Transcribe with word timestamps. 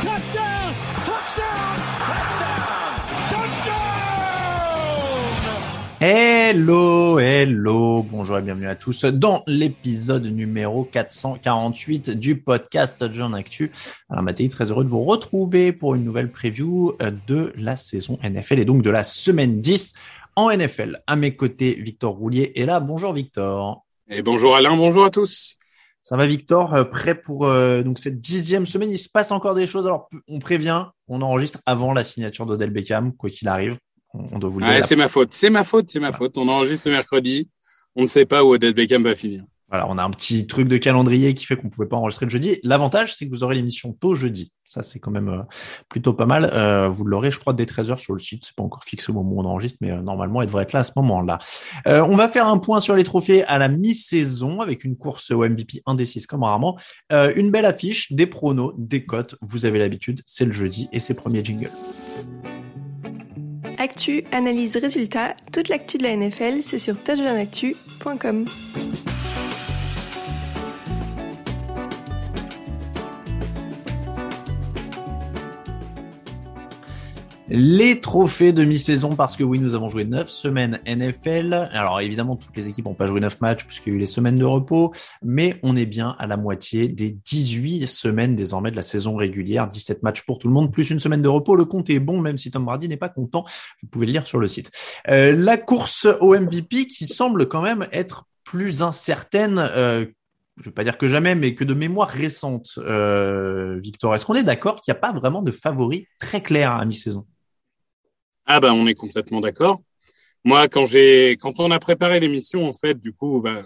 Touchdown! 0.00 0.74
Touchdown! 1.04 1.74
Touchdown! 2.06 3.00
Touchdown! 3.30 3.78
Hello, 6.00 7.18
hello, 7.18 8.04
bonjour 8.04 8.38
et 8.38 8.42
bienvenue 8.42 8.68
à 8.68 8.76
tous 8.76 9.04
dans 9.06 9.42
l'épisode 9.48 10.24
numéro 10.26 10.84
448 10.84 12.10
du 12.10 12.36
podcast 12.40 12.96
Touchdown 12.96 13.34
Actu. 13.34 13.72
Alors 14.08 14.22
Mathieu, 14.22 14.48
très 14.48 14.70
heureux 14.70 14.84
de 14.84 14.88
vous 14.88 15.02
retrouver 15.02 15.72
pour 15.72 15.96
une 15.96 16.04
nouvelle 16.04 16.30
preview 16.30 16.92
euh, 17.02 17.10
de 17.26 17.52
la 17.56 17.74
saison 17.74 18.20
NFL 18.22 18.60
et 18.60 18.64
donc 18.64 18.82
de 18.82 18.90
la 18.90 19.02
semaine 19.02 19.60
10 19.60 19.94
en 20.36 20.56
NFL. 20.56 20.98
À 21.08 21.16
mes 21.16 21.34
côtés, 21.34 21.74
Victor 21.74 22.14
Roulier 22.14 22.52
est 22.54 22.66
là. 22.66 22.78
Bonjour 22.78 23.12
Victor. 23.12 23.84
Et 24.08 24.22
bonjour 24.22 24.54
Alain, 24.54 24.76
bonjour 24.76 25.06
à 25.06 25.10
tous. 25.10 25.58
Ça 26.02 26.16
va 26.16 26.26
Victor, 26.26 26.74
euh, 26.74 26.84
prêt 26.84 27.14
pour 27.14 27.44
euh, 27.46 27.82
donc 27.82 27.98
cette 27.98 28.20
dixième 28.20 28.66
semaine. 28.66 28.90
Il 28.90 28.98
se 28.98 29.08
passe 29.08 29.30
encore 29.30 29.54
des 29.54 29.66
choses. 29.66 29.86
Alors 29.86 30.08
on 30.28 30.38
prévient, 30.38 30.86
on 31.08 31.20
enregistre 31.22 31.60
avant 31.66 31.92
la 31.92 32.04
signature 32.04 32.46
d'Odell 32.46 32.70
Beckham, 32.70 33.14
quoi 33.14 33.30
qu'il 33.30 33.48
arrive. 33.48 33.76
On, 34.14 34.24
on 34.32 34.38
doit 34.38 34.50
vous 34.50 34.60
le 34.60 34.64
dire. 34.64 34.74
Ouais, 34.74 34.82
c'est 34.82 34.96
ma 34.96 35.08
faute, 35.08 35.34
c'est 35.34 35.50
ma 35.50 35.64
faute, 35.64 35.90
c'est 35.90 36.00
ma 36.00 36.12
faute. 36.12 36.38
On 36.38 36.48
enregistre 36.48 36.84
ce 36.84 36.88
mercredi. 36.88 37.48
On 37.94 38.02
ne 38.02 38.06
sait 38.06 38.26
pas 38.26 38.44
où 38.44 38.54
Odell 38.54 38.74
Beckham 38.74 39.02
va 39.02 39.14
finir. 39.14 39.44
Voilà, 39.68 39.86
on 39.88 39.98
a 39.98 40.02
un 40.02 40.10
petit 40.10 40.46
truc 40.46 40.66
de 40.66 40.78
calendrier 40.78 41.34
qui 41.34 41.44
fait 41.44 41.56
qu'on 41.56 41.68
pouvait 41.68 41.88
pas 41.88 41.96
enregistrer 41.96 42.24
le 42.24 42.30
jeudi. 42.30 42.58
L'avantage, 42.62 43.14
c'est 43.14 43.26
que 43.26 43.30
vous 43.30 43.44
aurez 43.44 43.54
l'émission 43.54 43.92
tôt 43.92 44.14
jeudi. 44.14 44.50
Ça, 44.64 44.82
c'est 44.82 44.98
quand 44.98 45.10
même 45.10 45.28
euh, 45.28 45.42
plutôt 45.90 46.14
pas 46.14 46.24
mal. 46.24 46.50
Euh, 46.52 46.88
vous 46.88 47.04
l'aurez, 47.04 47.30
je 47.30 47.38
crois, 47.38 47.52
dès 47.52 47.64
13h 47.64 47.98
sur 47.98 48.14
le 48.14 48.18
site. 48.18 48.44
C'est 48.46 48.54
pas 48.54 48.62
encore 48.62 48.84
fixé 48.84 49.10
au 49.10 49.14
moment 49.14 49.32
où 49.32 49.40
on 49.40 49.44
enregistre, 49.44 49.76
mais 49.82 49.90
euh, 49.90 50.00
normalement, 50.00 50.40
elle 50.40 50.46
devrait 50.46 50.62
être 50.62 50.72
là 50.72 50.80
à 50.80 50.84
ce 50.84 50.92
moment-là. 50.96 51.38
On 51.86 52.16
va 52.16 52.28
faire 52.28 52.46
un 52.46 52.58
point 52.58 52.80
sur 52.80 52.94
les 52.96 53.04
trophées 53.04 53.44
à 53.44 53.58
la 53.58 53.68
mi-saison 53.68 54.60
avec 54.60 54.84
une 54.84 54.96
course 54.96 55.30
au 55.30 55.46
MVP 55.46 55.82
indécise 55.86 56.26
comme 56.26 56.42
rarement. 56.42 56.78
Une 57.10 57.50
belle 57.50 57.64
affiche, 57.64 58.12
des 58.12 58.26
pronos, 58.26 58.74
des 58.78 59.04
cotes. 59.04 59.36
Vous 59.40 59.66
avez 59.66 59.78
l'habitude, 59.78 60.22
c'est 60.26 60.44
le 60.44 60.52
jeudi 60.52 60.88
et 60.92 61.00
c'est 61.00 61.14
premier 61.14 61.44
jingle. 61.44 61.70
Actu, 63.78 64.24
analyse, 64.32 64.76
résultat, 64.76 65.34
toute 65.52 65.68
l'actu 65.68 65.98
de 65.98 66.02
la 66.02 66.16
NFL, 66.16 66.62
c'est 66.62 66.78
sur 66.78 67.02
touchdownactu.com. 67.02 68.46
Les 77.50 77.98
trophées 78.00 78.52
de 78.52 78.62
mi-saison, 78.62 79.16
parce 79.16 79.34
que 79.34 79.42
oui, 79.42 79.58
nous 79.58 79.74
avons 79.74 79.88
joué 79.88 80.04
9 80.04 80.28
semaines 80.28 80.80
NFL. 80.86 81.70
Alors 81.72 81.98
évidemment, 82.00 82.36
toutes 82.36 82.54
les 82.54 82.68
équipes 82.68 82.84
n'ont 82.84 82.94
pas 82.94 83.06
joué 83.06 83.20
9 83.20 83.40
matchs 83.40 83.64
puisqu'il 83.64 83.90
y 83.90 83.92
a 83.94 83.96
eu 83.96 83.98
les 83.98 84.06
semaines 84.06 84.36
de 84.36 84.44
repos, 84.44 84.92
mais 85.22 85.58
on 85.62 85.74
est 85.74 85.86
bien 85.86 86.14
à 86.18 86.26
la 86.26 86.36
moitié 86.36 86.88
des 86.88 87.10
18 87.10 87.86
semaines 87.86 88.36
désormais 88.36 88.70
de 88.70 88.76
la 88.76 88.82
saison 88.82 89.16
régulière. 89.16 89.66
17 89.66 90.02
matchs 90.02 90.26
pour 90.26 90.38
tout 90.38 90.46
le 90.46 90.52
monde, 90.52 90.70
plus 90.70 90.90
une 90.90 91.00
semaine 91.00 91.22
de 91.22 91.28
repos. 91.28 91.56
Le 91.56 91.64
compte 91.64 91.88
est 91.88 92.00
bon, 92.00 92.20
même 92.20 92.36
si 92.36 92.50
Tom 92.50 92.66
Brady 92.66 92.86
n'est 92.86 92.98
pas 92.98 93.08
content. 93.08 93.46
Vous 93.82 93.88
pouvez 93.88 94.04
le 94.04 94.12
lire 94.12 94.26
sur 94.26 94.38
le 94.38 94.46
site. 94.46 94.70
Euh, 95.08 95.32
la 95.34 95.56
course 95.56 96.06
au 96.20 96.38
MVP 96.38 96.86
qui 96.86 97.08
semble 97.08 97.48
quand 97.48 97.62
même 97.62 97.88
être 97.92 98.26
plus 98.44 98.82
incertaine 98.82 99.58
euh, 99.58 100.04
je 100.58 100.62
ne 100.62 100.70
vais 100.70 100.74
pas 100.74 100.82
dire 100.84 100.98
que 100.98 101.06
jamais, 101.06 101.36
mais 101.36 101.54
que 101.54 101.62
de 101.62 101.72
mémoire 101.72 102.08
récente, 102.08 102.78
euh, 102.78 103.78
Victor. 103.80 104.12
Est-ce 104.14 104.26
qu'on 104.26 104.34
est 104.34 104.42
d'accord 104.42 104.80
qu'il 104.80 104.92
n'y 104.92 104.98
a 104.98 105.00
pas 105.00 105.12
vraiment 105.12 105.40
de 105.40 105.52
favori 105.52 106.08
très 106.18 106.42
clair 106.42 106.72
à 106.72 106.84
mi-saison? 106.84 107.26
Ah 108.48 108.60
ben, 108.60 108.72
on 108.72 108.86
est 108.86 108.94
complètement 108.94 109.42
d'accord. 109.42 109.82
Moi, 110.42 110.68
quand 110.68 110.86
j'ai, 110.86 111.36
quand 111.38 111.60
on 111.60 111.70
a 111.70 111.78
préparé 111.78 112.18
l'émission, 112.18 112.66
en 112.66 112.72
fait, 112.72 112.98
du 112.98 113.12
coup, 113.12 113.42
bah, 113.42 113.62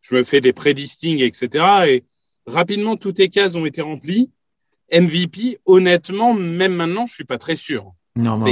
je 0.00 0.14
me 0.14 0.22
fais 0.22 0.40
des 0.40 0.52
prédistings, 0.52 1.20
etc. 1.20 1.64
Et 1.88 2.04
rapidement, 2.46 2.96
toutes 2.96 3.18
les 3.18 3.28
cases 3.28 3.56
ont 3.56 3.66
été 3.66 3.82
remplies. 3.82 4.30
MVP, 4.92 5.58
honnêtement, 5.66 6.32
même 6.32 6.74
maintenant, 6.74 7.06
je 7.06 7.14
suis 7.14 7.24
pas 7.24 7.38
très 7.38 7.56
sûr. 7.56 7.92
Non, 8.14 8.38
non 8.38 8.46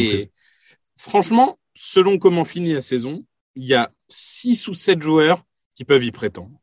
franchement, 0.96 1.60
selon 1.74 2.18
comment 2.18 2.44
finit 2.44 2.72
la 2.72 2.82
saison, 2.82 3.24
il 3.54 3.64
y 3.64 3.74
a 3.74 3.90
six 4.08 4.66
ou 4.66 4.74
sept 4.74 5.00
joueurs 5.00 5.44
qui 5.76 5.84
peuvent 5.84 6.04
y 6.04 6.10
prétendre. 6.10 6.60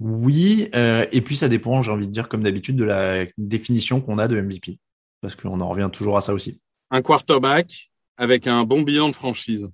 Oui, 0.00 0.70
euh, 0.74 1.04
et 1.12 1.20
puis 1.20 1.36
ça 1.36 1.48
dépend, 1.48 1.82
j'ai 1.82 1.92
envie 1.92 2.06
de 2.06 2.12
dire, 2.12 2.30
comme 2.30 2.42
d'habitude, 2.42 2.76
de 2.76 2.84
la 2.84 3.26
définition 3.36 4.00
qu'on 4.00 4.16
a 4.16 4.26
de 4.26 4.40
MVP. 4.40 4.78
Parce 5.20 5.34
qu'on 5.34 5.60
en 5.60 5.68
revient 5.68 5.90
toujours 5.92 6.16
à 6.16 6.22
ça 6.22 6.32
aussi. 6.32 6.60
Un 6.90 7.02
quarterback 7.02 7.87
avec 8.18 8.46
un 8.46 8.64
bon 8.64 8.82
bilan 8.82 9.08
de 9.08 9.14
franchise. 9.14 9.68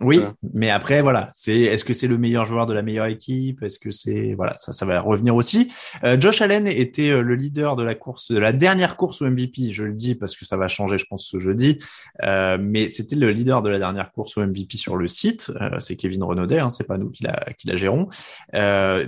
Oui, 0.00 0.16
Voilà. 0.16 0.34
mais 0.54 0.70
après, 0.70 1.02
voilà, 1.02 1.28
c'est 1.34 1.58
est-ce 1.58 1.84
que 1.84 1.92
c'est 1.92 2.06
le 2.06 2.16
meilleur 2.16 2.46
joueur 2.46 2.64
de 2.64 2.72
la 2.72 2.80
meilleure 2.80 3.06
équipe? 3.06 3.62
Est-ce 3.62 3.78
que 3.78 3.90
c'est 3.90 4.32
voilà, 4.32 4.56
ça, 4.56 4.72
ça 4.72 4.86
va 4.86 4.98
revenir 5.02 5.36
aussi. 5.36 5.70
Euh, 6.02 6.18
Josh 6.18 6.40
Allen 6.40 6.66
était 6.66 7.10
euh, 7.10 7.20
le 7.20 7.34
leader 7.34 7.76
de 7.76 7.82
la 7.82 7.94
course, 7.94 8.32
de 8.32 8.38
la 8.38 8.54
dernière 8.54 8.96
course 8.96 9.20
au 9.20 9.26
MVP. 9.26 9.70
Je 9.70 9.84
le 9.84 9.92
dis 9.92 10.14
parce 10.14 10.34
que 10.34 10.46
ça 10.46 10.56
va 10.56 10.66
changer, 10.66 10.96
je 10.96 11.04
pense, 11.04 11.26
ce 11.26 11.38
jeudi. 11.38 11.76
Euh, 12.22 12.56
mais 12.58 12.88
c'était 12.88 13.16
le 13.16 13.32
leader 13.32 13.60
de 13.60 13.68
la 13.68 13.78
dernière 13.78 14.12
course 14.12 14.38
au 14.38 14.46
MVP 14.46 14.78
sur 14.78 14.96
le 14.96 15.08
site. 15.08 15.52
Euh, 15.60 15.78
c'est 15.78 15.96
Kevin 15.96 16.22
Renaudet, 16.22 16.58
hein, 16.60 16.70
c'est 16.70 16.86
pas 16.86 16.96
nous 16.96 17.10
qui 17.10 17.24
la 17.24 17.44
qui 17.58 17.66
la 17.66 17.76
gérons. 17.76 18.08
Euh, 18.54 19.06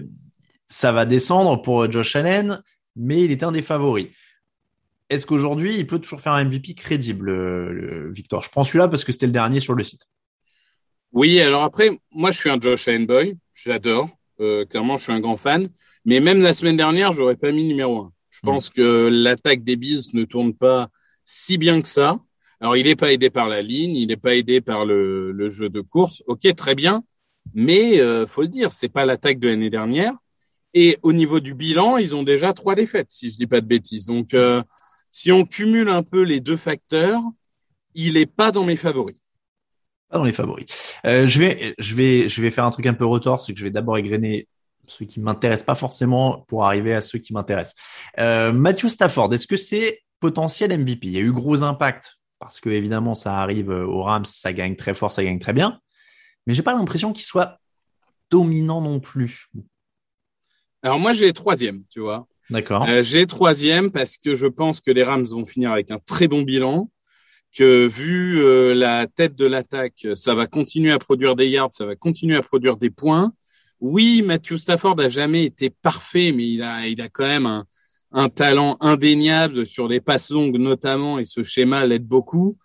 ça 0.67 0.93
va 0.93 1.07
descendre 1.07 1.63
pour 1.63 1.91
Josh 1.91 2.15
Allen, 2.17 2.61
mais 2.95 3.23
il 3.25 3.31
était 3.31 3.45
un 3.45 3.53
des 3.53 3.63
favoris. 3.63 4.09
Est-ce 5.15 5.27
qu'aujourd'hui, 5.27 5.77
il 5.77 5.87
peut 5.87 6.01
toujours 6.01 6.21
faire 6.21 6.33
un 6.33 6.45
MVP 6.45 6.75
crédible, 6.75 7.29
euh, 7.31 8.11
Victor? 8.13 8.43
Je 8.43 8.51
prends 8.51 8.65
celui-là 8.65 8.89
parce 8.89 9.05
que 9.05 9.13
c'était 9.13 9.27
le 9.27 9.33
dernier 9.33 9.61
sur 9.61 9.75
le 9.75 9.85
site. 9.85 10.09
Oui, 11.13 11.41
alors 11.41 11.63
après, 11.63 11.91
moi, 12.11 12.33
je 12.33 12.39
suis 12.39 12.51
un 12.51 12.61
Josh 12.61 12.89
Allen 12.89 13.07
boy. 13.07 13.37
J'adore. 13.53 14.09
Euh, 14.41 14.65
clairement, 14.65 14.97
je 14.97 15.05
suis 15.05 15.13
un 15.13 15.21
grand 15.21 15.37
fan. 15.37 15.69
Mais 16.05 16.19
même 16.19 16.43
la 16.43 16.53
semaine 16.53 16.77
dernière, 16.77 17.13
j'aurais 17.13 17.37
pas 17.37 17.53
mis 17.53 17.63
numéro 17.65 17.99
un. 18.01 18.13
Je 18.31 18.41
Mm. 18.43 18.47
pense 18.47 18.71
que 18.71 19.09
l'attaque 19.09 19.63
des 19.63 19.77
Bills 19.77 20.03
ne 20.15 20.25
tourne 20.25 20.53
pas 20.53 20.89
si 21.25 21.57
bien 21.59 21.81
que 21.81 21.87
ça. 21.89 22.19
Alors, 22.61 22.77
il 22.77 22.87
n'est 22.87 22.97
pas 22.97 23.13
aidé 23.13 23.31
par 23.31 23.49
la 23.49 23.63
ligne, 23.63 23.97
il 23.97 24.09
n'est 24.09 24.17
pas 24.17 24.35
aidé 24.35 24.61
par 24.61 24.85
le, 24.85 25.31
le 25.31 25.49
jeu 25.49 25.69
de 25.69 25.81
course. 25.81 26.25
Ok, 26.27 26.53
très 26.57 26.75
bien. 26.75 27.05
Mais 27.55 28.01
euh, 28.01 28.27
faut 28.27 28.43
le 28.43 28.49
dire, 28.49 28.73
c'est 28.73 28.89
pas 28.89 29.07
l'attaque 29.07 29.39
de 29.39 29.47
l'année 29.49 29.71
dernière. 29.71 30.15
Et 30.73 30.99
au 31.03 31.13
niveau 31.13 31.39
du 31.39 31.55
bilan, 31.55 31.99
ils 31.99 32.17
ont 32.17 32.25
déjà 32.25 32.53
trois 32.53 32.75
défaites, 32.75 33.07
si 33.11 33.31
je 33.31 33.37
dis 33.37 33.47
pas 33.47 33.61
de 33.61 33.67
bêtises. 33.67 34.07
Donc, 34.07 34.35
euh, 34.35 34.61
si 35.15 35.31
on 35.31 35.45
cumule 35.45 35.91
un 35.91 36.03
peu 36.03 36.23
les 36.23 36.41
deux 36.41 36.57
facteurs, 36.57 37.23
il 37.95 38.17
est 38.17 38.27
pas 38.27 38.51
dans 38.51 38.65
mes 38.65 38.75
favoris. 38.75 39.15
Pas 40.09 40.19
dans 40.19 40.25
les 40.25 40.33
favoris. 40.33 40.67
Euh, 41.07 41.25
je 41.25 41.39
vais, 41.39 41.75
je 41.79 41.95
vais, 41.95 42.29
je 42.29 42.43
vais 42.43 42.51
faire 42.51 42.65
un 42.65 42.71
truc 42.71 42.85
un 42.87 42.95
peu 42.95 43.07
retors, 43.07 43.39
c'est 43.39 43.53
que 43.53 43.61
je 43.61 43.65
vais 43.65 43.71
d'abord 43.71 43.97
égrener 43.97 44.49
ceux 44.89 45.05
qui 45.05 45.21
m'intéressent 45.21 45.67
pas 45.67 45.77
forcément 45.77 46.41
pour 46.49 46.65
arriver 46.65 46.93
à 46.93 47.01
ceux 47.01 47.21
qui 47.21 47.33
m'intéressent. 47.33 47.77
Euh, 48.19 48.53
Matthew 48.53 48.89
Stafford, 48.89 49.33
est-ce 49.33 49.47
que 49.47 49.57
c'est 49.57 50.01
potentiel 50.19 50.77
MVP 50.77 51.07
Il 51.07 51.13
y 51.13 51.19
a 51.19 51.21
eu 51.21 51.33
gros 51.33 51.63
impact 51.63 52.17
parce 52.41 52.59
que 52.59 52.69
évidemment 52.69 53.15
ça 53.15 53.39
arrive 53.39 53.69
aux 53.71 54.03
Rams, 54.03 54.25
ça 54.25 54.53
gagne 54.53 54.75
très 54.75 54.95
fort, 54.95 55.13
ça 55.13 55.23
gagne 55.23 55.39
très 55.39 55.53
bien, 55.53 55.79
mais 56.49 56.55
j'ai 56.55 56.63
pas 56.63 56.75
l'impression 56.75 57.13
qu'il 57.13 57.25
soit 57.25 57.61
dominant 58.31 58.81
non 58.81 58.99
plus. 58.99 59.47
Alors 60.83 60.99
moi, 60.99 61.13
j'ai 61.13 61.33
troisième, 61.33 61.85
tu 61.89 62.01
vois. 62.01 62.27
D'accord. 62.51 62.87
Euh, 62.89 63.03
j'ai 63.03 63.27
troisième 63.27 63.91
parce 63.91 64.17
que 64.17 64.37
je 64.37 64.47
pense 64.47 64.81
que 64.81 64.91
les 64.91 65.03
Rams 65.03 65.25
vont 65.25 65.45
finir 65.45 65.73
avec 65.73 65.91
un 65.91 65.99
très 65.99 66.29
bon 66.29 66.43
bilan, 66.43 66.91
que 67.57 67.87
vu 67.87 68.41
euh, 68.43 68.75
la 68.75 69.07
tête 69.07 69.35
de 69.37 69.47
l'attaque, 69.47 70.07
ça 70.15 70.35
va 70.35 70.47
continuer 70.47 70.91
à 70.93 70.99
produire 70.99 71.37
des 71.37 71.49
yards, 71.49 71.71
ça 71.73 71.87
va 71.87 71.95
continuer 71.97 72.37
à 72.37 72.43
produire 72.43 72.77
des 72.77 72.91
points. 72.91 73.33
Oui, 73.81 74.23
Matthew 74.23 74.57
Stafford 74.57 74.99
a 75.01 75.09
jamais 75.09 75.45
été 75.45 75.71
parfait, 75.71 76.33
mais 76.33 76.47
il 76.49 76.63
a, 76.63 76.87
il 76.87 77.01
a 77.01 77.09
quand 77.09 77.27
même 77.27 77.47
un, 77.47 77.65
un 78.13 78.29
talent 78.29 78.77
indéniable 78.81 79.67
sur 79.67 79.89
les 79.89 80.01
passes 80.01 80.31
longues 80.31 80.59
notamment, 80.59 81.19
et 81.19 81.25
ce 81.27 81.43
schéma 81.43 81.87
l'aide 81.87 82.07
beaucoup. 82.07 82.59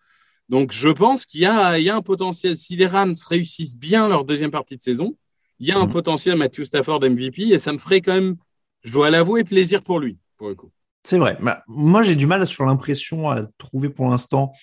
Donc 0.49 0.71
je 0.71 0.89
pense 0.89 1.25
qu'il 1.25 1.41
y 1.41 1.45
a, 1.45 1.77
il 1.77 1.85
y 1.85 1.89
a 1.89 1.95
un 1.95 2.01
potentiel. 2.01 2.57
Si 2.57 2.75
les 2.75 2.87
Rams 2.87 3.13
réussissent 3.29 3.77
bien 3.77 4.07
leur 4.07 4.25
deuxième 4.25 4.51
partie 4.51 4.75
de 4.75 4.81
saison, 4.81 5.15
il 5.59 5.67
y 5.67 5.71
a 5.71 5.77
un 5.77 5.85
Mhm. 5.85 5.91
potentiel 5.91 6.35
Matthew 6.37 6.63
Stafford 6.63 7.03
MVP, 7.03 7.49
et 7.49 7.59
ça 7.59 7.71
me 7.73 7.77
ferait 7.77 8.01
quand 8.01 8.13
même 8.13 8.35
je 8.83 8.91
dois 8.93 9.09
l'avouer, 9.09 9.43
plaisir 9.43 9.81
pour 9.83 9.99
lui, 9.99 10.17
pour 10.37 10.49
le 10.49 10.55
coup. 10.55 10.71
C'est 11.03 11.17
vrai. 11.17 11.37
Bah, 11.41 11.63
moi, 11.67 12.03
j'ai 12.03 12.15
du 12.15 12.27
mal 12.27 12.45
sur 12.45 12.65
l'impression 12.65 13.29
à 13.29 13.43
trouver 13.57 13.89
pour 13.89 14.07
l'instant 14.09 14.53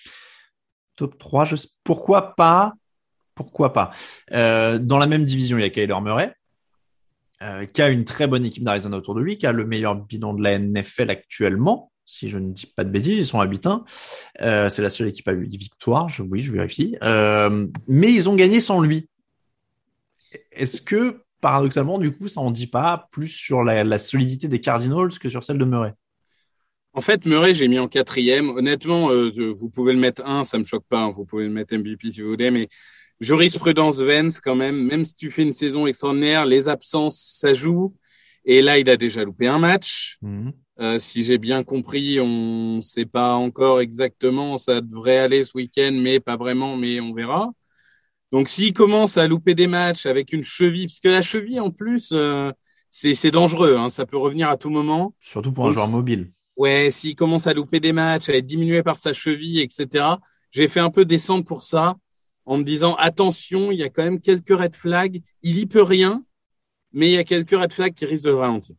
top 0.96 1.18
3. 1.18 1.44
Je 1.44 1.56
sais- 1.56 1.68
Pourquoi 1.84 2.34
pas 2.36 2.74
Pourquoi 3.34 3.72
pas 3.72 3.90
Euh, 4.32 4.78
Dans 4.78 4.98
la 4.98 5.06
même 5.06 5.24
division, 5.24 5.58
il 5.58 5.62
y 5.62 5.64
a 5.64 5.70
Kyler 5.70 6.00
Murray, 6.02 6.34
euh, 7.42 7.66
qui 7.66 7.82
a 7.82 7.88
une 7.90 8.04
très 8.04 8.26
bonne 8.26 8.44
équipe 8.44 8.64
d'Arizona 8.64 8.96
autour 8.96 9.14
de 9.14 9.20
lui, 9.20 9.38
qui 9.38 9.46
a 9.46 9.52
le 9.52 9.64
meilleur 9.66 9.94
bilan 9.94 10.34
de 10.34 10.42
la 10.42 10.58
NFL 10.58 11.10
actuellement. 11.10 11.90
si 12.08 12.28
je 12.28 12.38
ne 12.38 12.52
dis 12.52 12.66
pas 12.66 12.84
de 12.84 12.90
bêtises, 12.90 13.18
ils 13.18 13.26
sont 13.26 13.40
à 13.40 13.46
8-1. 13.46 13.84
Euh, 14.40 14.68
c'est 14.68 14.80
la 14.80 14.90
seule 14.90 15.08
équipe 15.08 15.26
à 15.26 15.32
8 15.32 15.56
victoires, 15.56 16.08
oui, 16.30 16.38
je 16.38 16.52
vérifie. 16.52 16.96
Mais 17.02 18.12
ils 18.12 18.28
ont 18.28 18.36
gagné 18.36 18.60
sans 18.60 18.80
lui. 18.80 19.08
Est-ce 20.52 20.80
que, 20.80 21.22
paradoxalement, 21.46 21.98
du 21.98 22.10
coup, 22.10 22.26
ça 22.26 22.40
en 22.40 22.50
dit 22.50 22.66
pas 22.66 23.06
plus 23.12 23.28
sur 23.28 23.62
la, 23.62 23.84
la 23.84 24.00
solidité 24.00 24.48
des 24.48 24.60
Cardinals 24.60 25.16
que 25.20 25.28
sur 25.28 25.44
celle 25.44 25.58
de 25.58 25.64
Murray 25.64 25.92
En 26.92 27.00
fait, 27.00 27.24
Murray, 27.24 27.54
j'ai 27.54 27.68
mis 27.68 27.78
en 27.78 27.86
quatrième. 27.86 28.48
Honnêtement, 28.48 29.12
euh, 29.12 29.30
vous 29.54 29.70
pouvez 29.70 29.92
le 29.92 30.00
mettre 30.00 30.26
un, 30.26 30.42
ça 30.42 30.58
me 30.58 30.64
choque 30.64 30.82
pas. 30.88 31.02
hein. 31.02 31.12
Vous 31.14 31.24
pouvez 31.24 31.44
le 31.44 31.50
mettre 31.50 31.72
MVP 31.76 32.10
si 32.10 32.20
vous 32.20 32.30
voulez, 32.30 32.50
mais 32.50 32.66
jurisprudence 33.20 34.00
Vence 34.00 34.40
quand 34.40 34.56
même. 34.56 34.74
Même 34.88 35.04
si 35.04 35.14
tu 35.14 35.30
fais 35.30 35.44
une 35.44 35.52
saison 35.52 35.86
extraordinaire, 35.86 36.46
les 36.46 36.66
absences, 36.68 37.16
ça 37.38 37.54
joue. 37.54 37.94
Et 38.44 38.60
là, 38.60 38.76
il 38.78 38.90
a 38.90 38.96
déjà 38.96 39.22
loupé 39.22 39.46
un 39.46 39.60
match. 39.60 40.18
Mhm. 40.22 40.52
Euh, 40.80 40.98
si 40.98 41.22
j'ai 41.22 41.38
bien 41.38 41.62
compris, 41.62 42.18
on 42.20 42.76
ne 42.78 42.80
sait 42.80 43.06
pas 43.06 43.34
encore 43.34 43.80
exactement. 43.80 44.58
Ça 44.58 44.80
devrait 44.80 45.18
aller 45.18 45.44
ce 45.44 45.52
week-end, 45.54 45.92
mais 45.94 46.18
pas 46.18 46.36
vraiment, 46.36 46.76
mais 46.76 46.98
on 47.00 47.14
verra. 47.14 47.52
Donc, 48.32 48.48
s'il 48.48 48.72
commence 48.74 49.16
à 49.16 49.26
louper 49.28 49.54
des 49.54 49.66
matchs 49.68 50.06
avec 50.06 50.32
une 50.32 50.42
cheville, 50.42 50.86
parce 50.86 51.00
que 51.00 51.08
la 51.08 51.22
cheville, 51.22 51.60
en 51.60 51.70
plus, 51.70 52.10
euh, 52.12 52.50
c'est 52.88 53.14
c'est 53.14 53.30
dangereux. 53.30 53.76
Hein, 53.76 53.88
ça 53.90 54.04
peut 54.06 54.16
revenir 54.16 54.48
à 54.50 54.56
tout 54.56 54.70
moment. 54.70 55.14
Surtout 55.20 55.52
pour 55.52 55.66
un 55.66 55.70
joueur 55.70 55.88
mobile. 55.88 56.32
Ouais, 56.56 56.90
s'il 56.90 57.14
commence 57.14 57.46
à 57.46 57.54
louper 57.54 57.80
des 57.80 57.92
matchs, 57.92 58.28
à 58.28 58.34
être 58.34 58.46
diminué 58.46 58.82
par 58.82 58.96
sa 58.96 59.12
cheville, 59.12 59.60
etc. 59.60 60.04
J'ai 60.50 60.68
fait 60.68 60.80
un 60.80 60.90
peu 60.90 61.04
descendre 61.04 61.44
pour 61.44 61.62
ça, 61.64 61.96
en 62.46 62.56
me 62.58 62.64
disant 62.64 62.94
attention, 62.94 63.70
il 63.70 63.78
y 63.78 63.82
a 63.82 63.90
quand 63.90 64.02
même 64.02 64.20
quelques 64.20 64.56
red 64.58 64.74
flags. 64.74 65.22
Il 65.42 65.58
y 65.58 65.66
peut 65.66 65.82
rien, 65.82 66.24
mais 66.92 67.08
il 67.08 67.12
y 67.12 67.18
a 67.18 67.24
quelques 67.24 67.50
red 67.50 67.72
flags 67.72 67.94
qui 67.94 68.06
risquent 68.06 68.24
de 68.24 68.30
le 68.30 68.36
ralentir. 68.36 68.76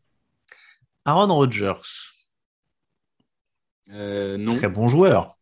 Aaron 1.06 1.34
Rodgers, 1.34 1.82
Euh, 3.92 4.38
non. 4.38 4.56
très 4.56 4.68
bon 4.68 4.90
joueur. 4.90 5.38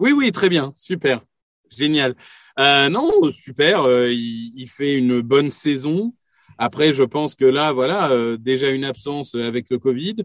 Oui, 0.00 0.12
oui, 0.12 0.32
très 0.32 0.48
bien, 0.48 0.72
super, 0.74 1.20
génial. 1.76 2.14
Euh, 2.58 2.88
non, 2.88 3.30
super, 3.30 3.82
euh, 3.82 4.10
il, 4.10 4.52
il 4.56 4.68
fait 4.68 4.96
une 4.96 5.20
bonne 5.20 5.50
saison. 5.50 6.14
Après, 6.58 6.92
je 6.92 7.04
pense 7.04 7.34
que 7.34 7.44
là, 7.44 7.72
voilà, 7.72 8.10
euh, 8.10 8.36
déjà 8.36 8.70
une 8.70 8.84
absence 8.84 9.34
avec 9.34 9.66
le 9.70 9.78
Covid. 9.78 10.16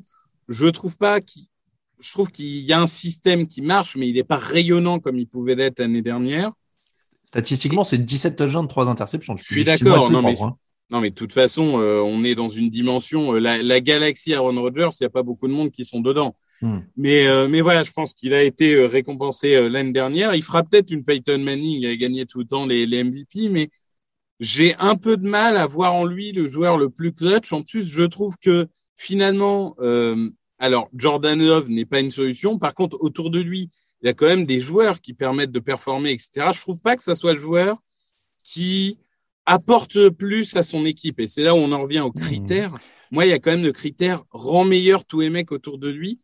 Je 0.49 0.67
trouve 0.67 0.97
pas 0.97 1.21
qu'il, 1.21 1.43
je 1.99 2.11
trouve 2.11 2.31
qu'il 2.31 2.45
y 2.61 2.73
a 2.73 2.81
un 2.81 2.87
système 2.87 3.47
qui 3.47 3.61
marche, 3.61 3.95
mais 3.95 4.07
il 4.09 4.15
n'est 4.15 4.23
pas 4.23 4.37
rayonnant 4.37 4.99
comme 4.99 5.17
il 5.17 5.27
pouvait 5.27 5.55
l'être 5.55 5.79
l'année 5.79 6.01
dernière. 6.01 6.51
Statistiquement, 7.23 7.83
c'est 7.83 7.97
17 8.03 8.35
touchdowns, 8.35 8.67
3 8.67 8.89
interceptions. 8.89 9.37
Je 9.37 9.43
suis 9.43 9.63
d'accord, 9.63 10.09
non, 10.11 10.21
mais- 10.21 10.35
Non, 10.89 10.99
mais 11.01 11.09
de 11.09 11.15
toute 11.15 11.31
façon, 11.33 11.79
euh, 11.79 12.01
on 12.01 12.23
est 12.23 12.35
dans 12.35 12.49
une 12.49 12.69
dimension, 12.69 13.33
euh, 13.33 13.39
la, 13.39 13.63
la 13.63 13.79
galaxie 13.79 14.33
Aaron 14.33 14.59
Rodgers, 14.61 14.89
il 14.99 15.03
n'y 15.03 15.07
a 15.07 15.09
pas 15.09 15.23
beaucoup 15.23 15.47
de 15.47 15.53
monde 15.53 15.71
qui 15.71 15.85
sont 15.85 16.01
dedans. 16.01 16.35
Hmm. 16.61 16.79
Mais, 16.95 17.27
euh, 17.27 17.47
mais 17.47 17.61
voilà, 17.61 17.83
je 17.83 17.91
pense 17.91 18.13
qu'il 18.13 18.33
a 18.33 18.43
été 18.43 18.75
euh, 18.75 18.87
récompensé 18.87 19.55
euh, 19.55 19.67
l'année 19.67 19.91
dernière. 19.91 20.35
Il 20.35 20.43
fera 20.43 20.63
peut-être 20.63 20.91
une 20.91 21.03
Peyton 21.03 21.39
Manning, 21.39 21.81
il 21.81 21.87
a 21.87 21.95
gagné 21.95 22.25
tout 22.25 22.39
le 22.39 22.45
temps 22.45 22.65
les, 22.65 22.85
les 22.85 23.03
MVP, 23.03 23.49
mais 23.49 23.69
j'ai 24.39 24.75
un 24.75 24.95
peu 24.95 25.17
de 25.17 25.27
mal 25.27 25.57
à 25.57 25.65
voir 25.65 25.93
en 25.93 26.05
lui 26.05 26.31
le 26.31 26.47
joueur 26.47 26.77
le 26.77 26.89
plus 26.89 27.13
clutch. 27.13 27.53
En 27.53 27.63
plus, 27.63 27.87
je 27.87 28.03
trouve 28.03 28.37
que 28.37 28.67
finalement, 28.95 29.75
euh, 29.79 30.29
alors 30.59 30.89
Jordan 30.95 31.41
Love 31.41 31.69
n'est 31.69 31.85
pas 31.85 31.99
une 31.99 32.11
solution. 32.11 32.57
Par 32.59 32.73
contre, 32.73 32.97
autour 32.99 33.29
de 33.29 33.39
lui, 33.39 33.69
il 34.01 34.07
y 34.07 34.09
a 34.09 34.13
quand 34.13 34.25
même 34.25 34.45
des 34.45 34.61
joueurs 34.61 34.99
qui 35.01 35.13
permettent 35.13 35.51
de 35.51 35.59
performer, 35.59 36.11
etc. 36.11 36.47
Je 36.53 36.61
trouve 36.61 36.81
pas 36.81 36.97
que 36.97 37.03
ça 37.03 37.15
soit 37.15 37.33
le 37.33 37.39
joueur 37.39 37.81
qui 38.43 38.99
apporte 39.45 40.09
plus 40.09 40.55
à 40.55 40.63
son 40.63 40.85
équipe. 40.85 41.19
Et 41.19 41.27
c'est 41.27 41.43
là 41.43 41.55
où 41.55 41.57
on 41.57 41.71
en 41.71 41.81
revient 41.81 42.01
aux 42.01 42.11
critères. 42.11 42.75
Moi, 43.11 43.25
il 43.25 43.29
y 43.29 43.33
a 43.33 43.39
quand 43.39 43.51
même 43.51 43.63
le 43.63 43.71
critère 43.71 44.23
rend 44.31 44.65
meilleur 44.65 45.05
tous 45.05 45.21
les 45.21 45.29
mecs 45.29 45.51
autour 45.51 45.77
de 45.77 45.89
lui. 45.89 46.19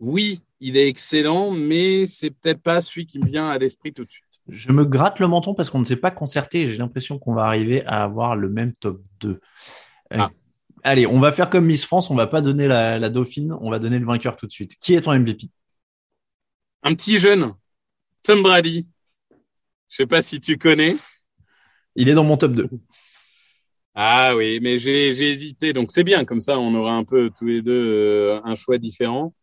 Oui, 0.00 0.40
il 0.60 0.76
est 0.76 0.88
excellent, 0.88 1.50
mais 1.50 2.06
c'est 2.06 2.30
peut-être 2.30 2.62
pas 2.62 2.80
celui 2.80 3.06
qui 3.06 3.18
me 3.18 3.26
vient 3.26 3.48
à 3.48 3.58
l'esprit 3.58 3.92
tout 3.92 4.04
de 4.04 4.10
suite. 4.10 4.24
Je 4.48 4.72
me 4.72 4.84
gratte 4.84 5.20
le 5.20 5.26
menton 5.26 5.54
parce 5.54 5.70
qu'on 5.70 5.80
ne 5.80 5.84
s'est 5.84 5.96
pas 5.96 6.10
concerté 6.10 6.62
et 6.62 6.68
j'ai 6.68 6.78
l'impression 6.78 7.18
qu'on 7.18 7.34
va 7.34 7.44
arriver 7.44 7.84
à 7.84 8.02
avoir 8.04 8.34
le 8.36 8.48
même 8.48 8.72
top 8.74 9.02
2. 9.20 9.28
Euh, 9.30 9.38
Ah. 10.10 10.30
Allez, 10.84 11.06
on 11.06 11.18
va 11.18 11.32
faire 11.32 11.50
comme 11.50 11.66
Miss 11.66 11.84
France, 11.84 12.10
on 12.10 12.14
va 12.14 12.28
pas 12.28 12.40
donner 12.40 12.68
la, 12.68 12.98
la 12.98 13.08
dauphine, 13.10 13.52
on 13.60 13.70
va 13.70 13.78
donner 13.80 13.98
le 13.98 14.06
vainqueur 14.06 14.36
tout 14.36 14.46
de 14.46 14.52
suite. 14.52 14.76
Qui 14.78 14.94
est 14.94 15.02
ton 15.02 15.12
MVP 15.18 15.48
Un 16.84 16.94
petit 16.94 17.18
jeune, 17.18 17.52
Tom 18.22 18.42
Brady. 18.42 18.88
Je 19.88 19.96
sais 19.96 20.06
pas 20.06 20.22
si 20.22 20.40
tu 20.40 20.56
connais. 20.56 20.96
Il 21.96 22.08
est 22.08 22.14
dans 22.14 22.24
mon 22.24 22.36
top 22.36 22.52
2. 22.52 22.70
Ah 23.94 24.34
oui, 24.36 24.60
mais 24.62 24.78
j'ai 24.78 25.12
j'ai 25.14 25.32
hésité, 25.32 25.72
donc 25.72 25.90
c'est 25.90 26.04
bien, 26.04 26.24
comme 26.24 26.40
ça 26.40 26.58
on 26.58 26.74
aura 26.74 26.92
un 26.92 27.04
peu 27.04 27.30
tous 27.36 27.46
les 27.46 27.62
deux 27.62 27.72
euh, 27.72 28.40
un 28.44 28.54
choix 28.54 28.78
différent. 28.78 29.34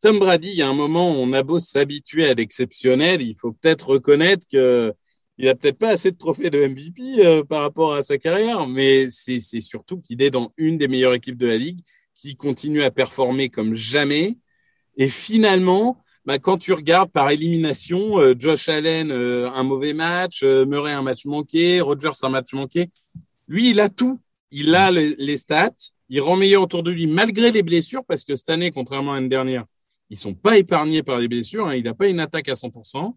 Tom 0.00 0.18
Brady, 0.18 0.48
il 0.48 0.56
y 0.56 0.62
a 0.62 0.68
un 0.68 0.74
moment, 0.74 1.10
on 1.10 1.32
a 1.32 1.42
beau 1.42 1.60
s'habituer 1.60 2.26
à 2.26 2.34
l'exceptionnel, 2.34 3.22
il 3.22 3.34
faut 3.34 3.52
peut-être 3.52 3.90
reconnaître 3.90 4.46
que 4.50 4.92
il 5.38 5.48
a 5.48 5.54
peut-être 5.54 5.78
pas 5.78 5.90
assez 5.90 6.10
de 6.12 6.16
trophées 6.16 6.48
de 6.48 6.66
MVP 6.66 7.02
euh, 7.18 7.44
par 7.44 7.60
rapport 7.60 7.94
à 7.94 8.02
sa 8.02 8.16
carrière, 8.16 8.66
mais 8.66 9.10
c'est 9.10 9.40
surtout 9.60 10.00
qu'il 10.00 10.22
est 10.22 10.30
dans 10.30 10.52
une 10.56 10.78
des 10.78 10.88
meilleures 10.88 11.14
équipes 11.14 11.36
de 11.36 11.46
la 11.46 11.58
ligue, 11.58 11.80
qui 12.14 12.36
continue 12.36 12.82
à 12.82 12.90
performer 12.90 13.50
comme 13.50 13.74
jamais. 13.74 14.38
Et 14.96 15.08
finalement, 15.08 16.02
bah, 16.24 16.38
quand 16.38 16.56
tu 16.56 16.72
regardes 16.72 17.10
par 17.10 17.30
élimination, 17.30 18.18
euh, 18.18 18.34
Josh 18.38 18.70
Allen 18.70 19.10
euh, 19.10 19.50
un 19.50 19.62
mauvais 19.62 19.92
match, 19.92 20.42
Murray 20.42 20.92
un 20.92 21.02
match 21.02 21.26
manqué, 21.26 21.82
Rodgers 21.82 22.12
un 22.22 22.30
match 22.30 22.54
manqué, 22.54 22.88
lui, 23.48 23.70
il 23.70 23.80
a 23.80 23.90
tout. 23.90 24.20
Il 24.50 24.74
a 24.74 24.90
les 24.90 25.36
stats. 25.36 25.70
Il 26.08 26.20
rend 26.20 26.36
meilleur 26.36 26.62
autour 26.62 26.82
de 26.82 26.90
lui 26.90 27.06
malgré 27.06 27.50
les 27.50 27.62
blessures 27.62 28.04
parce 28.04 28.24
que 28.24 28.36
cette 28.36 28.50
année, 28.50 28.70
contrairement 28.70 29.12
à 29.12 29.14
l'année 29.16 29.28
dernière, 29.28 29.64
ils 30.10 30.16
sont 30.18 30.34
pas 30.34 30.56
épargnés 30.56 31.02
par 31.02 31.18
les 31.18 31.26
blessures. 31.28 31.66
hein. 31.66 31.74
Il 31.74 31.84
n'a 31.84 31.94
pas 31.94 32.06
une 32.08 32.20
attaque 32.20 32.48
à 32.48 32.54
100%. 32.54 33.16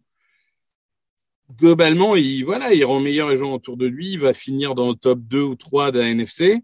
Globalement, 1.58 2.16
il, 2.16 2.44
voilà, 2.44 2.74
il 2.74 2.84
rend 2.86 3.00
meilleur 3.00 3.30
les 3.30 3.38
gens 3.38 3.54
autour 3.54 3.76
de 3.78 3.86
lui. 3.88 4.12
Il 4.14 4.20
va 4.20 4.34
finir 4.34 4.76
dans 4.76 4.90
le 4.90 4.96
top 4.96 5.20
2 5.22 5.42
ou 5.42 5.56
3 5.56 5.92
de 5.92 6.00
la 6.00 6.10
NFC. 6.10 6.64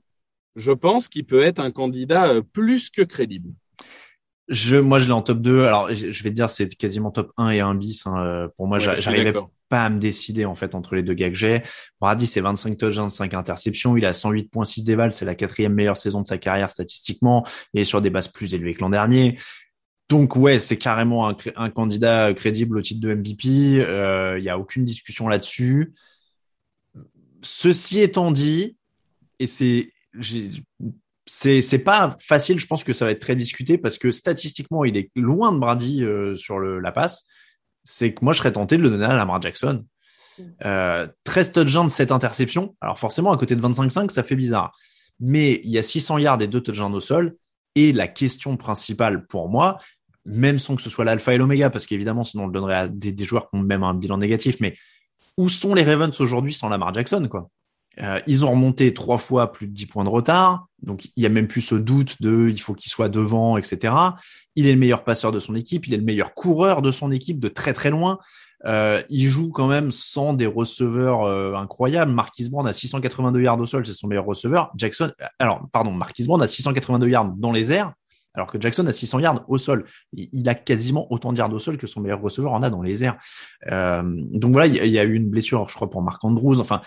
Je 0.56 0.72
pense 0.72 1.07
qu'il 1.10 1.25
peut 1.25 1.42
être 1.42 1.60
un 1.60 1.72
candidat 1.72 2.30
euh, 2.30 2.42
plus 2.42 2.89
que 2.89 3.01
crédible. 3.01 3.50
Je, 4.48 4.78
moi, 4.78 5.00
je 5.00 5.07
l'ai 5.07 5.12
en 5.12 5.24
top 5.24 5.39
2. 5.42 5.66
Alors, 5.66 5.92
je 5.94 6.24
vais 6.24 6.30
te 6.30 6.36
dire, 6.36 6.50
c'est 6.51 6.69
quasiment 6.75 7.10
top 7.12 7.31
1 7.38 7.50
et 7.50 7.60
1 7.62 7.74
bis. 7.75 8.06
hein. 8.06 8.16
Euh, 8.24 8.48
Pour 8.57 8.68
moi, 8.68 8.78
Ouais, 8.78 9.01
j'arrivais 9.01 9.25
d'accord. 9.25 9.50
Pas 9.69 9.85
à 9.85 9.89
me 9.89 10.00
décider, 10.00 10.45
en 10.45 10.56
fait, 10.56 10.75
entre 10.75 10.95
les 10.95 11.03
deux 11.03 11.13
gars 11.13 11.29
que 11.29 11.35
j'ai. 11.35 11.62
Brady, 12.00 12.27
c'est 12.27 12.41
25 12.41 12.77
touchdowns, 12.77 13.09
5 13.09 13.33
interceptions. 13.33 13.97
Il 13.97 14.06
a 14.06 14.12
108.6 14.12 14.83
déval. 14.83 15.12
C'est 15.12 15.25
la 15.25 15.35
quatrième 15.35 15.73
meilleure 15.73 15.97
saison 15.97 16.21
de 16.21 16.27
sa 16.27 16.38
carrière 16.38 16.71
statistiquement. 16.71 17.45
Est 17.73 17.83
sur 17.83 18.01
des 18.01 18.09
bases 18.09 18.28
plus 18.28 18.54
élevées 18.54 18.73
que 18.73 18.81
l'an 18.81 18.90
dernier. 18.90 19.37
Donc, 20.09 20.35
ouais, 20.35 20.59
c'est 20.59 20.78
carrément 20.78 21.28
un, 21.28 21.69
candidat 21.69 22.33
crédible 22.33 22.78
au 22.78 22.81
titre 22.81 23.01
de 23.01 23.13
MVP. 23.13 23.81
Euh, 23.81 24.37
Il 24.37 24.44
y 24.44 24.49
a 24.49 24.59
aucune 24.59 24.85
discussion 24.85 25.28
là-dessus. 25.28 25.94
Ceci 27.42 28.01
étant 28.01 28.31
dit, 28.31 28.78
et 29.40 29.47
c'est, 29.47 29.92
c'est 31.25 31.61
c'est 31.61 31.80
pas 31.80 32.16
facile. 32.19 32.59
Je 32.59 32.68
pense 32.68 32.83
que 32.83 32.94
ça 32.94 33.06
va 33.06 33.11
être 33.11 33.21
très 33.21 33.35
discuté 33.35 33.78
parce 33.78 33.97
que 33.97 34.11
statistiquement, 34.11 34.85
il 34.85 34.95
est 34.97 35.09
loin 35.16 35.51
de 35.51 35.57
Brady 35.57 36.04
euh, 36.04 36.35
sur 36.35 36.59
la 36.59 36.92
passe. 36.92 37.25
C'est 37.85 38.13
que 38.13 38.25
moi, 38.25 38.33
je 38.33 38.39
serais 38.39 38.51
tenté 38.51 38.75
de 38.75 38.81
le 38.81 38.89
donner 38.89 39.06
à 39.06 39.15
Lamar 39.15 39.42
Jackson. 39.42 39.85
Euh, 40.65 41.07
13 41.23 41.51
touchdowns, 41.54 41.89
7 41.89 42.11
interceptions. 42.11 42.75
Alors 42.81 42.99
forcément, 42.99 43.31
à 43.31 43.37
côté 43.37 43.56
de 43.56 43.61
25-5, 43.61 44.09
ça 44.09 44.23
fait 44.23 44.35
bizarre. 44.35 44.75
Mais 45.21 45.61
il 45.63 45.69
y 45.69 45.77
a 45.77 45.83
600 45.83 46.18
yards 46.18 46.42
et 46.42 46.47
2 46.47 46.61
touchdowns 46.61 46.94
au 46.94 46.99
sol. 46.99 47.37
Et 47.75 47.94
la 47.94 48.07
question 48.07 48.57
principale 48.57 49.25
pour 49.27 49.49
moi, 49.49 49.77
même 50.25 50.59
sans 50.59 50.75
que 50.75 50.81
ce 50.81 50.89
soit 50.89 51.06
l'alpha 51.06 51.33
et 51.33 51.37
l'oméga, 51.37 51.69
parce 51.69 51.85
qu'évidemment, 51.85 52.23
sinon 52.23 52.44
on 52.44 52.47
le 52.47 52.54
donnerait 52.54 52.75
à 52.75 52.87
des, 52.87 53.11
des 53.11 53.23
joueurs 53.23 53.49
qui 53.49 53.57
ont 53.57 53.61
même 53.61 53.83
un 53.83 53.94
bilan 53.94 54.18
négatif, 54.18 54.57
mais 54.59 54.75
où 55.37 55.47
sont 55.47 55.73
les 55.73 55.83
Ravens 55.83 56.19
aujourd'hui 56.19 56.54
sans 56.54 56.69
Lamar 56.69 56.94
Jackson, 56.94 57.27
quoi? 57.30 57.49
Euh, 58.02 58.19
ils 58.28 58.44
ont 58.44 58.52
remonté 58.52 58.94
trois 58.94 59.18
fois 59.18 59.52
plus 59.52 59.68
de 59.68 59.71
10 59.73 59.85
points 59.85 60.04
de 60.04 60.09
retard, 60.09 60.68
donc 60.81 61.06
il 61.16 61.23
y 61.23 61.25
a 61.25 61.30
même 61.30 61.47
plus 61.47 61.61
ce 61.61 61.75
doute 61.75 62.21
de 62.21 62.49
il 62.49 62.59
faut 62.59 62.73
qu'il 62.73 62.92
soit 62.92 63.07
devant, 63.09 63.57
etc. 63.57 63.94
Il 64.56 64.68
est 64.68 64.73
le 64.73 64.80
meilleur 64.80 65.04
passeur 65.04 65.31
de 65.31 65.40
son 65.40 65.56
équipe, 65.56 65.87
il 65.87 65.94
est 65.94 65.97
le 65.97 66.04
meilleur 66.04 66.33
coureur 66.33 66.81
de 66.81 66.92
son 66.92 67.11
équipe 67.11 67.40
de 67.40 67.47
très 67.47 67.73
très 67.73 67.90
loin. 67.90 68.19
Euh, 68.66 69.02
il 69.09 69.28
joue 69.28 69.52
quand 69.52 69.68
même 69.68 69.92
sans 69.92 70.33
des 70.33 70.47
receveurs 70.47 71.23
euh, 71.23 71.54
incroyables. 71.56 72.11
Marquis 72.11 72.49
Brown 72.49 72.68
a 72.68 72.73
682 72.73 73.42
yards 73.42 73.59
au 73.59 73.66
sol, 73.66 73.85
c'est 73.85 73.94
son 73.94 74.07
meilleur 74.07 74.25
receveur. 74.25 74.71
Jackson, 74.75 75.11
alors 75.40 75.68
pardon, 75.71 75.92
Marquis 75.92 76.25
Brown 76.25 76.42
a 76.42 76.47
682 76.47 77.07
yards 77.07 77.33
dans 77.37 77.52
les 77.52 77.71
airs, 77.71 77.94
alors 78.33 78.47
que 78.47 78.59
Jackson 78.59 78.85
a 78.87 78.94
600 78.94 79.19
yards 79.19 79.45
au 79.47 79.57
sol. 79.57 79.85
Il, 80.14 80.49
a 80.49 80.56
quasiment 80.56 81.06
autant 81.14 81.31
de 81.31 81.37
yards 81.37 81.54
au 81.54 81.59
sol 81.59 81.78
que 81.78 81.87
son 81.87 82.02
meilleur 82.02 82.21
receveur 82.21 82.54
en 82.54 82.64
a 82.64 82.69
dans 82.69 82.81
les 82.81 83.04
airs. 83.04 83.18
Euh, 83.71 84.02
donc 84.04 84.52
voilà, 84.52 84.68
il 84.68 84.75
y, 84.75 84.80
a- 84.80 84.85
il 84.85 84.92
y 84.92 84.99
a 84.99 85.04
eu 85.04 85.14
une 85.14 85.30
blessure, 85.30 85.69
je 85.69 85.75
crois, 85.75 85.90
pour 85.90 86.02
Marc 86.02 86.23
Andrews. 86.25 86.59
Enfin, 86.59 86.81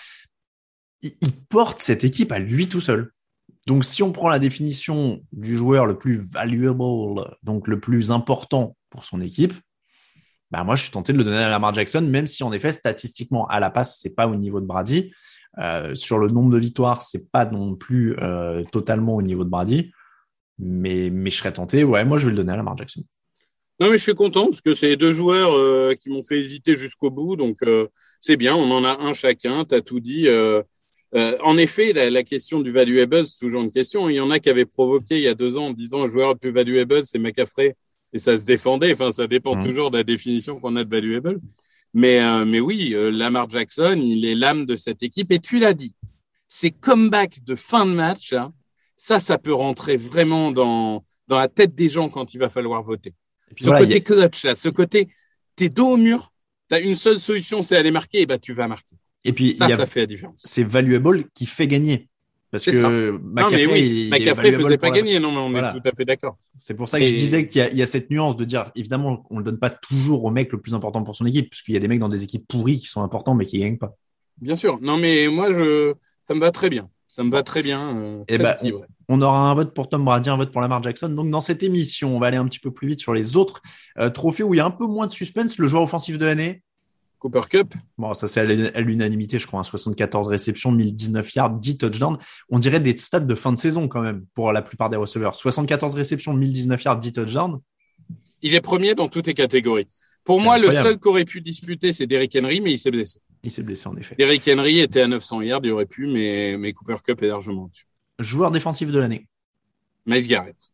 il, 1.03 1.13
porte 1.49 1.81
cette 1.81 2.05
équipe 2.05 2.33
à 2.33 2.39
lui 2.39 2.69
tout 2.69 2.81
seul. 2.81 3.11
Donc, 3.67 3.85
si 3.85 4.03
on 4.03 4.13
prend 4.13 4.29
la 4.29 4.39
définition 4.39 5.21
du 5.33 5.57
joueur 5.57 5.87
le 5.87 5.99
plus 5.99 6.17
valuable, 6.17 6.79
donc 7.43 7.69
le 7.69 7.81
plus 7.81 8.11
important 8.11 8.77
pour 8.91 9.05
son 9.05 9.21
équipe, 9.21 9.55
bah 10.51 10.65
moi, 10.65 10.75
je 10.75 10.83
suis 10.83 10.91
tenté 10.91 11.13
de 11.13 11.19
le 11.19 11.25
donner 11.25 11.39
à 11.39 11.51
Lamar 11.51 11.75
Jackson, 11.75 12.01
même 12.01 12.27
si 12.27 12.43
en 12.43 12.53
effet, 12.53 12.73
statistiquement, 12.73 13.47
à 13.49 13.61
la 13.61 13.71
passe, 13.71 13.99
c'est 14.01 14.15
pas 14.15 14.27
au 14.27 14.37
niveau 14.37 14.61
de 14.61 14.67
Brady. 14.67 15.13
Euh, 15.59 15.95
sur 15.95 16.19
le 16.19 16.29
nombre 16.29 16.51
de 16.51 16.59
victoires, 16.59 17.03
c'est 17.03 17.31
pas 17.31 17.45
non 17.45 17.75
plus 17.75 18.17
euh, 18.21 18.65
totalement 18.73 19.17
au 19.17 19.23
niveau 19.23 19.45
de 19.45 19.51
Brady. 19.51 19.93
Mais, 20.59 21.11
mais 21.11 21.31
je 21.31 21.37
serais 21.37 21.53
tenté. 21.53 21.85
Ouais, 21.85 22.05
moi, 22.05 22.19
je 22.19 22.25
vais 22.27 22.31
le 22.31 22.37
donner 22.37 22.53
à 22.53 22.57
Lamar 22.57 22.77
Jackson. 22.77 23.05
Non, 23.81 23.91
mais 23.91 23.99
je 23.99 24.03
suis 24.03 24.15
content 24.15 24.47
parce 24.47 24.61
que 24.61 24.75
c'est 24.75 24.97
deux 24.97 25.13
joueurs 25.13 25.57
euh, 25.57 25.95
qui 25.95 26.11
m'ont 26.11 26.23
fait 26.23 26.39
hésiter 26.41 26.75
jusqu'au 26.75 27.11
bout. 27.11 27.37
Donc, 27.37 27.59
c'est 28.19 28.37
bien. 28.37 28.57
On 28.57 28.71
en 28.71 28.85
a 28.85 28.99
un 29.01 29.13
chacun. 29.13 29.65
Tu 29.65 29.75
as 29.75 29.83
tout 29.83 30.01
dit. 30.01 30.27
Euh, 31.15 31.37
en 31.43 31.57
effet, 31.57 31.93
la, 31.93 32.11
la, 32.11 32.23
question 32.23 32.61
du 32.61 32.71
valuable, 32.71 33.27
c'est 33.27 33.39
toujours 33.39 33.63
une 33.63 33.71
question. 33.71 34.09
Il 34.09 34.17
y 34.17 34.21
en 34.21 34.31
a 34.31 34.39
qui 34.39 34.51
avaient 34.51 34.67
provoqué 34.67 35.17
il 35.17 35.23
y 35.23 35.29
a 35.29 35.35
deux 35.35 35.57
ans 35.57 35.69
en 35.69 35.73
disant 35.73 36.05
le 36.05 36.11
joueur 36.11 36.35
le 36.35 36.39
plus 36.39 36.51
valuable, 36.51 37.03
c'est 37.05 37.19
McCaffrey. 37.19 37.77
Et 38.13 38.19
ça 38.19 38.37
se 38.37 38.43
défendait. 38.43 38.93
Enfin, 38.93 39.13
ça 39.13 39.27
dépend 39.27 39.57
mmh. 39.57 39.65
toujours 39.65 39.91
de 39.91 39.99
la 39.99 40.05
définition 40.05 40.61
qu'on 40.61 40.77
a 40.77 40.85
de 40.85 40.91
valuable. 40.91 41.41
Mais, 41.95 42.21
mais 42.45 42.61
oui, 42.61 42.95
Lamar 42.95 43.49
Jackson, 43.49 44.01
il 44.03 44.27
est 44.27 44.35
l'âme 44.35 44.67
de 44.67 44.77
cette 44.77 45.03
équipe. 45.03 45.33
Et 45.33 45.39
tu 45.39 45.59
l'as 45.59 45.73
dit, 45.73 45.95
ces 46.49 46.71
comebacks 46.71 47.43
de 47.45 47.55
fin 47.55 47.87
de 47.87 47.93
match, 47.93 48.33
hein, 48.33 48.53
ça, 48.97 49.21
ça 49.21 49.39
peut 49.39 49.53
rentrer 49.53 49.97
vraiment 49.97 50.51
dans, 50.51 51.05
dans 51.29 51.39
la 51.39 51.49
tête 51.49 51.75
des 51.75 51.89
gens 51.89 52.09
quand 52.09 52.35
il 52.35 52.39
va 52.39 52.49
falloir 52.49 52.83
voter. 52.83 53.15
ce 53.57 53.69
côté 53.69 54.03
clutch, 54.03 54.45
là, 54.45 54.55
ce 54.55 54.69
côté, 54.69 55.09
t'es 55.55 55.69
dos 55.69 55.93
au 55.93 55.97
mur, 55.97 56.33
t'as 56.69 56.81
une 56.81 56.95
seule 56.95 57.21
solution, 57.21 57.63
c'est 57.63 57.77
aller 57.77 57.91
marquer, 57.91 58.23
et 58.23 58.27
bah 58.27 58.39
tu 58.39 58.55
vas 58.55 58.67
marquer. 58.67 58.97
Et 59.25 59.33
puis 59.33 59.57
ça, 59.57 59.69
ça 59.69 59.87
fait 59.87 60.01
la 60.01 60.07
différence. 60.07 60.41
C'est 60.45 60.65
valuable 60.65 61.25
qui 61.35 61.47
fait 61.47 61.67
gagner. 61.67 62.09
Parce 62.51 62.65
que 62.65 63.11
McCaffrey, 63.11 63.67
non, 63.67 63.73
oui, 63.73 64.11
faisait 64.65 64.79
pas 64.79 64.91
gagner. 64.91 65.21
Non, 65.21 65.33
mais 65.33 65.61
on 65.61 65.65
est 65.65 65.73
tout 65.81 65.87
à 65.87 65.93
fait 65.93 66.07
d'accord. 66.07 66.39
C'est 66.59 66.75
pour 66.75 66.89
ça 66.89 66.99
que 66.99 67.07
je 67.07 67.15
disais 67.15 67.47
qu'il 67.47 67.69
y, 67.75 67.77
y, 67.77 67.83
a 67.83 67.87
cette 67.87 68.11
nuance 68.11 68.37
de 68.37 68.45
dire, 68.45 68.71
évidemment, 68.75 69.27
on 69.31 69.39
ne 69.39 69.43
donne 69.43 69.59
pas 69.59 69.71
toujours 69.71 70.25
au 70.25 70.31
mec 70.31 70.51
le 70.53 70.61
plus 70.61 70.73
important 70.73 71.03
pour 71.03 71.15
son 71.15 71.27
équipe, 71.27 71.51
puisqu'il 71.51 71.75
y 71.75 71.77
a 71.77 71.81
des 71.81 71.89
mecs 71.89 71.99
dans 71.99 72.09
des 72.09 72.23
équipes 72.23 72.47
pourries 72.49 72.79
qui 72.79 72.87
sont 72.87 73.03
importants, 73.03 73.35
mais 73.35 73.45
qui 73.45 73.59
gagnent 73.59 73.77
pas. 73.77 73.95
Bien 74.41 74.57
sûr. 74.57 74.79
Non, 74.81 74.97
mais 74.97 75.29
moi, 75.29 75.53
je, 75.53 75.95
ça 76.23 76.35
me 76.35 76.41
va 76.41 76.51
très 76.51 76.71
bien. 76.71 76.89
Ça 77.07 77.23
me 77.25 77.31
va 77.31 77.43
très 77.43 77.63
bien. 77.63 77.97
Euh, 77.97 78.25
eh 78.29 78.39
ben, 78.39 78.55
on, 79.09 79.21
aura 79.21 79.51
un 79.51 79.55
vote 79.55 79.75
pour 79.75 79.89
Tom 79.89 80.05
Brady, 80.05 80.31
un 80.31 80.37
vote 80.37 80.53
pour 80.53 80.61
Lamar 80.61 80.83
Jackson. 80.83 81.09
Donc, 81.09 81.31
dans 81.31 81.41
cette 81.41 81.63
émission, 81.63 82.15
on 82.15 82.19
va 82.19 82.29
aller 82.29 82.37
un 82.37 82.47
petit 82.47 82.61
peu 82.61 82.71
plus 82.71 82.89
vite 82.89 83.01
sur 83.01 83.13
les 83.13 83.37
autres 83.37 83.61
euh, 83.99 84.09
trophées 84.09 84.43
où 84.43 84.55
il 84.55 84.59
y 84.59 84.61
a 84.61 84.67
un 84.67 84.71
peu 84.71 84.87
moins 84.87 85.07
de 85.07 85.13
suspense. 85.13 85.59
Le 85.59 85.67
joueur 85.67 85.83
offensif 85.83 86.17
de 86.17 86.25
l'année. 86.25 86.63
Cooper 87.19 87.41
Cup. 87.51 87.75
Bon, 87.97 88.15
ça 88.15 88.29
c'est 88.29 88.41
à 88.41 88.81
l'unanimité, 88.81 89.39
je 89.39 89.47
crois, 89.47 89.63
74 89.63 90.29
réceptions, 90.29 90.73
1019 90.73 91.35
yards, 91.35 91.51
10 91.51 91.79
touchdowns. 91.79 92.19
On 92.49 92.59
dirait 92.59 92.81
des 92.81 92.97
stats 92.97 93.21
de 93.21 93.35
fin 93.35 93.53
de 93.53 93.59
saison 93.59 93.89
quand 93.89 94.01
même 94.01 94.25
pour 94.35 94.53
la 94.53 94.63
plupart 94.63 94.89
des 94.91 94.97
receveurs. 94.97 95.35
74 95.35 95.95
réceptions, 95.95 96.33
1019 96.33 96.83
yards, 96.85 96.99
10 96.99 97.13
touchdowns. 97.13 97.61
Il 98.43 98.55
est 98.55 98.61
premier 98.61 98.95
dans 98.95 99.09
toutes 99.09 99.27
les 99.27 99.35
catégories. 99.35 99.89
Pour 100.25 100.41
moi, 100.41 100.59
le 100.59 100.71
seul 100.71 100.99
qui 100.99 101.09
aurait 101.09 101.25
pu 101.25 101.41
disputer, 101.41 101.93
c'est 101.93 102.07
Derrick 102.07 102.37
Henry, 102.37 102.61
mais 102.61 102.73
il 102.73 102.79
s'est 102.79 102.91
blessé. 102.91 103.19
Il 103.43 103.51
s'est 103.51 103.63
blessé, 103.63 103.89
en 103.89 103.97
effet. 103.97 104.15
Derrick 104.17 104.47
Henry 104.47 104.81
était 104.81 105.01
à 105.01 105.07
900 105.09 105.43
yards, 105.43 105.61
il 105.65 105.71
aurait 105.71 105.87
pu, 105.87 106.07
mais, 106.07 106.57
mais 106.59 106.73
Cooper 106.73 106.97
Cup 107.05 107.23
est 107.23 107.29
largement 107.29 107.67
dessus. 107.69 107.87
Joueur 108.19 108.51
défensif 108.51 108.91
de 108.91 108.99
l'année. 108.99 109.27
Miles 110.07 110.27
Garrett. 110.27 110.71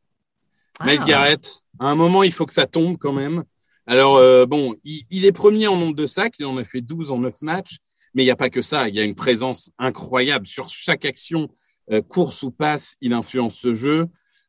Ah. 0.78 0.86
Miles 0.86 1.04
Garrett, 1.06 1.60
à 1.78 1.86
un 1.86 1.94
moment, 1.94 2.22
il 2.22 2.32
faut 2.32 2.46
que 2.46 2.52
ça 2.52 2.66
tombe 2.66 2.96
quand 2.98 3.12
même. 3.12 3.44
Alors, 3.86 4.16
euh, 4.16 4.46
bon, 4.46 4.74
il, 4.84 5.24
est 5.24 5.32
premier 5.32 5.66
en 5.66 5.76
nombre 5.76 5.94
de 5.94 6.06
sacs, 6.06 6.38
il 6.38 6.46
en 6.46 6.56
a 6.56 6.64
fait 6.64 6.80
12 6.80 7.10
en 7.10 7.18
9 7.18 7.42
matchs, 7.42 7.78
mais 8.14 8.22
il 8.22 8.26
n'y 8.26 8.32
a 8.32 8.36
pas 8.36 8.50
que 8.50 8.62
ça, 8.62 8.88
il 8.88 8.94
y 8.94 9.00
a 9.00 9.04
une 9.04 9.14
présence 9.14 9.70
incroyable. 9.78 10.46
Sur 10.46 10.68
chaque 10.68 11.04
action, 11.04 11.48
euh, 11.90 12.00
course 12.00 12.42
ou 12.42 12.50
passe, 12.50 12.96
il 13.00 13.12
influence 13.12 13.58
ce 13.58 13.74
jeu. 13.74 14.06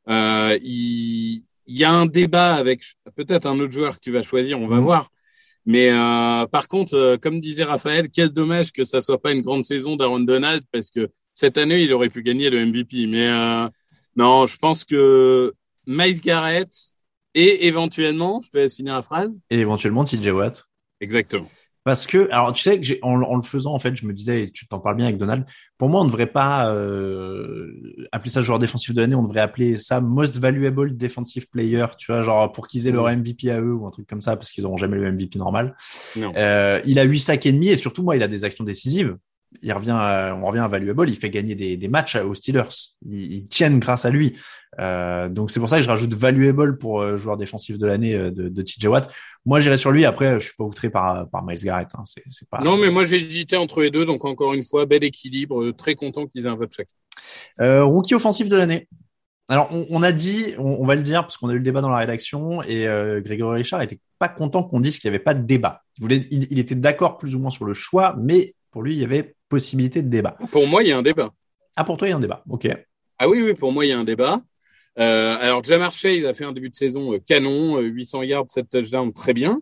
Euh, 0.08 0.58
il, 0.64 1.44
il 1.68 1.78
y 1.78 1.84
a 1.84 1.92
un 1.92 2.06
débat 2.06 2.56
avec 2.56 2.84
peut-être 3.16 3.46
un 3.46 3.60
autre 3.60 3.74
joueur 3.74 3.96
que 3.96 4.00
tu 4.02 4.12
vas 4.12 4.24
choisir, 4.24 4.60
on 4.60 4.68
va 4.68 4.78
mhm. 4.78 4.84
voir. 4.84 5.12
Mais 5.68 5.90
par 6.52 6.68
contre, 6.68 7.18
comme 7.24 7.40
disait 7.40 7.64
Raphaël, 7.64 8.10
quel 8.14 8.30
dommage 8.30 8.72
que 8.72 8.84
ça 8.84 9.02
soit 9.02 9.20
pas 9.20 9.32
une 9.32 9.42
grande 9.42 9.66
saison 9.66 9.96
d'Aaron 9.96 10.20
Donald 10.20 10.62
parce 10.72 10.92
que 10.92 11.10
cette 11.34 11.58
année, 11.58 11.82
il 11.82 11.92
aurait 11.92 12.10
pu 12.10 12.22
gagner 12.22 12.52
le 12.52 12.64
MVP. 12.64 13.08
Mais 13.08 13.28
non, 14.16 14.46
je 14.46 14.58
pense 14.58 14.86
que 14.86 15.56
Miles 15.88 16.22
Garrett 16.22 16.70
et 17.36 17.68
éventuellement, 17.68 18.42
je 18.44 18.50
te 18.50 18.58
laisse 18.58 18.76
finir 18.76 18.96
la 18.96 19.04
phrase. 19.04 19.40
Et 19.50 19.60
éventuellement 19.60 20.04
TJ 20.04 20.28
Watt. 20.30 20.64
Exactement. 21.02 21.50
Parce 21.84 22.08
que, 22.08 22.28
alors 22.32 22.52
tu 22.52 22.64
sais 22.64 22.82
que 22.82 22.94
en, 23.04 23.22
en, 23.22 23.36
le 23.36 23.44
faisant, 23.44 23.76
en 23.76 23.80
fait, 23.80 23.96
je 23.96 24.08
me 24.08 24.14
disais, 24.14 24.44
et 24.44 24.50
tu 24.50 24.68
t'en 24.68 24.80
parles 24.80 24.96
bien 24.96 25.06
avec 25.06 25.18
Donald, 25.18 25.46
pour 25.78 25.88
moi, 25.88 26.02
on 26.02 26.06
ne 26.06 26.10
devrait 26.10 26.26
pas 26.26 26.74
euh, 26.74 28.08
appeler 28.12 28.32
ça 28.32 28.42
joueur 28.42 28.58
défensif 28.58 28.92
de 28.92 29.02
l'année, 29.02 29.14
on 29.14 29.22
devrait 29.22 29.42
appeler 29.42 29.78
ça 29.78 30.02
Most 30.02 30.40
Valuable 30.40 30.98
Defensive 30.98 31.48
Player, 31.48 31.86
tu 32.00 32.12
vois, 32.12 32.24
genre 32.24 32.52
pour 32.52 32.68
qu'ils 32.68 32.88
aient 32.88 32.92
leur 32.92 33.06
MVP 33.16 33.52
à 33.52 33.62
eux 33.62 33.76
ou 33.76 33.86
un 33.86 33.92
truc 33.92 34.08
comme 34.08 34.22
ça, 34.22 34.36
parce 34.36 34.50
qu'ils 34.50 34.64
n'auront 34.64 34.78
jamais 34.78 34.98
le 34.98 35.12
MVP 35.12 35.38
normal. 35.38 35.78
Euh, 36.18 36.82
il 36.86 36.98
a 36.98 37.04
8 37.04 37.20
sacs 37.20 37.46
et 37.46 37.52
demi 37.52 37.68
et 37.68 37.76
surtout, 37.76 38.02
moi, 38.02 38.16
il 38.16 38.24
a 38.24 38.28
des 38.28 38.46
actions 38.46 38.64
décisives 38.64 39.16
il 39.62 39.74
revient, 39.74 39.92
on 39.92 40.46
revient 40.46 40.60
à 40.60 40.68
Valuable, 40.68 41.10
il 41.10 41.16
fait 41.16 41.30
gagner 41.30 41.56
des, 41.56 41.78
des 41.78 41.88
matchs 41.88 42.16
aux 42.16 42.34
Steelers. 42.34 42.70
Ils, 43.08 43.34
ils, 43.34 43.46
tiennent 43.46 43.80
grâce 43.80 44.06
à 44.06 44.10
lui. 44.10 44.36
Euh, 44.80 45.30
donc 45.30 45.52
c'est 45.52 45.60
pour 45.60 45.70
ça 45.70 45.78
que 45.78 45.84
je 45.84 45.90
rajoute 45.90 46.14
Valuable 46.14 46.78
pour 46.78 47.02
euh, 47.02 47.18
joueur 47.18 47.38
défensif 47.38 47.78
de 47.78 47.88
l'année 47.88 48.14
euh, 48.14 48.32
de, 48.32 48.50
de 48.50 48.62
TJ 48.62 48.86
Watt. 48.86 49.10
Moi 49.46 49.60
j'irai 49.62 49.78
sur 49.78 49.92
lui. 49.92 50.06
Après 50.06 50.40
je 50.40 50.46
suis 50.46 50.56
pas 50.56 50.64
outré 50.64 50.90
par 50.90 51.30
par 51.30 51.44
Miles 51.46 51.64
Garrett. 51.64 51.90
Hein. 51.96 52.04
Pas. 52.50 52.62
Non 52.62 52.78
mais 52.78 52.90
moi 52.90 53.06
j'ai 53.06 53.18
hésité 53.18 53.58
entre 53.58 53.82
les 53.82 53.92
deux. 53.92 54.06
Donc 54.06 54.26
encore 54.26 54.54
une 54.54 54.64
fois 54.64 54.86
bel 54.86 55.04
équilibre. 55.04 55.72
Très 55.72 55.96
content 55.96 56.28
qu'ils 56.28 56.46
aient 56.46 56.50
un 56.50 56.56
vote. 56.56 56.76
Euh, 57.62 57.84
rookie 57.84 58.16
offensif 58.16 58.50
de 58.50 58.56
l'année. 58.56 58.88
Alors 59.48 59.70
on, 59.72 59.86
on 59.90 60.04
a 60.04 60.12
dit, 60.12 60.56
on, 60.58 60.78
on, 60.82 60.86
va 60.86 60.96
le 60.96 61.04
dire 61.04 61.22
parce 61.22 61.38
qu'on 61.38 61.50
a 61.50 61.54
eu 61.54 61.58
le 61.58 61.64
débat 61.64 61.82
dans 61.82 61.90
la 61.90 61.98
rédaction 61.98 62.64
et 62.64 62.88
Grégory 63.24 63.58
Richard 63.58 63.82
était 63.82 64.00
pas 64.18 64.28
content 64.28 64.64
qu'on 64.64 64.80
dise 64.80 65.00
qu'il 65.00 65.10
n'y 65.10 65.16
avait 65.16 65.24
pas 65.24 65.36
de 65.36 65.46
débat. 65.46 65.84
Il 65.98 66.02
voulait, 66.02 66.24
il, 66.32 66.48
il 66.50 66.58
était 66.58 66.76
d'accord 66.76 67.18
plus 67.20 67.36
ou 67.36 67.40
moins 67.40 67.52
sur 67.52 67.66
le 67.66 67.74
choix, 67.74 68.16
mais 68.18 68.56
pour 68.72 68.82
lui 68.82 68.96
il 68.96 69.00
y 69.00 69.04
avait 69.04 69.36
possibilité 69.56 70.02
de 70.02 70.10
débat. 70.10 70.38
Pour 70.52 70.68
moi, 70.68 70.84
il 70.84 70.90
y 70.90 70.92
a 70.92 70.98
un 70.98 71.02
débat. 71.02 71.32
Ah, 71.78 71.86
pour 71.86 71.96
toi, 71.96 72.10
il 72.10 72.12
y 72.12 72.14
a 72.14 72.18
un 72.18 72.20
débat. 72.20 72.44
OK. 72.50 72.68
Ah 73.18 73.30
oui, 73.30 73.42
oui, 73.42 73.54
pour 73.54 73.72
moi, 73.72 73.86
il 73.86 73.90
y 73.90 73.94
a 73.94 73.98
un 73.98 74.04
débat. 74.04 74.42
Euh, 75.00 75.38
alors, 75.40 75.64
Jamar 75.64 75.94
Chase 75.94 76.26
a 76.26 76.34
fait 76.34 76.44
un 76.44 76.52
début 76.52 76.70
de 76.70 76.76
saison 76.76 77.14
euh, 77.14 77.20
canon, 77.20 77.80
800 77.80 78.20
euh, 78.20 78.26
yards, 78.26 78.50
7 78.50 78.70
touchdowns, 78.70 79.14
très 79.14 79.34
bien. 79.34 79.62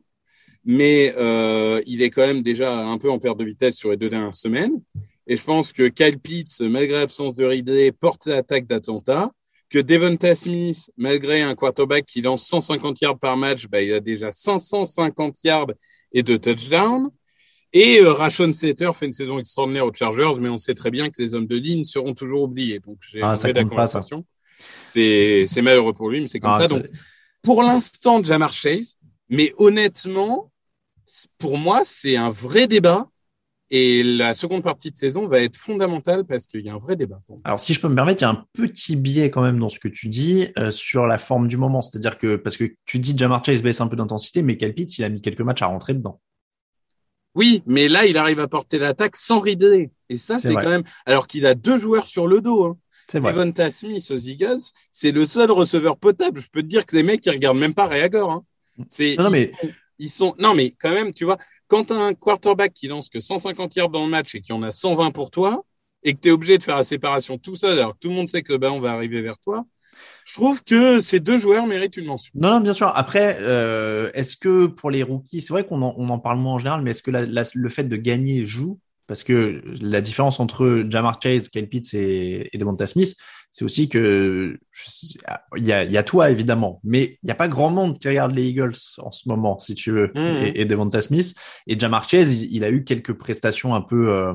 Mais 0.65 1.13
euh, 1.15 1.79
il 1.85 2.01
est 2.01 2.09
quand 2.09 2.25
même 2.25 2.41
déjà 2.41 2.75
un 2.75 2.97
peu 2.97 3.11
en 3.11 3.19
perte 3.19 3.37
de 3.37 3.45
vitesse 3.45 3.75
sur 3.75 3.91
les 3.91 3.97
deux 3.97 4.09
dernières 4.09 4.33
semaines. 4.33 4.81
Et 5.27 5.37
je 5.37 5.43
pense 5.43 5.71
que 5.71 5.87
Kyle 5.89 6.19
Pitts, 6.19 6.61
malgré 6.61 6.97
l'absence 6.97 7.35
de 7.35 7.45
Ridley, 7.45 7.91
porte 7.91 8.25
l'attaque 8.25 8.65
d'Atlanta. 8.65 9.31
Que 9.69 9.77
Devonta 9.79 10.33
Smith, 10.33 10.89
malgré 10.97 11.41
un 11.43 11.53
quarterback 11.53 12.05
qui 12.07 12.21
lance 12.21 12.47
150 12.47 12.99
yards 13.01 13.19
par 13.19 13.37
match, 13.37 13.67
bah, 13.67 13.81
il 13.81 13.93
a 13.93 13.99
déjà 13.99 14.31
550 14.31 15.35
yards 15.43 15.71
et 16.11 16.23
deux 16.23 16.39
touchdowns. 16.39 17.11
Et 17.73 17.99
euh, 17.99 18.13
Rashon 18.13 18.51
Setter 18.51 18.91
fait 18.93 19.07
une 19.07 19.13
saison 19.13 19.39
extraordinaire 19.39 19.85
aux 19.85 19.93
Chargers, 19.93 20.39
mais 20.39 20.49
on 20.49 20.57
sait 20.57 20.75
très 20.75 20.91
bien 20.91 21.09
que 21.09 21.21
les 21.21 21.33
hommes 21.33 21.47
de 21.47 21.57
ligne 21.57 21.83
seront 21.83 22.13
toujours 22.13 22.43
oubliés. 22.43 22.79
Donc 22.79 22.97
j'ai 23.01 23.21
ah, 23.21 23.35
ça 23.35 23.51
la 23.51 23.63
conversation. 23.63 24.25
C'est 24.83 25.45
c'est 25.47 25.63
malheureux 25.63 25.93
pour 25.93 26.09
lui, 26.09 26.21
mais 26.21 26.27
c'est 26.27 26.39
comme 26.39 26.51
ah, 26.53 26.59
ça. 26.59 26.67
Donc 26.67 26.85
pour 27.41 27.63
l'instant, 27.63 28.23
Jamar 28.23 28.53
Chase, 28.53 28.97
mais 29.27 29.51
honnêtement, 29.57 30.51
pour 31.39 31.57
moi, 31.57 31.81
c'est 31.83 32.15
un 32.15 32.31
vrai 32.31 32.67
débat. 32.67 33.07
Et 33.75 34.03
la 34.03 34.35
seconde 34.35 34.61
partie 34.61 34.91
de 34.91 34.97
saison 34.97 35.27
va 35.27 35.41
être 35.41 35.55
fondamentale 35.55 36.25
parce 36.25 36.45
qu'il 36.45 36.61
y 36.61 36.69
a 36.69 36.73
un 36.73 36.77
vrai 36.77 36.95
débat. 36.95 37.19
Alors, 37.43 37.59
si 37.59 37.73
je 37.73 37.81
peux 37.81 37.87
me 37.87 37.95
permettre, 37.95 38.21
il 38.21 38.25
y 38.25 38.27
a 38.27 38.29
un 38.29 38.45
petit 38.53 38.95
biais 38.95 39.31
quand 39.31 39.41
même 39.41 39.57
dans 39.57 39.69
ce 39.69 39.79
que 39.79 39.87
tu 39.87 40.09
dis 40.09 40.47
euh, 40.59 40.69
sur 40.69 41.07
la 41.07 41.17
forme 41.17 41.47
du 41.47 41.57
moment. 41.57 41.81
C'est-à-dire 41.81 42.19
que, 42.19 42.35
parce 42.35 42.55
que 42.55 42.75
tu 42.85 42.99
dis 42.99 43.17
Jamar 43.17 43.43
Chase 43.43 43.63
baisse 43.63 43.81
un 43.81 43.87
peu 43.87 43.95
d'intensité, 43.95 44.43
mais 44.43 44.57
Calpit, 44.57 44.83
il 44.83 45.03
a 45.03 45.09
mis 45.09 45.21
quelques 45.21 45.41
matchs 45.41 45.63
à 45.63 45.67
rentrer 45.67 45.95
dedans. 45.95 46.21
Oui, 47.35 47.63
mais 47.65 47.87
là, 47.87 48.05
il 48.05 48.17
arrive 48.17 48.39
à 48.39 48.47
porter 48.47 48.77
l'attaque 48.77 49.15
sans 49.15 49.39
rider. 49.39 49.89
Et 50.09 50.17
ça, 50.17 50.37
c'est 50.37 50.53
quand 50.53 50.69
même. 50.69 50.83
Alors 51.05 51.27
qu'il 51.27 51.45
a 51.45 51.55
deux 51.55 51.77
joueurs 51.77 52.07
sur 52.07 52.27
le 52.27 52.41
dos. 52.41 52.65
Hein. 52.65 52.77
Devonta 53.13 53.69
Smith 53.69 54.05
aux 54.11 54.17
Eagles, 54.17 54.61
c'est 54.91 55.11
le 55.11 55.25
seul 55.25 55.51
receveur 55.51 55.97
potable. 55.97 56.39
Je 56.39 56.47
peux 56.49 56.61
te 56.61 56.67
dire 56.67 56.85
que 56.85 56.95
les 56.95 57.03
mecs, 57.03 57.25
ils 57.25 57.31
regardent 57.31 57.57
même 57.57 57.73
pas 57.73 57.85
Réagor. 57.85 58.31
Hein. 58.31 58.43
C'est, 58.87 59.15
non, 59.17 59.27
ils, 59.27 59.31
mais... 59.31 59.51
sont, 59.51 59.69
ils 59.99 60.09
sont. 60.09 60.35
Non, 60.39 60.53
mais 60.53 60.71
quand 60.71 60.91
même, 60.91 61.13
tu 61.13 61.25
vois, 61.25 61.37
quand 61.67 61.85
tu 61.85 61.93
as 61.93 61.97
un 61.97 62.13
quarterback 62.13 62.73
qui 62.73 62.87
lance 62.87 63.09
que 63.09 63.19
150 63.19 63.75
yards 63.75 63.89
dans 63.89 64.05
le 64.05 64.09
match 64.09 64.35
et 64.35 64.41
qui 64.41 64.53
en 64.53 64.63
a 64.63 64.71
120 64.71 65.11
pour 65.11 65.31
toi, 65.31 65.65
et 66.03 66.13
que 66.13 66.19
tu 66.19 66.27
es 66.29 66.31
obligé 66.31 66.57
de 66.57 66.63
faire 66.63 66.77
la 66.77 66.83
séparation 66.83 67.37
tout 67.37 67.55
seul, 67.55 67.79
alors 67.79 67.93
que 67.93 67.99
tout 67.99 68.09
le 68.09 68.15
monde 68.15 68.29
sait 68.29 68.41
que 68.41 68.51
le 68.51 68.57
ballon 68.57 68.79
va 68.79 68.91
arriver 68.91 69.21
vers 69.21 69.37
toi, 69.39 69.65
je 70.25 70.33
trouve 70.33 70.63
que 70.63 70.99
ces 70.99 71.19
deux 71.19 71.37
joueurs 71.37 71.67
méritent 71.67 71.97
une 71.97 72.05
mention. 72.05 72.31
Non, 72.35 72.51
non, 72.51 72.59
bien 72.61 72.73
sûr. 72.73 72.91
Après, 72.95 73.37
euh, 73.39 74.09
est-ce 74.13 74.37
que 74.37 74.67
pour 74.67 74.91
les 74.91 75.03
rookies, 75.03 75.41
c'est 75.41 75.53
vrai 75.53 75.65
qu'on 75.65 75.81
en, 75.81 75.93
on 75.97 76.09
en 76.09 76.19
parle 76.19 76.39
moins 76.39 76.53
en 76.53 76.59
général, 76.59 76.81
mais 76.81 76.91
est-ce 76.91 77.03
que 77.03 77.11
la, 77.11 77.25
la, 77.25 77.43
le 77.53 77.69
fait 77.69 77.83
de 77.83 77.95
gagner 77.95 78.45
joue? 78.45 78.79
Parce 79.05 79.23
que 79.23 79.61
la 79.81 79.99
différence 79.99 80.39
entre 80.39 80.85
Jamar 80.89 81.19
Chase, 81.21 81.49
Kyle 81.49 81.67
Pitts 81.67 81.93
et, 81.93 82.49
et 82.53 82.57
Devonta 82.57 82.87
Smith, 82.87 83.15
c'est 83.51 83.65
aussi 83.65 83.89
que 83.89 84.57
il 85.57 85.65
y 85.65 85.73
a, 85.73 85.83
y 85.83 85.97
a 85.97 86.03
toi 86.03 86.31
évidemment, 86.31 86.79
mais 86.83 87.19
il 87.21 87.25
n'y 87.25 87.31
a 87.31 87.35
pas 87.35 87.49
grand 87.49 87.69
monde 87.69 87.99
qui 87.99 88.07
regarde 88.07 88.33
les 88.33 88.45
Eagles 88.47 88.73
en 88.97 89.11
ce 89.11 89.27
moment, 89.27 89.59
si 89.59 89.75
tu 89.75 89.91
veux, 89.91 90.11
mmh. 90.15 90.43
et, 90.43 90.61
et 90.61 90.65
Devonta 90.65 91.01
Smith. 91.01 91.35
Et 91.67 91.77
Jamar 91.77 92.09
Chase, 92.09 92.33
il, 92.33 92.55
il, 92.55 92.63
a 92.63 92.71
eu 92.71 92.85
quelques 92.85 93.13
prestations 93.13 93.75
un 93.75 93.81
peu 93.81 94.09
euh, 94.09 94.33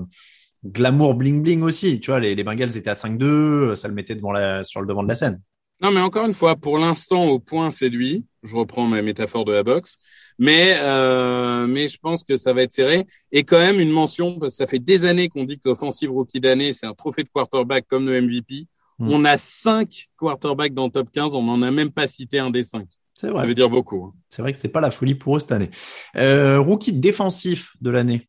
glamour 0.65 1.15
bling 1.15 1.43
bling 1.43 1.63
aussi. 1.63 1.99
Tu 2.01 2.11
vois, 2.11 2.21
les, 2.21 2.35
les 2.35 2.45
Bengals 2.45 2.77
étaient 2.77 2.91
à 2.91 2.95
5-2, 2.95 3.75
ça 3.75 3.89
le 3.89 3.95
mettait 3.95 4.15
devant 4.15 4.33
la, 4.33 4.65
sur 4.65 4.81
le 4.81 4.87
devant 4.87 5.03
de 5.03 5.09
la 5.09 5.15
scène. 5.15 5.41
Non, 5.81 5.93
mais 5.93 6.01
encore 6.01 6.27
une 6.27 6.35
fois, 6.35 6.57
pour 6.57 6.77
l'instant, 6.79 7.27
au 7.27 7.39
point 7.39 7.71
séduit, 7.71 8.25
je 8.43 8.57
reprends 8.57 8.87
ma 8.87 9.01
métaphore 9.01 9.45
de 9.45 9.53
la 9.53 9.63
boxe, 9.63 9.97
mais 10.39 10.75
euh, 10.81 11.67
mais 11.69 11.87
je 11.89 11.99
pense 11.99 12.25
que 12.25 12.37
ça 12.37 12.53
va 12.53 12.63
être 12.63 12.73
serré. 12.73 13.05
Et 13.31 13.45
quand 13.45 13.59
même 13.59 13.79
une 13.79 13.91
mention, 13.93 14.39
parce 14.41 14.55
que 14.55 14.57
ça 14.59 14.67
fait 14.67 14.81
des 14.81 15.05
années 15.05 15.29
qu'on 15.29 15.45
dit 15.45 15.57
que 15.59 15.69
l'offensive 15.69 16.11
rookie 16.11 16.41
d'année, 16.41 16.73
c'est 16.73 16.87
un 16.87 16.95
trophée 16.95 17.23
de 17.23 17.29
quarterback 17.29 17.87
comme 17.87 18.07
le 18.07 18.21
MVP. 18.21 18.67
Mm. 18.99 19.09
On 19.13 19.25
a 19.25 19.39
cinq 19.39 20.09
quarterbacks 20.19 20.75
dans 20.75 20.87
le 20.87 20.91
top 20.91 21.11
15, 21.13 21.37
on 21.37 21.43
n'en 21.45 21.63
a 21.63 21.71
même 21.71 21.93
pas 21.93 22.09
cité 22.09 22.41
un 22.41 22.51
des 22.51 22.65
cinq. 22.65 22.89
C'est 23.15 23.29
Ça 23.29 23.33
vrai. 23.33 23.47
veut 23.47 23.55
dire 23.55 23.71
beaucoup. 23.71 24.05
hein. 24.05 24.15
C'est 24.29 24.43
vrai 24.43 24.51
que 24.53 24.59
c'est 24.59 24.69
pas 24.69 24.81
la 24.81 24.91
folie 24.91 25.15
pour 25.15 25.37
eux 25.37 25.41
cette 25.41 25.53
année. 25.53 25.71
Euh, 26.17 26.59
rookie 26.61 26.93
défensif 26.93 27.73
de 27.81 27.91
l'année. 27.91 28.29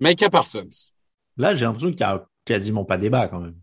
Micah 0.00 0.30
Parsons. 0.30 0.68
Là, 1.36 1.54
j'ai 1.54 1.64
l'impression 1.64 1.90
qu'il 1.90 2.00
y 2.00 2.04
a 2.04 2.24
quasiment 2.44 2.84
pas 2.84 2.98
débat 2.98 3.28
quand 3.28 3.40
même. 3.40 3.56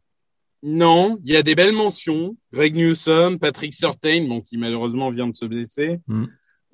Non, 0.63 1.20
il 1.25 1.34
y 1.34 1.36
a 1.36 1.43
des 1.43 1.55
belles 1.55 1.74
mentions. 1.74 2.38
Greg 2.53 2.75
Newsom, 2.75 3.38
Patrick 3.38 3.74
Surtain, 3.74 4.25
bon, 4.27 4.41
qui 4.41 4.58
malheureusement 4.58 5.10
vient 5.10 5.27
de 5.27 5.36
se 5.36 5.46
blesser. 5.46 6.00
Mm. 6.08 6.25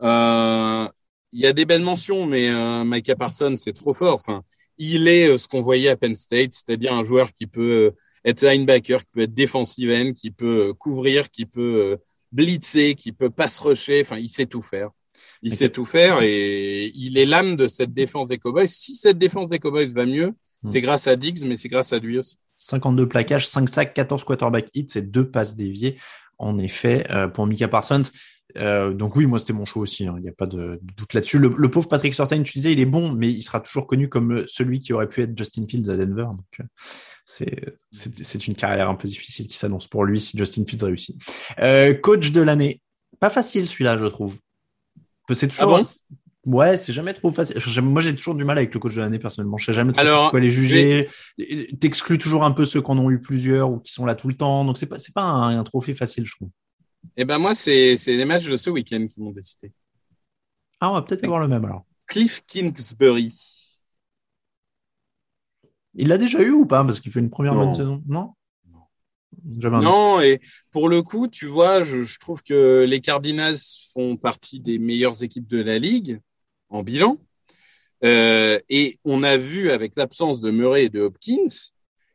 Euh, 0.04 0.88
il 1.32 1.40
y 1.40 1.48
a 1.48 1.54
des 1.54 1.66
belles 1.66 1.82
mentions, 1.82 2.26
mais 2.26 2.50
euh, 2.50 2.84
Micah 2.84 3.16
Parsons, 3.16 3.56
c'est 3.58 3.74
trop 3.74 3.94
fort. 3.94 4.16
Enfin, 4.16 4.44
il 4.78 5.08
est 5.08 5.28
euh, 5.30 5.38
ce 5.38 5.48
qu'on 5.48 5.62
voyait 5.62 5.90
à 5.90 5.98
Penn 5.98 6.16
State, 6.16 6.54
c'est-à-dire 6.54 6.94
un 6.94 7.04
joueur 7.04 7.34
qui 7.34 7.48
peut 7.48 7.88
euh, 7.88 7.92
être 8.26 8.44
linebacker, 8.44 9.00
qui 9.00 9.08
peut 9.12 9.22
être 9.22 9.34
defensive 9.34 9.92
end, 9.92 10.14
qui 10.14 10.30
peut 10.32 10.70
euh, 10.70 10.74
couvrir, 10.74 11.32
qui 11.32 11.46
peut 11.46 11.98
blitzer, 12.32 12.94
qui 12.94 13.12
peut 13.12 13.32
pass 13.32 13.58
rusher. 13.60 14.02
Enfin, 14.02 14.18
il 14.18 14.30
sait 14.30 14.46
tout 14.46 14.62
faire. 14.62 14.92
Il 15.42 15.56
sait 15.56 15.70
tout 15.70 15.86
faire 15.86 16.22
et 16.22 16.92
il 16.96 17.18
est 17.18 17.26
l'âme 17.26 17.56
de 17.56 17.70
cette 17.70 17.94
défense 17.94 18.28
des 18.28 18.38
Cowboys. 18.38 18.68
Si 18.68 18.96
cette 18.96 19.18
défense 19.18 19.48
des 19.50 19.58
Cowboys 19.58 19.88
va 19.88 20.06
mieux, 20.06 20.34
Mm. 20.64 20.70
c'est 20.70 20.82
grâce 20.82 21.08
à 21.08 21.16
Diggs, 21.16 21.46
mais 21.46 21.58
c'est 21.58 21.70
grâce 21.70 21.94
à 21.94 22.00
lui 22.00 22.20
aussi. 22.20 22.38
52 22.60 23.08
plaquages, 23.10 23.48
5 23.48 23.68
sacs, 23.68 23.94
14 23.96 24.24
quarterback 24.24 24.70
hits 24.76 24.88
et 24.96 25.02
deux 25.02 25.28
passes 25.30 25.56
déviées. 25.56 25.98
En 26.38 26.58
effet, 26.60 27.06
euh, 27.10 27.28
pour 27.28 27.48
Mika 27.48 27.68
Parsons. 27.68 28.02
Euh, 28.58 28.94
donc 28.94 29.16
oui, 29.16 29.26
moi 29.28 29.38
c'était 29.40 29.54
mon 29.54 29.66
choix 29.66 29.82
aussi. 29.84 30.08
hein. 30.08 30.16
Il 30.18 30.24
n'y 30.24 30.30
a 30.30 30.34
pas 30.34 30.48
de, 30.48 30.80
de 30.82 30.94
doute 30.98 31.14
là-dessus. 31.14 31.38
Le, 31.38 31.54
le 31.56 31.70
pauvre 31.72 31.88
Patrick 31.88 32.14
Surtain, 32.14 32.42
tu 32.44 32.54
disais, 32.54 32.72
il 32.74 32.80
est 32.80 32.86
bon, 32.86 33.12
mais 33.12 33.30
il 33.30 33.42
sera 33.44 33.60
toujours 33.60 33.86
connu 33.88 34.10
comme 34.10 34.32
le- 34.32 34.46
celui 34.48 34.80
qui 34.80 34.92
aurait 34.94 35.08
pu 35.10 35.22
être 35.22 35.38
Justin 35.38 35.66
Fields 35.68 35.90
à 35.92 35.98
Denver. 35.98 36.26
Donc 36.32 36.62
euh, 36.62 37.56
c'est 37.92 38.48
une 38.48 38.56
carrière 38.56 38.90
un 38.90 38.96
peu 38.96 39.08
difficile 39.08 39.48
qui 39.48 39.58
s'annonce 39.58 39.88
pour 39.88 40.04
lui 40.04 40.20
si 40.20 40.38
Justin 40.38 40.64
Fields 40.68 40.84
réussit. 40.86 41.16
Euh, 41.60 41.94
coach 41.94 42.32
de 42.32 42.42
l'année, 42.42 42.82
pas 43.20 43.30
facile 43.30 43.68
celui-là, 43.68 43.98
je 43.98 44.06
trouve. 44.08 44.38
C'est 45.32 45.48
toujours. 45.48 45.76
Ah 45.76 45.78
bon 45.78 45.84
Ouais, 46.46 46.78
c'est 46.78 46.94
jamais 46.94 47.14
trop 47.14 47.32
facile. 47.32 47.58
Moi, 47.84 48.02
j'ai 48.02 48.16
toujours 48.16 48.34
du 48.34 48.46
mal 48.46 48.58
avec 48.58 48.74
le 48.74 48.80
coach 48.80 48.96
de 48.96 49.02
l'année 49.02 49.20
personnellement. 49.20 49.58
Je 49.58 49.66
sais 49.66 49.74
jamais 49.74 49.92
trop 49.92 50.02
Alors, 50.02 50.30
quoi 50.32 50.40
les 50.40 50.50
juger. 50.50 51.10
T'exclus 51.80 52.18
toujours 52.18 52.44
un 52.44 52.52
peu 52.52 52.66
ceux 52.66 52.82
qui 52.82 52.90
en 52.90 52.98
ont 52.98 53.12
eu 53.12 53.20
plusieurs 53.22 53.70
ou 53.72 53.80
qui 53.80 53.92
sont 53.92 54.06
là 54.06 54.16
tout 54.16 54.28
le 54.30 54.36
temps. 54.36 54.64
Donc 54.66 54.78
c'est 54.78 54.86
pas 54.88 55.00
c'est 55.00 55.14
pas 55.14 55.24
un, 55.24 55.60
un 55.60 55.64
trophée 55.64 55.96
facile, 55.96 56.26
je 56.26 56.36
trouve. 56.36 56.50
Eh 57.18 57.26
ben 57.26 57.38
moi, 57.38 57.56
c'est 57.56 57.98
c'est 57.98 58.16
les 58.16 58.26
matchs 58.26 58.46
de 58.48 58.56
ce 58.56 58.70
week-end 58.70 59.06
qui 59.08 59.20
m'ont 59.20 59.32
décidé. 59.32 59.72
Ah, 60.80 60.90
on 60.92 60.94
va 60.94 61.02
peut-être 61.02 61.26
avoir 61.26 61.42
le 61.42 61.48
même 61.48 61.66
alors. 61.66 61.86
Cliff 62.08 62.42
Kingsbury. 62.48 63.34
Il 65.96 66.08
l'a 66.08 66.18
déjà 66.18 66.42
eu 66.42 66.52
ou 66.52 66.66
pas? 66.66 66.84
Parce 66.84 67.00
qu'il 67.00 67.12
fait 67.12 67.20
une 67.20 67.30
première 67.30 67.54
Non. 67.54 67.66
bonne 67.66 67.74
saison. 67.74 68.02
Non? 68.08 68.34
Non, 69.62 70.20
et 70.20 70.40
pour 70.72 70.90
le 70.90 71.02
coup, 71.02 71.28
tu 71.28 71.46
vois, 71.46 71.84
je, 71.84 72.04
je 72.04 72.20
trouve 72.20 72.44
que 72.44 72.86
les 72.88 73.00
Cardinals 73.00 73.58
font 73.94 74.18
partie 74.18 74.60
des 74.60 74.80
meilleures 74.80 75.22
équipes 75.24 75.48
de 75.48 75.62
la 75.62 75.78
ligue 75.78 76.20
en 76.70 76.84
bilan. 76.84 77.18
Euh, 78.04 78.60
et 78.70 78.98
on 79.04 79.24
a 79.24 79.38
vu 79.38 79.72
avec 79.72 79.96
l'absence 79.96 80.42
de 80.42 80.52
Murray 80.52 80.86
et 80.86 80.90
de 80.90 81.02
Hopkins 81.02 81.46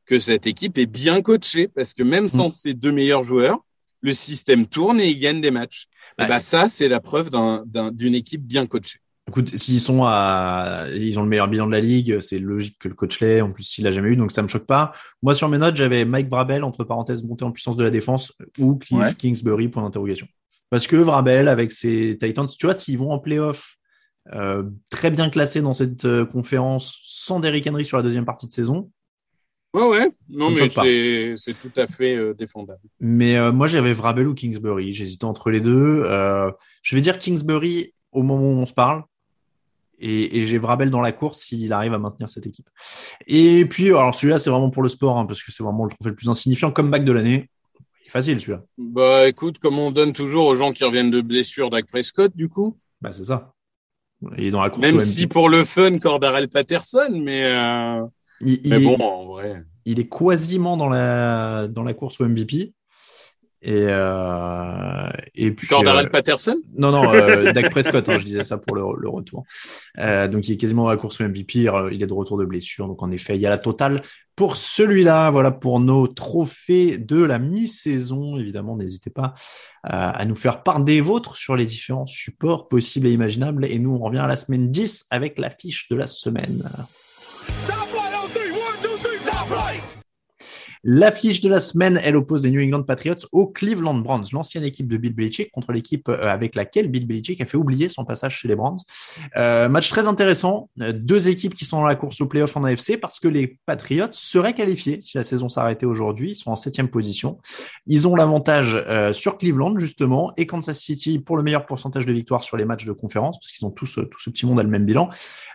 que 0.07 0.19
cette 0.19 0.47
équipe 0.47 0.79
est 0.79 0.87
bien 0.87 1.21
coachée 1.23 1.69
parce 1.69 1.93
que 1.95 2.03
même 2.03 2.29
sans 2.29 2.49
ces 2.49 2.75
deux 2.75 2.93
meilleurs 2.93 3.25
joueurs, 3.25 3.59
le 4.01 4.13
système 4.15 4.67
tourne 4.67 5.01
et 5.01 5.09
ils 5.09 5.19
gagnent 5.19 5.41
des 5.41 5.51
matchs. 5.51 5.87
Et 6.19 6.27
ben 6.27 6.39
ça, 6.39 6.69
c'est 6.69 6.89
la 6.89 7.01
preuve 7.01 7.31
d'un- 7.31 7.63
d'un- 7.67 7.91
d'une 7.91 8.15
équipe 8.15 8.43
bien 8.47 8.67
coachée. 8.67 8.99
Écoute, 9.27 9.57
s'ils 9.57 9.81
sont 9.81 10.03
à, 10.05 10.87
ils 10.95 11.19
ont 11.19 11.23
le 11.23 11.29
meilleur 11.31 11.49
bilan 11.49 11.67
de 11.67 11.73
la 11.73 11.81
ligue, 11.81 12.21
c'est 12.21 12.39
logique 12.39 12.77
que 12.79 12.89
le 12.89 12.95
coach 12.95 13.21
l'ait. 13.21 13.41
En 13.41 13.51
plus, 13.53 13.63
s'il 13.65 13.85
l'a 13.85 13.91
jamais 13.93 14.11
eu, 14.11 14.17
donc 14.17 14.31
ça 14.33 14.43
me 14.43 14.49
choque 14.49 14.67
pas. 14.67 14.93
Moi, 15.23 15.35
sur 15.35 15.49
mes 15.49 15.57
notes, 15.57 15.77
j'avais 15.77 16.05
Mike 16.05 16.29
Vrabel 16.29 16.63
entre 16.65 16.85
parenthèses 16.85 17.23
montée 17.25 17.45
en 17.45 17.51
puissance 17.51 17.77
de 17.77 17.85
la 17.85 17.91
défense 17.91 18.33
ou 18.59 18.77
Cliff 18.77 18.99
Ouais. 19.01 19.15
Kingsbury 19.15 19.69
point 19.69 19.83
d'interrogation. 19.83 20.27
Parce 20.69 20.87
que 20.87 20.97
Vrabel 20.97 21.49
avec 21.49 21.73
ses 21.73 22.19
Titans, 22.21 22.47
tu 22.59 22.67
vois, 22.67 22.77
s'ils 22.77 22.99
vont 22.99 23.11
en 23.13 23.19
playoff 23.19 23.77
euh, 24.33 24.63
très 24.91 25.11
bien 25.11 25.29
classés 25.29 25.61
dans 25.61 25.75
cette 25.75 26.07
euh, 26.07 26.25
conférence 26.25 26.99
sans 27.03 27.41
Derrick 27.41 27.67
Henry 27.67 27.85
sur 27.85 27.97
la 27.97 28.03
deuxième 28.03 28.25
partie 28.25 28.47
de 28.47 28.53
saison. 28.53 28.91
Ouais, 29.75 29.87
ouais. 29.87 30.11
Non, 30.29 30.51
mais 30.51 30.69
c'est 31.37 31.55
tout 31.55 31.73
à 31.77 31.87
fait 31.87 32.17
euh, 32.17 32.33
défendable. 32.33 32.81
Mais 33.01 33.51
moi, 33.51 33.67
j'avais 33.67 33.93
Vrabel 33.93 34.29
ou 34.29 34.35
Kingsbury. 34.35 34.93
J'hésitais 34.93 35.25
entre 35.25 35.51
les 35.51 35.61
deux. 35.61 36.05
Je 36.83 36.95
vais 36.95 37.03
dire 37.03 37.19
Kingsbury 37.19 37.93
au 38.13 38.23
moment 38.23 38.45
où 38.45 38.59
on 38.59 38.67
se 38.67 38.75
parle. 38.75 39.03
Et, 39.99 40.39
et 40.39 40.45
j'ai 40.45 40.59
Vrabel 40.59 40.91
dans 40.91 41.01
la 41.01 41.13
course 41.13 41.39
s'il 41.39 41.73
arrive 41.73 41.95
à 41.95 41.99
maintenir 41.99 42.29
cette 42.29 42.47
équipe. 42.47 42.69
Et 43.27 43.65
puis, 43.65 43.89
alors 43.89 44.15
celui-là, 44.15 44.39
c'est 44.39 44.51
vraiment 44.51 44.71
pour 44.71 44.83
le 44.83 44.89
sport, 44.89 45.19
hein, 45.19 45.25
parce 45.25 45.43
que 45.43 45.51
c'est 45.51 45.63
vraiment 45.63 45.85
le 45.85 45.91
trophée 45.91 46.11
le 46.11 46.17
plus 46.17 46.29
insignifiant. 46.29 46.71
Comme 46.71 46.91
back 46.91 47.05
de 47.05 47.13
l'année, 47.13 47.49
il 48.03 48.07
est 48.07 48.11
facile 48.11 48.41
celui-là. 48.41 48.63
Bah, 48.77 49.29
écoute, 49.29 49.59
comme 49.59 49.79
on 49.79 49.93
donne 49.93 50.13
toujours 50.13 50.47
aux 50.47 50.57
gens 50.57 50.73
qui 50.73 50.85
reviennent 50.85 51.11
de 51.11 51.21
blessures 51.21 51.71
Dak 51.71 51.87
Prescott, 51.87 52.37
du 52.37 52.49
coup. 52.49 52.77
Bah, 53.01 53.13
c'est 53.13 53.25
ça. 53.25 53.54
Il 54.39 54.45
est 54.45 54.51
dans 54.51 54.63
la 54.63 54.71
course 54.71 54.83
Même 54.83 55.01
si 55.01 55.27
pour 55.27 55.49
le 55.49 55.65
fun, 55.65 55.99
Cordarel 55.99 56.49
Patterson, 56.49 57.21
mais, 57.23 57.45
euh, 57.45 58.05
il, 58.41 58.73
est, 58.73 58.85
bon, 58.85 58.97
en 59.01 59.27
vrai. 59.27 59.63
il 59.85 60.01
est 60.01 60.09
quasiment 60.09 60.77
dans 60.77 60.89
la, 60.89 61.69
dans 61.69 61.83
la 61.83 61.95
course 61.95 62.21
au 62.21 62.29
MVP. 62.29 62.73
Et, 63.65 63.87
euh, 63.89 65.09
et 65.35 65.51
puis. 65.51 65.67
Cordarel 65.67 66.07
euh, 66.07 66.11
Patterson? 66.11 66.61
Non, 66.77 66.93
non, 66.93 67.15
euh, 67.15 67.51
Dak 67.55 67.71
Prescott, 67.71 68.07
hein, 68.11 68.19
je 68.19 68.25
disais 68.25 68.45
ça 68.45 68.59
pour 68.59 68.77
le, 68.77 68.83
le 69.01 69.09
retour. 69.09 69.45
Euh, 69.99 70.29
donc, 70.29 70.47
il 70.49 70.53
est 70.53 70.57
quasiment 70.59 70.89
à 70.89 70.93
la 70.93 70.99
course 70.99 71.23
au 71.23 71.25
MVP. 71.25 71.67
Il 71.91 72.03
est 72.03 72.07
de 72.07 72.13
retour 72.13 72.37
de 72.37 72.45
blessure. 72.45 72.87
Donc, 72.87 73.03
en 73.03 73.11
effet, 73.11 73.37
il 73.37 73.41
y 73.41 73.47
a 73.47 73.51
la 73.51 73.59
totale 73.59 74.03
pour 74.37 74.57
celui-là. 74.57 75.31
Voilà 75.31 75.51
pour 75.51 75.81
nos 75.81 76.07
trophées 76.07 76.99
de 76.99 77.23
la 77.23 77.39
mi-saison. 77.39 78.37
Évidemment, 78.39 78.77
n'hésitez 78.77 79.11
pas 79.11 79.35
euh, 79.87 79.91
à 79.91 80.25
nous 80.25 80.35
faire 80.35 80.63
part 80.63 80.81
des 80.81 81.01
vôtres 81.01 81.37
sur 81.37 81.57
les 81.57 81.67
différents 81.67 82.07
supports 82.07 82.69
possibles 82.69 83.07
et 83.07 83.13
imaginables. 83.13 83.67
Et 83.67 83.79
nous, 83.79 83.95
on 83.95 83.99
revient 83.99 84.19
à 84.19 84.27
la 84.27 84.37
semaine 84.37 84.71
10 84.71 85.07
avec 85.11 85.39
l'affiche 85.39 85.89
de 85.89 85.97
la 85.97 86.07
semaine. 86.07 86.69
L'affiche 90.85 91.41
de 91.41 91.49
la 91.49 91.61
semaine, 91.61 92.01
elle 92.03 92.17
oppose 92.17 92.43
les 92.43 92.51
New 92.51 92.63
England 92.63 92.83
Patriots 92.83 93.27
aux 93.33 93.47
Cleveland 93.47 93.95
Browns, 93.95 94.27
l'ancienne 94.33 94.65
équipe 94.65 94.87
de 94.87 94.97
Bill 94.97 95.15
Belichick 95.15 95.51
contre 95.51 95.73
l'équipe 95.73 96.09
euh, 96.09 96.29
avec 96.29 96.55
laquelle 96.55 96.89
Bill 96.89 97.07
Belichick 97.07 97.41
a 97.41 97.47
fait 97.47 97.57
oublier 97.57 97.89
son 97.89 98.05
passage 98.05 98.39
chez 98.39 98.49
les 98.49 98.57
Browns. 98.57 98.79
Euh, 99.37 99.69
match 99.69 99.89
très 99.89 100.07
intéressant, 100.09 100.69
Euh, 100.81 100.93
deux 100.93 101.29
équipes 101.29 101.55
qui 101.55 101.65
sont 101.65 101.79
dans 101.79 101.87
la 101.87 101.95
course 101.95 102.21
au 102.21 102.27
playoff 102.27 102.57
en 102.57 102.65
AFC 102.65 102.99
parce 103.01 103.21
que 103.21 103.29
les 103.29 103.59
Patriots 103.67 104.13
seraient 104.13 104.55
qualifiés 104.55 105.01
si 105.01 105.17
la 105.17 105.23
saison 105.23 105.49
s'arrêtait 105.49 105.87
aujourd'hui. 105.87 106.33
Ils 106.33 106.35
sont 106.35 106.51
en 106.51 106.57
septième 106.57 106.89
position. 106.89 107.39
Ils 107.87 108.09
ont 108.09 108.17
l'avantage 108.17 108.75
euh, 108.75 109.13
sur 109.13 109.39
Cleveland 109.39 109.79
justement 109.79 110.33
et 110.37 110.47
Kansas 110.47 110.79
City 110.79 111.19
pour 111.19 111.37
le 111.37 111.43
meilleur 111.43 111.67
pourcentage 111.67 112.07
de 112.07 112.13
victoires 112.13 112.43
sur 112.43 112.57
les 112.57 112.65
matchs 112.65 112.85
de 112.85 112.93
conférence 112.93 113.39
parce 113.39 113.53
qu'ils 113.53 113.67
ont 113.67 113.71
tous 113.71 113.99
euh, 113.99 114.05
tout 114.07 114.19
ce 114.21 114.31
petit 114.31 114.47
monde 114.47 114.61
à 114.61 114.63
le 114.63 114.69
même 114.69 114.85
bilan. 114.85 115.11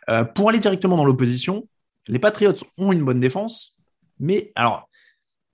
Euh, 0.09 0.23
pour 0.23 0.49
aller 0.49 0.59
directement 0.59 0.97
dans 0.97 1.05
l'opposition, 1.05 1.67
les 2.07 2.19
Patriots 2.19 2.53
ont 2.77 2.91
une 2.91 3.03
bonne 3.03 3.19
défense, 3.19 3.77
mais 4.19 4.51
alors 4.55 4.88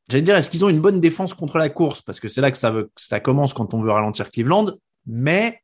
J'allais 0.09 0.21
dire, 0.21 0.35
est-ce 0.35 0.49
qu'ils 0.49 0.63
ont 0.63 0.69
une 0.69 0.81
bonne 0.81 0.99
défense 0.99 1.33
contre 1.33 1.57
la 1.57 1.69
course? 1.69 2.01
Parce 2.01 2.19
que 2.19 2.27
c'est 2.27 2.41
là 2.41 2.51
que 2.51 2.57
ça, 2.57 2.71
veut, 2.71 2.91
ça 2.95 3.19
commence 3.19 3.53
quand 3.53 3.73
on 3.73 3.81
veut 3.81 3.91
ralentir 3.91 4.29
Cleveland. 4.29 4.73
Mais 5.07 5.61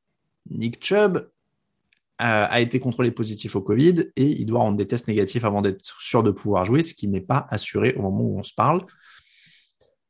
Nick 0.50 0.84
Chubb 0.84 1.18
euh, 1.18 1.28
a 2.20 2.60
été 2.60 2.80
contrôlé 2.80 3.12
positif 3.12 3.56
au 3.56 3.62
Covid 3.62 4.12
et 4.16 4.26
il 4.26 4.46
doit 4.46 4.60
rendre 4.60 4.78
des 4.78 4.88
tests 4.88 5.08
négatifs 5.08 5.44
avant 5.44 5.62
d'être 5.62 6.00
sûr 6.00 6.24
de 6.24 6.32
pouvoir 6.32 6.66
jouer, 6.66 6.82
ce 6.82 6.94
qui 6.94 7.08
n'est 7.08 7.22
pas 7.22 7.46
assuré 7.50 7.94
au 7.96 8.02
moment 8.02 8.22
où 8.22 8.40
on 8.40 8.44
se 8.44 8.54
parle. 8.54 8.86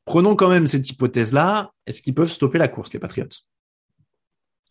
Prenons 0.06 0.36
quand 0.36 0.50
même 0.50 0.68
cette 0.68 0.90
hypothèse-là. 0.90 1.72
Est-ce 1.86 2.02
qu'ils 2.02 2.16
peuvent 2.16 2.32
stopper 2.32 2.58
la 2.58 2.68
course, 2.68 2.92
les 2.94 3.00
Patriots? 3.00 3.28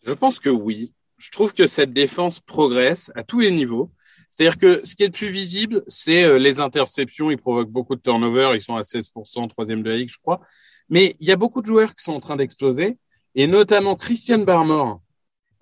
Je 0.03 0.13
pense 0.13 0.39
que 0.39 0.49
oui. 0.49 0.93
Je 1.17 1.29
trouve 1.29 1.53
que 1.53 1.67
cette 1.67 1.93
défense 1.93 2.39
progresse 2.39 3.11
à 3.15 3.23
tous 3.23 3.39
les 3.39 3.51
niveaux. 3.51 3.91
C'est-à-dire 4.31 4.57
que 4.57 4.83
ce 4.85 4.95
qui 4.95 5.03
est 5.03 5.07
le 5.07 5.11
plus 5.11 5.29
visible, 5.29 5.83
c'est 5.87 6.23
euh, 6.23 6.39
les 6.39 6.59
interceptions. 6.59 7.29
Ils 7.29 7.37
provoquent 7.37 7.69
beaucoup 7.69 7.95
de 7.95 8.01
turnover. 8.01 8.53
Ils 8.55 8.61
sont 8.61 8.75
à 8.75 8.81
16%, 8.81 9.47
troisième 9.49 9.83
de 9.83 9.89
la 9.89 9.97
ligue, 9.97 10.09
je 10.09 10.17
crois. 10.17 10.41
Mais 10.89 11.13
il 11.19 11.27
y 11.27 11.31
a 11.31 11.35
beaucoup 11.35 11.61
de 11.61 11.67
joueurs 11.67 11.93
qui 11.93 12.03
sont 12.03 12.13
en 12.13 12.19
train 12.19 12.37
d'exploser, 12.37 12.97
et 13.35 13.45
notamment 13.45 13.95
Christian 13.95 14.39
Barmore, 14.39 15.01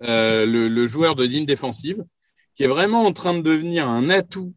euh, 0.02 0.46
le, 0.46 0.68
le 0.68 0.86
joueur 0.86 1.14
de 1.14 1.24
ligne 1.24 1.44
défensive, 1.44 2.02
qui 2.54 2.64
est 2.64 2.68
vraiment 2.68 3.04
en 3.04 3.12
train 3.12 3.34
de 3.34 3.42
devenir 3.42 3.86
un 3.86 4.08
atout 4.08 4.54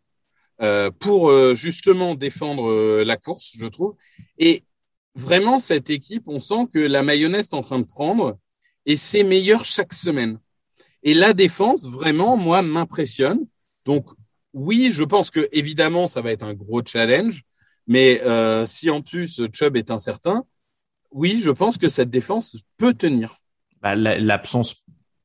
euh, 0.61 0.91
pour 0.91 1.29
euh, 1.29 1.55
justement 1.55 2.15
défendre 2.15 2.69
euh, 2.69 3.03
la 3.03 3.17
course, 3.17 3.53
je 3.57 3.65
trouve. 3.65 3.95
Et 4.37 4.63
vraiment, 5.15 5.57
cette 5.57 5.89
équipe, 5.89 6.23
on 6.27 6.39
sent 6.39 6.67
que 6.71 6.79
la 6.79 7.03
mayonnaise 7.03 7.49
est 7.51 7.55
en 7.55 7.63
train 7.63 7.79
de 7.79 7.87
prendre, 7.87 8.37
et 8.85 8.95
c'est 8.95 9.23
meilleur 9.23 9.65
chaque 9.65 9.93
semaine. 9.93 10.39
Et 11.01 11.13
la 11.15 11.33
défense, 11.33 11.85
vraiment, 11.87 12.37
moi, 12.37 12.61
m'impressionne. 12.61 13.45
Donc, 13.85 14.07
oui, 14.53 14.91
je 14.93 15.03
pense 15.03 15.31
que 15.31 15.47
évidemment, 15.51 16.07
ça 16.07 16.21
va 16.21 16.31
être 16.31 16.43
un 16.43 16.53
gros 16.53 16.81
challenge. 16.85 17.43
Mais 17.87 18.21
euh, 18.23 18.65
si 18.65 18.89
en 18.89 19.01
plus 19.01 19.41
Chubb 19.51 19.75
est 19.75 19.91
incertain, 19.91 20.43
oui, 21.11 21.41
je 21.43 21.51
pense 21.51 21.77
que 21.77 21.89
cette 21.89 22.09
défense 22.09 22.55
peut 22.77 22.93
tenir. 22.93 23.35
bah, 23.81 23.95
la- 23.95 24.17
L'absence 24.17 24.75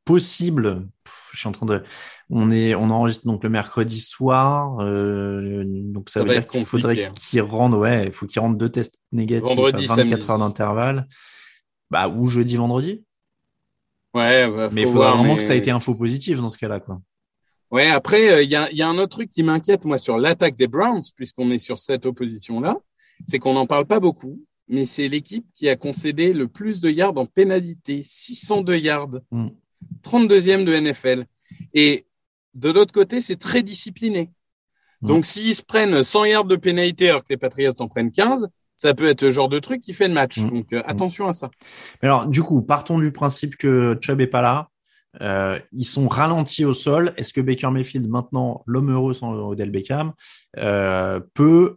possible, 0.05 0.89
pff, 1.05 1.29
je 1.33 1.39
suis 1.39 1.49
en 1.49 1.53
train 1.53 1.67
de, 1.67 1.83
on 2.31 2.51
est, 2.51 2.75
on 2.75 2.91
enregistre 2.91 3.27
donc 3.27 3.45
le 3.45 3.51
mercredi 3.51 4.01
soir, 4.01 4.79
euh, 4.81 5.63
donc 5.67 6.09
ça, 6.11 6.21
Ça 6.21 6.27
veut 6.27 6.33
dire 6.33 6.47
qu'il 6.47 6.65
faudrait 6.65 7.05
hein. 7.05 7.13
qu'il 7.15 7.43
rende, 7.43 7.75
ouais, 7.75 8.07
il 8.07 8.13
faut 8.13 8.27
qu'il 8.27 8.41
rende 8.41 8.57
deux 8.59 8.71
tests 8.71 8.95
négatifs 9.13 9.49
Vendredi, 9.55 9.85
à 9.85 9.95
24 9.95 9.97
samedi. 9.97 10.31
heures 10.31 10.39
d'intervalle. 10.39 11.07
Bah, 11.91 12.09
ou 12.09 12.27
jeudi, 12.29 12.57
vendredi. 12.57 13.05
Ouais, 14.15 14.49
bah, 14.51 14.69
Mais 14.73 14.83
il 14.83 14.87
faudra 14.87 15.09
voir, 15.11 15.17
vraiment 15.19 15.35
mais- 15.35 15.39
que 15.39 15.45
ça 15.45 15.55
ait 15.55 15.59
été 15.59 15.71
info 15.71 15.95
positif 15.95 16.39
dans 16.41 16.49
ce 16.49 16.59
cas-là, 16.59 16.81
quoi. 16.81 17.01
Ouais, 17.71 17.87
après, 17.89 18.31
euh, 18.33 18.43
il 18.43 18.51
y, 18.51 18.57
a, 18.57 18.71
y 18.73 18.83
a 18.83 18.89
un 18.89 18.97
autre 18.99 19.17
truc 19.17 19.31
qui 19.31 19.43
m'inquiète, 19.43 19.85
moi, 19.85 19.99
sur 19.99 20.19
l'attaque 20.19 20.57
des 20.57 20.69
Browns, 20.69 21.03
puisqu'on 21.15 21.51
est 21.51 21.59
sur 21.59 21.79
cette 21.79 22.07
opposition-là, 22.07 22.77
c'est 23.27 23.39
qu'on 23.39 23.55
n'en 23.55 23.67
parle 23.67 23.87
pas 23.87 24.01
beaucoup, 24.01 24.41
mais 24.69 24.87
c'est 24.87 25.09
l'équipe 25.09 25.47
qui 25.55 25.69
a 25.69 25.77
concédé 25.77 26.33
le 26.33 26.49
plus 26.49 26.81
de 26.81 26.91
yards 26.91 27.17
en 27.17 27.27
pénalité, 27.27 28.03
602 28.07 28.77
yards, 28.79 29.21
Mm. 29.31 29.49
32e 30.03 30.65
de 30.65 30.75
NFL. 30.75 31.27
Et 31.75 32.07
de 32.55 32.71
l'autre 32.71 32.93
côté, 32.93 33.21
c'est 33.21 33.37
très 33.37 33.63
discipliné. 33.63 34.31
Mm. 35.03 35.09
Donc, 35.09 35.27
s'ils 35.27 35.55
se 35.55 35.63
prennent 35.63 36.03
100 36.03 36.25
yards 36.25 36.45
de 36.45 36.57
pénalité 36.57 37.09
alors 37.11 37.23
que 37.23 37.31
les 37.31 37.37
Patriots 37.37 37.73
en 37.81 37.89
prennent 37.89 38.13
15, 38.13 38.49
ça 38.77 38.95
peut 38.95 39.09
être 39.09 39.23
le 39.23 39.31
genre 39.31 39.49
de 39.49 39.59
truc 39.59 39.81
qui 39.81 39.93
fait 39.93 40.09
le 40.09 40.15
match. 40.15 40.39
Mm. 40.39 40.51
Donc, 40.51 40.73
euh, 40.73 40.83
attention 40.87 41.29
à 41.29 41.33
ça. 41.33 41.51
Mais 42.03 42.09
alors, 42.09 42.27
du 42.27 42.43
coup, 42.43 42.63
partons 42.63 42.99
du 42.99 43.13
principe 43.13 43.57
que 43.57 43.97
Chubb 44.01 44.21
est 44.21 44.27
pas 44.27 44.43
là. 44.43 44.69
Euh, 45.21 45.59
ils 45.73 45.85
sont 45.85 46.09
ralentis 46.09 46.65
au 46.65 46.75
sol. 46.75 47.13
Est-ce 47.17 47.33
que 47.33 47.41
Baker 47.41 47.71
Mayfield, 47.71 48.09
maintenant 48.09 48.63
l'homme 48.67 48.91
heureux 48.91 49.15
sans 49.15 49.33
Odell 49.35 49.71
Beckham, 49.71 50.13
euh, 50.57 51.21
peut 51.35 51.77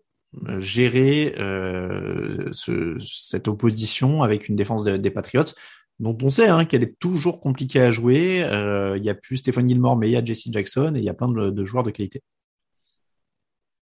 gérer 0.58 1.36
euh, 1.40 2.48
ce- 2.52 2.96
cette 3.00 3.48
opposition 3.48 4.24
avec 4.24 4.48
une 4.48 4.56
défense 4.56 4.84
de- 4.84 4.96
des 4.98 5.12
Patriots 5.12 5.54
dont 6.00 6.18
on 6.24 6.30
sait 6.30 6.48
hein, 6.48 6.66
qu'elle 6.66 6.84
est 6.84 6.98
toujours 7.00 7.42
compliquée 7.42 7.82
à 7.82 7.92
jouer. 7.92 8.44
Euh, 8.44 8.98
Il 8.98 9.04
y 9.04 9.10
a 9.10 9.16
plus 9.16 9.38
Stephen 9.38 9.68
Gilmore, 9.68 9.98
mais 9.98 10.08
il 10.10 10.14
y 10.14 10.16
a 10.16 10.24
Jesse 10.24 10.48
Jackson 10.52 10.94
et 10.96 11.00
il 11.00 11.04
y 11.06 11.10
a 11.10 11.14
plein 11.14 11.28
de, 11.30 11.50
de 11.50 11.66
joueurs 11.66 11.84
de 11.84 11.92
qualité. 11.92 12.22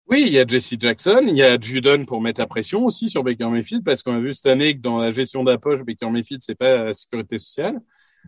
Oui, 0.07 0.23
il 0.25 0.33
y 0.33 0.39
a 0.39 0.45
Jesse 0.47 0.73
Jackson, 0.79 1.21
il 1.27 1.35
y 1.37 1.43
a 1.43 1.59
Judon 1.59 2.03
pour 2.05 2.19
mettre 2.19 2.39
la 2.39 2.47
pression 2.47 2.83
aussi 2.83 3.09
sur 3.11 3.23
Baker 3.23 3.47
Mayfield, 3.49 3.83
parce 3.83 4.01
qu'on 4.01 4.15
a 4.15 4.19
vu 4.19 4.33
cette 4.33 4.47
année 4.47 4.73
que 4.73 4.81
dans 4.81 4.97
la 4.97 5.11
gestion 5.11 5.43
d'approche, 5.43 5.83
Baker 5.83 6.09
Mayfield, 6.09 6.41
c'est 6.43 6.55
pas 6.57 6.85
la 6.85 6.93
sécurité 6.93 7.37
sociale. 7.37 7.79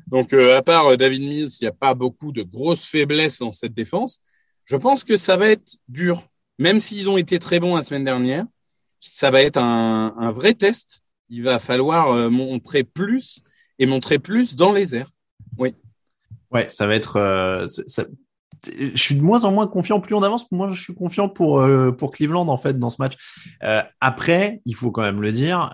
Donc, 0.08 0.34
euh, 0.34 0.58
à 0.58 0.62
part 0.62 0.88
euh, 0.88 0.97
David 0.97 1.21
Mills, 1.21 1.49
il 1.60 1.63
n'y 1.63 1.67
a 1.67 1.71
pas 1.73 1.93
beaucoup 1.93 2.32
de 2.32 2.43
grosses 2.43 2.86
faiblesses 2.86 3.39
dans 3.39 3.54
cette 3.54 3.73
défense. 3.73 4.19
Je 4.65 4.75
pense 4.75 5.04
que 5.04 5.15
ça 5.17 5.38
va 5.38 5.47
être 5.49 5.77
dur, 5.88 6.27
même 6.60 6.80
s'ils 6.80 7.10
ont 7.10 7.17
été 7.17 7.39
très 7.39 7.60
bons 7.60 7.75
la 7.75 7.84
semaine 7.84 8.06
dernière. 8.06 8.45
Ça 8.99 9.32
va 9.32 9.41
être 9.41 9.58
un, 9.58 10.13
un 10.17 10.32
vrai 10.32 10.54
test. 10.54 11.01
Il 11.30 11.43
va 11.43 11.60
falloir 11.60 12.12
euh, 12.12 12.30
montrer 12.30 12.84
plus 12.84 13.41
et 13.80 13.86
montrer 13.86 14.19
plus 14.19 14.56
dans 14.56 14.71
les 14.73 14.95
airs. 14.95 15.10
Ouais, 16.51 16.67
ça 16.69 16.86
va 16.88 16.95
être. 16.95 17.15
euh, 17.17 17.65
ça- 17.67 18.06
Je 18.77 18.95
suis 19.01 19.15
de 19.15 19.21
moins 19.21 19.43
en 19.45 19.51
moins 19.51 19.65
confiant. 19.67 19.99
Plus 20.01 20.13
on 20.13 20.21
avance, 20.23 20.45
moins 20.51 20.71
je 20.71 20.82
suis 20.82 20.93
confiant 20.93 21.30
pour 21.30 21.62
euh, 21.62 21.91
pour 21.91 22.12
Cleveland 22.12 22.47
en 22.47 22.58
fait 22.58 22.77
dans 22.77 22.89
ce 22.91 22.97
match. 23.01 23.15
Après, 24.01 24.60
il 24.65 24.75
faut 24.75 24.91
quand 24.91 25.01
même 25.01 25.21
le 25.21 25.32
dire, 25.32 25.73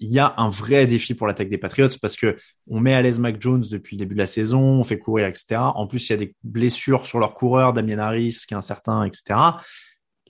il 0.00 0.10
y 0.10 0.18
a 0.18 0.34
un 0.36 0.50
vrai 0.50 0.86
défi 0.86 1.14
pour 1.14 1.26
l'attaque 1.26 1.48
des 1.48 1.58
Patriots 1.58 1.88
parce 2.00 2.16
que 2.16 2.36
on 2.68 2.80
met 2.80 2.94
à 2.94 3.02
l'aise 3.02 3.18
Mac 3.18 3.40
Jones 3.40 3.64
depuis 3.70 3.96
le 3.96 4.00
début 4.00 4.14
de 4.14 4.20
la 4.20 4.26
saison, 4.26 4.60
on 4.60 4.84
fait 4.84 4.98
courir, 4.98 5.26
etc. 5.26 5.56
En 5.74 5.86
plus, 5.86 6.08
il 6.08 6.12
y 6.12 6.14
a 6.14 6.18
des 6.18 6.34
blessures 6.44 7.04
sur 7.04 7.18
leurs 7.18 7.34
coureurs, 7.34 7.72
Damien 7.72 7.98
Harris 7.98 8.44
qui 8.46 8.54
est 8.54 8.56
incertain, 8.56 9.04
etc. 9.04 9.40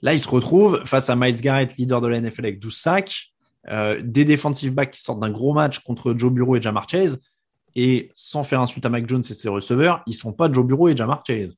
Là, 0.01 0.13
ils 0.13 0.19
se 0.19 0.29
retrouvent 0.29 0.83
face 0.85 1.09
à 1.09 1.15
Miles 1.15 1.41
Garrett, 1.41 1.75
leader 1.77 2.01
de 2.01 2.07
la 2.07 2.21
NFL 2.21 2.45
avec 2.45 2.59
12 2.59 2.73
sacs, 2.73 3.31
euh, 3.69 4.01
des 4.03 4.25
defensive 4.25 4.73
backs 4.73 4.91
qui 4.91 5.01
sortent 5.01 5.19
d'un 5.19 5.29
gros 5.29 5.53
match 5.53 5.79
contre 5.79 6.13
Joe 6.17 6.31
Bureau 6.31 6.55
et 6.55 6.61
Jamar 6.61 6.87
Chase. 6.89 7.19
Et 7.75 8.09
sans 8.15 8.43
faire 8.43 8.61
insulte 8.61 8.85
à 8.85 8.89
Mac 8.89 9.07
Jones 9.07 9.23
et 9.29 9.33
ses 9.33 9.49
receveurs, 9.49 10.01
ils 10.07 10.13
sont 10.13 10.33
pas 10.33 10.51
Joe 10.51 10.65
Bureau 10.65 10.87
et 10.89 10.97
Jamar 10.97 11.23
Chase. 11.25 11.55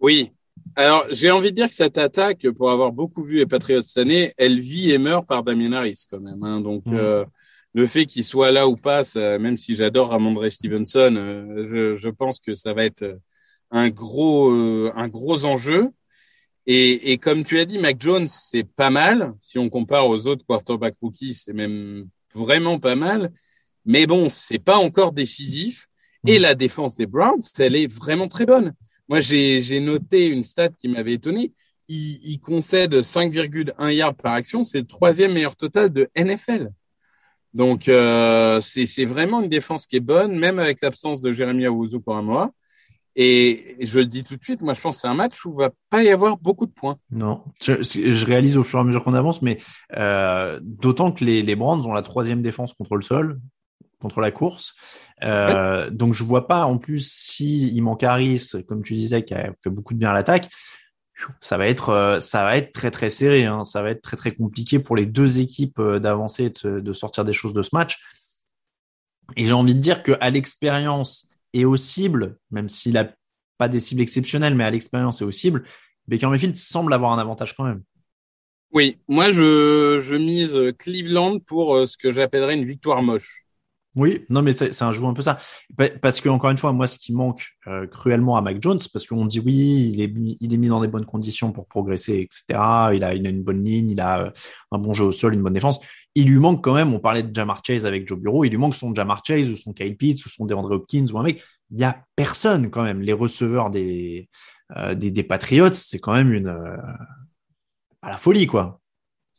Oui. 0.00 0.32
Alors, 0.74 1.06
j'ai 1.10 1.30
envie 1.30 1.50
de 1.50 1.56
dire 1.56 1.68
que 1.68 1.74
cette 1.74 1.96
attaque, 1.98 2.46
pour 2.50 2.70
avoir 2.70 2.92
beaucoup 2.92 3.22
vu 3.24 3.36
les 3.36 3.46
Patriots 3.46 3.82
cette 3.82 3.98
année, 3.98 4.32
elle 4.36 4.60
vit 4.60 4.90
et 4.90 4.98
meurt 4.98 5.26
par 5.26 5.42
Damien 5.42 5.72
Harris 5.72 6.04
quand 6.10 6.20
même. 6.20 6.42
Hein. 6.42 6.60
Donc, 6.60 6.84
euh, 6.88 7.24
le 7.72 7.86
fait 7.86 8.04
qu'il 8.06 8.24
soit 8.24 8.50
là 8.50 8.68
ou 8.68 8.76
pas, 8.76 9.02
ça- 9.04 9.38
même 9.38 9.56
si 9.56 9.74
j'adore 9.74 10.10
Ramondre 10.10 10.50
Stevenson, 10.50 11.14
euh, 11.16 11.66
je, 11.66 11.96
je 11.96 12.08
pense 12.08 12.40
que 12.40 12.52
ça 12.54 12.74
va 12.74 12.84
être 12.84 13.02
euh, 13.02 13.16
un 13.70 13.88
gros, 13.88 14.50
euh, 14.50 14.92
un 14.96 15.08
gros 15.08 15.44
enjeu. 15.46 15.88
Et, 16.66 17.12
et 17.12 17.18
comme 17.18 17.44
tu 17.44 17.58
as 17.58 17.64
dit, 17.64 17.78
Mac 17.78 17.96
Jones, 18.00 18.26
c'est 18.26 18.64
pas 18.64 18.90
mal. 18.90 19.34
Si 19.40 19.58
on 19.58 19.68
compare 19.70 20.06
aux 20.08 20.26
autres 20.26 20.44
quarterbacks 20.46 20.96
rookies, 21.00 21.34
c'est 21.34 21.52
même 21.54 22.06
vraiment 22.34 22.78
pas 22.78 22.96
mal. 22.96 23.32
Mais 23.86 24.06
bon, 24.06 24.28
c'est 24.28 24.58
pas 24.58 24.76
encore 24.76 25.12
décisif. 25.12 25.86
Et 26.26 26.38
Mm. 26.38 26.42
la 26.42 26.54
défense 26.56 26.96
des 26.96 27.06
Browns, 27.06 27.40
elle 27.58 27.76
est 27.76 27.86
vraiment 27.86 28.26
très 28.28 28.44
bonne. 28.46 28.72
Moi, 29.08 29.20
j'ai 29.20 29.80
noté 29.80 30.28
une 30.28 30.44
stat 30.44 30.70
qui 30.70 30.88
m'avait 30.88 31.14
étonné. 31.14 31.52
Il, 31.88 32.38
concède 32.40 32.94
5,1 32.94 33.90
yards 33.90 34.16
par 34.16 34.32
action. 34.32 34.64
C'est 34.64 34.80
le 34.80 34.86
troisième 34.86 35.32
meilleur 35.32 35.54
total 35.54 35.90
de 35.90 36.08
NFL. 36.16 36.70
Donc, 37.54 37.88
euh, 37.88 38.60
c'est 38.60 39.04
vraiment 39.04 39.40
une 39.40 39.48
défense 39.48 39.86
qui 39.86 39.96
est 39.96 40.00
bonne, 40.00 40.36
même 40.38 40.58
avec 40.58 40.80
l'absence 40.82 41.22
de 41.22 41.32
Jérémy 41.32 41.66
Awuzu 41.66 42.00
pour 42.00 42.16
un 42.16 42.22
mois. 42.22 42.50
Et, 43.14 43.76
je 43.80 44.00
le 44.00 44.04
dis 44.04 44.24
tout 44.24 44.36
de 44.36 44.42
suite, 44.42 44.60
moi, 44.60 44.74
je 44.74 44.80
pense 44.80 44.96
que 44.96 45.00
c'est 45.02 45.08
un 45.08 45.14
match 45.14 45.42
où 45.46 45.52
il 45.54 45.58
va 45.58 45.70
pas 45.88 46.02
y 46.02 46.10
avoir 46.10 46.36
beaucoup 46.36 46.66
de 46.66 46.72
points. 46.72 46.98
Non, 47.10 47.44
je, 47.64 48.26
réalise 48.26 48.58
au 48.58 48.62
fur 48.62 48.78
et 48.78 48.82
à 48.82 48.84
mesure 48.84 49.02
qu'on 49.02 49.14
avance, 49.14 49.40
mais 49.40 49.56
euh, 49.96 50.60
d'autant 50.62 51.12
que 51.12 51.24
les, 51.24 51.42
les 51.42 51.56
Browns 51.56 51.86
ont 51.86 51.94
la 51.94 52.02
troisième 52.02 52.42
défense 52.42 52.74
contre 52.74 52.96
le 52.96 53.02
sol, 53.02 53.40
contre 54.00 54.20
la 54.20 54.30
course. 54.30 54.74
Euh, 55.22 55.90
Donc 55.90 56.14
je 56.14 56.24
vois 56.24 56.46
pas 56.46 56.64
en 56.64 56.78
plus 56.78 57.10
si 57.10 57.68
il 57.68 57.82
manque 57.82 58.02
Harris, 58.02 58.50
comme 58.68 58.82
tu 58.82 58.94
disais, 58.94 59.24
qui 59.24 59.34
a 59.34 59.52
fait 59.62 59.70
beaucoup 59.70 59.94
de 59.94 59.98
bien 59.98 60.10
à 60.10 60.14
l'attaque. 60.14 60.48
Ça 61.40 61.56
va 61.56 61.66
être, 61.66 61.88
euh, 61.90 62.20
ça 62.20 62.44
va 62.44 62.58
être 62.58 62.72
très 62.72 62.90
très 62.90 63.08
serré. 63.08 63.46
Hein. 63.46 63.64
Ça 63.64 63.82
va 63.82 63.90
être 63.90 64.02
très 64.02 64.16
très 64.16 64.32
compliqué 64.32 64.78
pour 64.78 64.96
les 64.96 65.06
deux 65.06 65.40
équipes 65.40 65.78
euh, 65.78 65.98
d'avancer, 65.98 66.44
et 66.44 66.68
de, 66.68 66.92
sortir 66.92 67.24
des 67.24 67.32
choses 67.32 67.54
de 67.54 67.62
ce 67.62 67.70
match. 67.72 67.98
Et 69.36 69.44
j'ai 69.44 69.54
envie 69.54 69.74
de 69.74 69.80
dire 69.80 70.02
que 70.02 70.12
à 70.20 70.30
l'expérience 70.30 71.28
et 71.52 71.64
aux 71.64 71.76
cibles, 71.76 72.38
même 72.50 72.68
s'il 72.68 72.98
a 72.98 73.10
pas 73.56 73.68
des 73.68 73.80
cibles 73.80 74.02
exceptionnelles, 74.02 74.54
mais 74.54 74.64
à 74.64 74.70
l'expérience 74.70 75.22
et 75.22 75.24
aux 75.24 75.30
cibles, 75.30 75.64
Baker 76.06 76.28
Mayfield 76.28 76.54
semble 76.54 76.92
avoir 76.92 77.12
un 77.12 77.18
avantage 77.18 77.56
quand 77.56 77.64
même. 77.64 77.82
Oui, 78.72 78.98
moi, 79.08 79.30
je, 79.30 79.98
je 80.02 80.14
mise 80.16 80.54
Cleveland 80.78 81.38
pour 81.38 81.88
ce 81.88 81.96
que 81.96 82.12
j'appellerais 82.12 82.54
une 82.54 82.66
victoire 82.66 83.02
moche. 83.02 83.45
Oui, 83.96 84.26
non, 84.28 84.42
mais 84.42 84.52
c'est 84.52 84.72
c'est 84.72 84.84
un 84.84 84.92
jeu 84.92 85.02
un 85.04 85.14
peu 85.14 85.22
ça. 85.22 85.38
Pa- 85.76 85.88
Parce 85.88 86.20
que 86.20 86.28
encore 86.28 86.50
une 86.50 86.58
fois, 86.58 86.72
moi, 86.72 86.86
ce 86.86 86.98
qui 86.98 87.14
manque 87.14 87.46
euh, 87.66 87.86
cruellement 87.86 88.36
à 88.36 88.42
Mac 88.42 88.60
Jones, 88.60 88.78
parce 88.92 89.06
qu'on 89.06 89.24
dit 89.24 89.40
oui, 89.40 89.90
il 89.94 90.00
est, 90.02 90.08
mis- 90.08 90.36
il 90.40 90.52
est 90.52 90.58
mis 90.58 90.68
dans 90.68 90.80
des 90.82 90.88
bonnes 90.88 91.06
conditions 91.06 91.50
pour 91.50 91.66
progresser, 91.66 92.28
etc. 92.28 92.92
Il 92.94 93.02
a, 93.02 93.14
il 93.14 93.26
a 93.26 93.30
une 93.30 93.42
bonne 93.42 93.64
ligne, 93.64 93.90
il 93.90 94.00
a 94.00 94.26
euh, 94.26 94.30
un 94.70 94.78
bon 94.78 94.92
jeu 94.92 95.04
au 95.06 95.12
sol, 95.12 95.32
une 95.34 95.42
bonne 95.42 95.54
défense. 95.54 95.80
Il 96.14 96.28
lui 96.28 96.36
manque 96.38 96.62
quand 96.62 96.74
même. 96.74 96.92
On 96.92 97.00
parlait 97.00 97.22
de 97.22 97.34
Jamar 97.34 97.62
Chase 97.66 97.86
avec 97.86 98.06
Joe 98.06 98.18
Bureau. 98.18 98.44
Il 98.44 98.50
lui 98.50 98.58
manque 98.58 98.74
son 98.74 98.94
Jamar 98.94 99.22
Chase 99.26 99.48
ou 99.50 99.56
son 99.56 99.72
Kyle 99.72 99.96
Pitts 99.96 100.24
ou 100.26 100.28
son 100.28 100.44
DeAndre 100.46 100.72
Hopkins 100.72 101.06
ou 101.12 101.18
un 101.18 101.22
mec. 101.22 101.42
Il 101.70 101.78
y 101.78 101.84
a 101.84 102.04
personne 102.16 102.70
quand 102.70 102.82
même. 102.82 103.00
Les 103.00 103.12
receveurs 103.14 103.70
des 103.70 104.28
euh, 104.76 104.94
des, 104.94 105.10
des 105.10 105.22
Patriots, 105.22 105.72
c'est 105.72 106.00
quand 106.00 106.12
même 106.14 106.32
une 106.32 106.48
euh, 106.48 106.76
à 108.02 108.10
la 108.10 108.16
folie 108.18 108.46
quoi. 108.46 108.80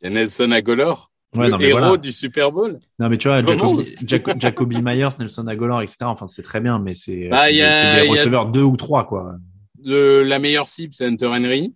Il 0.00 0.06
y 0.08 0.08
a 0.08 0.14
Nelson 0.14 0.50
Agolor, 0.52 1.10
Ouais, 1.36 1.46
le 1.46 1.50
non, 1.52 1.58
mais 1.58 1.64
héros 1.68 1.78
voilà. 1.80 1.96
du 1.98 2.10
Super 2.12 2.50
Bowl. 2.50 2.78
Non, 2.98 3.08
mais 3.08 3.18
tu 3.18 3.28
vois, 3.28 3.42
Comment 3.42 3.74
Jacoby, 3.74 3.84
c'est- 3.84 4.08
Jaco- 4.08 4.34
Jacoby 4.40 4.82
Myers, 4.82 5.08
Nelson 5.18 5.46
Aguilar, 5.46 5.82
etc. 5.82 5.98
Enfin, 6.02 6.26
c'est 6.26 6.42
très 6.42 6.60
bien, 6.60 6.78
mais 6.78 6.92
c'est 6.94 7.28
Bah, 7.28 7.48
des, 7.50 7.60
a- 7.60 8.00
des 8.00 8.06
y 8.06 8.08
a- 8.08 8.10
receveurs 8.10 8.46
deux 8.46 8.62
ou 8.62 8.76
trois, 8.76 9.06
quoi. 9.06 9.34
De 9.78 10.22
la 10.26 10.38
meilleure 10.38 10.68
cible, 10.68 10.92
c'est 10.94 11.06
Hunter 11.06 11.26
Henry. 11.26 11.74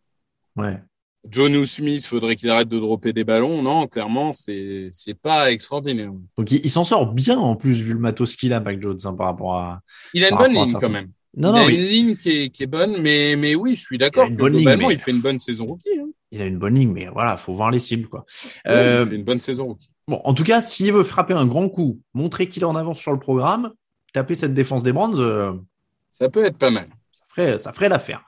Ouais. 0.57 0.81
John 1.29 1.65
Smith, 1.67 2.05
faudrait 2.05 2.35
qu'il 2.35 2.51
arrête 2.51 2.69
de 2.69 2.79
dropper 2.81 3.13
des 3.13 3.23
ballons. 3.23 3.63
Non, 3.63 3.87
clairement, 3.87 4.33
c'est 4.33 4.89
c'est 4.91 5.15
pas 5.15 5.53
extraordinaire. 5.53 6.11
Donc, 6.37 6.51
il, 6.51 6.61
il 6.65 6.71
s'en 6.71 6.83
sort 6.83 7.13
bien, 7.13 7.39
en 7.39 7.55
plus, 7.55 7.75
vu 7.81 7.93
le 7.93 8.01
matos 8.01 8.35
qu'il 8.35 8.53
a, 8.53 8.59
Mac 8.61 8.83
Jones, 8.83 8.99
hein, 9.05 9.15
par 9.15 9.27
rapport 9.27 9.57
à... 9.57 9.81
Il 10.15 10.25
a 10.25 10.31
une 10.31 10.37
bonne 10.37 10.53
ligne 10.53 10.73
quand 10.81 10.91
même. 10.91 11.11
Non, 11.35 11.49
il 11.55 11.61
non, 11.61 11.67
a 11.67 11.71
une 11.71 11.81
ligne 11.81 12.17
qui 12.17 12.31
est, 12.43 12.49
qui 12.51 12.63
est 12.65 12.67
bonne, 12.67 13.01
mais, 13.01 13.37
mais 13.37 13.55
oui, 13.55 13.75
je 13.75 13.81
suis 13.81 13.97
d'accord 13.99 14.25
Il 14.27 14.31
ligne, 14.37 14.37
globalement, 14.37 14.89
mais- 14.89 14.95
il 14.95 14.99
fait 15.01 15.13
une 15.13 15.21
bonne 15.21 15.39
saison 15.39 15.65
rookie. 15.67 15.99
Hein. 15.99 16.09
il 16.31 16.43
a 16.43 16.45
une 16.47 16.59
bonne 16.59 16.75
ligne, 16.75 16.93
mais 16.93 17.07
voilà, 17.07 17.37
faut 17.37 17.55
voir 17.55 17.71
les 17.71 17.79
cibles, 17.81 18.09
quoi. 18.09 18.25
Oui, 18.29 18.53
Euh, 18.67 19.03
il 19.05 19.11
fait 19.11 19.17
une 19.17 19.25
bonne 19.25 19.39
saison 19.41 19.67
rookie. 19.69 19.89
Bon, 20.09 20.21
en 20.25 20.35
tout 20.35 20.45
cas, 20.45 20.61
s'il 20.61 20.93
veut 20.93 21.05
frapper 21.05 21.33
un 21.35 21.47
grand 21.47 21.69
coup, 21.71 22.01
montrer 22.13 22.49
qu'il 22.49 22.63
est 22.63 22.67
en 22.67 22.77
avance 22.77 22.99
sur 22.99 23.13
le 23.13 23.19
programme, 23.19 23.73
taper 24.13 24.35
cette 24.35 24.53
défense 24.53 24.83
des 24.83 24.93
Brands, 24.93 25.17
euh, 25.19 25.53
Ça 26.11 26.29
peut 26.29 26.45
être 26.45 26.59
pas 26.59 26.71
mal. 26.71 26.89
ça 27.13 27.25
ferait, 27.35 27.57
ça 27.59 27.73
ferait 27.73 27.89
l'affaire. 27.89 28.25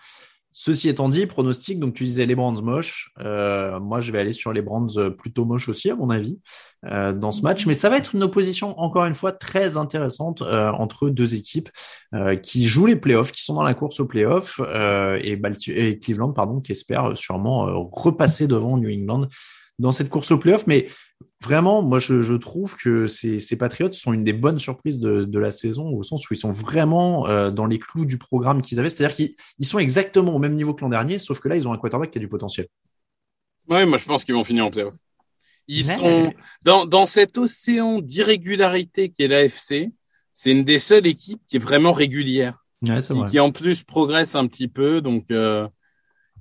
Ceci 0.67 0.89
étant 0.89 1.11
dit, 1.11 1.27
pronostic, 1.27 1.79
donc 1.79 1.93
tu 1.93 2.05
disais 2.05 2.25
les 2.25 2.35
Brands 2.35 2.63
moches. 2.63 3.11
Euh, 3.21 3.79
moi, 3.81 4.01
je 4.01 4.11
vais 4.13 4.19
aller 4.19 4.33
sur 4.33 4.51
les 4.51 4.63
Brands 4.63 4.97
euh, 4.97 5.11
plutôt 5.11 5.45
moches 5.45 5.69
aussi, 5.69 5.91
à 5.91 5.95
mon 5.95 6.09
avis, 6.09 6.39
euh, 6.87 7.13
dans 7.13 7.33
ce 7.33 7.43
match. 7.43 7.67
Mais 7.67 7.75
ça 7.75 7.91
va 7.91 7.99
être 7.99 8.15
une 8.15 8.23
opposition, 8.23 8.71
encore 8.81 9.05
une 9.05 9.15
fois, 9.15 9.33
très 9.33 9.77
intéressante 9.77 10.41
entre 10.41 11.11
deux 11.11 11.35
équipes 11.35 11.69
qui 12.43 12.65
jouent 12.65 12.87
les 12.87 12.97
playoffs, 12.97 13.31
qui 13.31 13.43
sont 13.43 13.53
dans 13.53 13.63
la 13.63 13.75
course 13.75 14.01
aux 14.01 14.07
playoffs, 14.07 14.59
et, 15.21 15.39
et 15.67 15.99
Cleveland, 15.99 16.33
pardon, 16.33 16.63
qui 16.63 16.73
espère 16.73 17.15
sûrement 17.15 17.91
repasser 17.93 18.47
devant 18.47 18.79
New 18.79 18.89
England 18.89 19.29
dans 19.79 19.93
cette 19.93 20.09
course 20.09 20.31
au 20.31 20.39
playoff. 20.39 20.67
Mais 20.67 20.89
vraiment, 21.45 21.83
moi, 21.83 21.99
je, 21.99 22.23
je 22.23 22.35
trouve 22.35 22.77
que 22.77 23.07
ces, 23.07 23.41
ces 23.41 23.57
Patriots 23.57 23.93
sont 23.93 24.13
une 24.13 24.25
des 24.25 24.33
bonnes 24.33 24.59
surprises 24.59 24.99
de, 24.99 25.25
de 25.25 25.39
la 25.39 25.51
saison, 25.53 25.89
au 25.91 26.03
sens 26.03 26.29
où 26.31 26.35
ils 26.35 26.39
sont 26.39 26.51
vraiment 26.53 27.27
euh, 27.29 27.51
dans 27.51 27.67
les 27.67 27.79
clous 27.79 28.05
du 28.07 28.19
programme 28.19 28.63
qu'ils 28.63 28.81
avaient. 28.81 28.91
C'est-à-dire 28.91 29.15
qu'ils 29.17 29.37
ils 29.59 29.67
sont 29.67 29.79
exactement 29.79 30.35
au 30.35 30.39
même 30.39 30.55
niveau 30.57 30.75
que 30.75 30.83
l'an 30.83 30.91
dernier, 30.91 31.19
sauf 31.19 31.41
que 31.41 31.49
là, 31.49 31.57
ils 31.57 31.69
ont 31.69 31.73
un 31.73 31.79
quarterback 31.79 32.11
qui 32.11 32.19
a 32.19 32.21
du 32.21 32.29
potentiel. 32.29 32.67
Ouais, 33.69 33.87
moi 33.87 33.99
je 33.99 34.05
pense 34.05 34.25
qu'ils 34.25 34.35
vont 34.35 34.45
finir 34.45 34.67
en 34.67 34.71
playoff. 34.71 34.95
Ils 35.69 35.85
Ouais. 35.89 35.95
sont 35.97 36.35
dans, 36.63 36.87
dans 36.87 37.07
cet 37.07 37.39
océan 37.39 38.01
d'irrégularité 38.01 39.11
qui 39.11 39.23
est 39.25 39.29
l'AFC. 39.29 39.93
C'est 40.33 40.53
une 40.53 40.65
des 40.65 40.79
seules 40.81 41.07
équipes 41.07 41.43
qui 41.49 41.57
est 41.57 41.61
vraiment 41.61 41.93
régulière, 41.93 42.65
Ouais, 42.83 43.01
qui, 43.11 43.13
vrai. 43.13 43.31
qui 43.31 43.41
en 43.41 43.53
plus 43.53 43.83
progresse 43.85 44.35
un 44.35 44.47
petit 44.49 44.69
peu. 44.69 45.01
Donc 45.03 45.31
euh, 45.31 45.69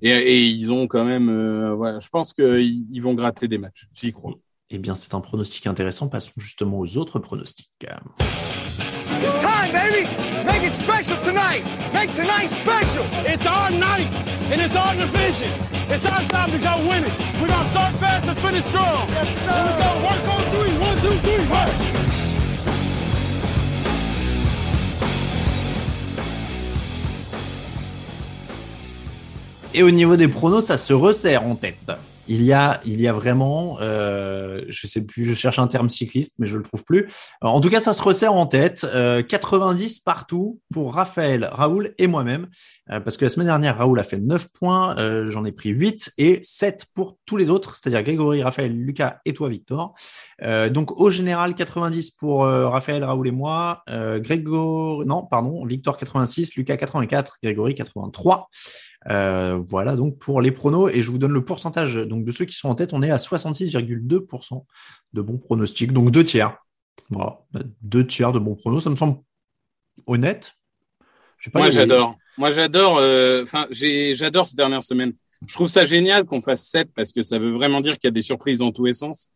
et, 0.02 0.10
et 0.10 0.46
ils 0.46 0.72
ont 0.72 0.88
quand 0.88 1.04
même, 1.04 1.28
euh, 1.30 1.74
voilà, 1.74 2.00
je 2.00 2.08
pense 2.10 2.32
qu'ils 2.34 2.86
ils 2.92 3.00
vont 3.00 3.14
gratter 3.14 3.48
des 3.48 3.58
matchs. 3.58 3.88
J'y 3.98 4.12
crois. 4.12 4.34
Eh 4.76 4.78
bien, 4.78 4.96
c'est 4.96 5.14
un 5.14 5.20
pronostic 5.20 5.68
intéressant. 5.68 6.08
Passons 6.08 6.32
justement 6.36 6.80
aux 6.80 6.96
autres 6.96 7.20
pronostics. 7.20 7.70
It's 7.80 9.40
time, 9.40 9.70
baby. 9.70 10.08
Make 10.44 10.64
it 10.64 10.72
special 10.82 11.16
tonight. 11.22 11.62
Make 11.92 12.12
tonight 12.16 12.50
special. 12.50 13.04
It's 13.24 13.46
our 13.46 13.70
night, 13.70 14.10
and 14.50 14.60
it's 14.60 14.74
our 14.74 14.96
division. 14.96 15.48
It's 15.88 16.04
our 16.04 16.26
time 16.26 16.50
to 16.50 16.58
go 16.58 16.90
win 16.90 17.04
it. 17.04 17.12
We're 17.40 17.46
gonna 17.46 17.68
start 17.70 17.94
fast 18.00 18.26
and 18.26 18.36
finish 18.40 18.64
strong. 18.64 19.08
Yes, 19.10 19.28
sir. 19.44 19.52
And 19.52 19.70
we're 19.70 19.78
gonna 19.78 20.06
work 20.08 20.26
on 20.34 20.42
three. 20.50 20.74
One, 20.82 20.98
two, 20.98 21.14
three. 21.22 21.46
Work. 21.48 21.70
Et 29.72 29.84
au 29.84 29.90
niveau 29.92 30.16
des 30.16 30.26
pronos, 30.26 30.62
ça 30.62 30.76
se 30.76 30.92
resserre 30.92 31.44
en 31.44 31.54
tête. 31.54 31.92
Il 32.26 32.42
y 32.42 32.52
a, 32.52 32.80
il 32.84 33.00
y 33.00 33.08
a 33.08 33.12
vraiment, 33.12 33.78
euh, 33.80 34.62
je 34.68 34.86
sais 34.86 35.04
plus, 35.04 35.24
je 35.24 35.34
cherche 35.34 35.58
un 35.58 35.66
terme 35.66 35.88
cycliste, 35.88 36.34
mais 36.38 36.46
je 36.46 36.56
le 36.56 36.64
trouve 36.64 36.84
plus. 36.84 37.08
En 37.42 37.60
tout 37.60 37.68
cas, 37.68 37.80
ça 37.80 37.92
se 37.92 38.02
resserre 38.02 38.34
en 38.34 38.46
tête. 38.46 38.86
Euh, 38.94 39.22
90 39.22 40.00
partout 40.00 40.60
pour 40.72 40.94
Raphaël, 40.94 41.48
Raoul 41.52 41.94
et 41.98 42.06
moi-même, 42.06 42.48
Euh, 42.90 43.00
parce 43.00 43.16
que 43.16 43.24
la 43.24 43.30
semaine 43.30 43.46
dernière, 43.46 43.78
Raoul 43.78 43.98
a 43.98 44.02
fait 44.02 44.18
9 44.18 44.48
points, 44.52 44.94
euh, 44.98 45.30
j'en 45.30 45.46
ai 45.46 45.52
pris 45.52 45.70
8 45.70 46.12
et 46.18 46.38
7 46.42 46.84
pour 46.94 47.16
tous 47.24 47.38
les 47.38 47.48
autres, 47.48 47.76
c'est-à-dire 47.76 48.02
Grégory, 48.02 48.42
Raphaël, 48.42 48.76
Lucas 48.76 49.20
et 49.24 49.32
toi, 49.32 49.48
Victor. 49.48 49.94
Euh, 50.42 50.68
donc 50.68 50.92
au 51.00 51.08
général, 51.08 51.54
90 51.54 52.10
pour 52.10 52.44
euh, 52.44 52.68
Raphaël, 52.68 53.02
Raoul 53.02 53.28
et 53.28 53.30
moi. 53.30 53.82
Euh, 53.88 54.20
Grégory, 54.20 55.06
non, 55.06 55.24
pardon, 55.24 55.64
Victor 55.64 55.96
86, 55.96 56.56
Lucas 56.56 56.76
84, 56.76 57.38
Grégory 57.42 57.74
83. 57.74 58.50
Euh, 59.10 59.60
voilà 59.62 59.96
donc 59.96 60.18
pour 60.18 60.40
les 60.40 60.50
pronos 60.50 60.88
et 60.90 61.02
je 61.02 61.10
vous 61.10 61.18
donne 61.18 61.32
le 61.32 61.44
pourcentage 61.44 61.96
donc 61.96 62.24
de 62.24 62.32
ceux 62.32 62.44
qui 62.46 62.54
sont 62.56 62.68
en 62.68 62.74
tête. 62.74 62.92
On 62.92 63.02
est 63.02 63.10
à 63.10 63.18
66,2% 63.18 64.64
de 65.12 65.20
bons 65.20 65.38
pronostics, 65.38 65.92
donc 65.92 66.10
deux 66.10 66.24
tiers. 66.24 66.56
Voilà, 67.10 67.40
deux 67.82 68.06
tiers 68.06 68.32
de 68.32 68.38
bons 68.38 68.54
pronos, 68.54 68.82
ça 68.82 68.90
me 68.90 68.96
semble 68.96 69.18
honnête. 70.06 70.54
Pas, 71.52 71.58
Moi 71.58 71.70
j'adore. 71.70 72.16
Moi 72.38 72.50
j'adore. 72.52 72.96
euh, 72.98 73.42
Enfin, 73.42 73.66
j'adore 73.70 74.46
ces 74.46 74.56
dernières 74.56 74.82
semaines. 74.82 75.12
Je 75.46 75.52
trouve 75.52 75.68
ça 75.68 75.84
génial 75.84 76.24
qu'on 76.24 76.40
fasse 76.40 76.64
7 76.64 76.88
parce 76.96 77.12
que 77.12 77.20
ça 77.20 77.38
veut 77.38 77.52
vraiment 77.52 77.82
dire 77.82 77.98
qu'il 77.98 78.08
y 78.08 78.12
a 78.12 78.12
des 78.12 78.22
surprises 78.22 78.60
dans 78.60 78.72
tous 78.72 78.86
les 78.86 78.94
sens. 78.94 79.28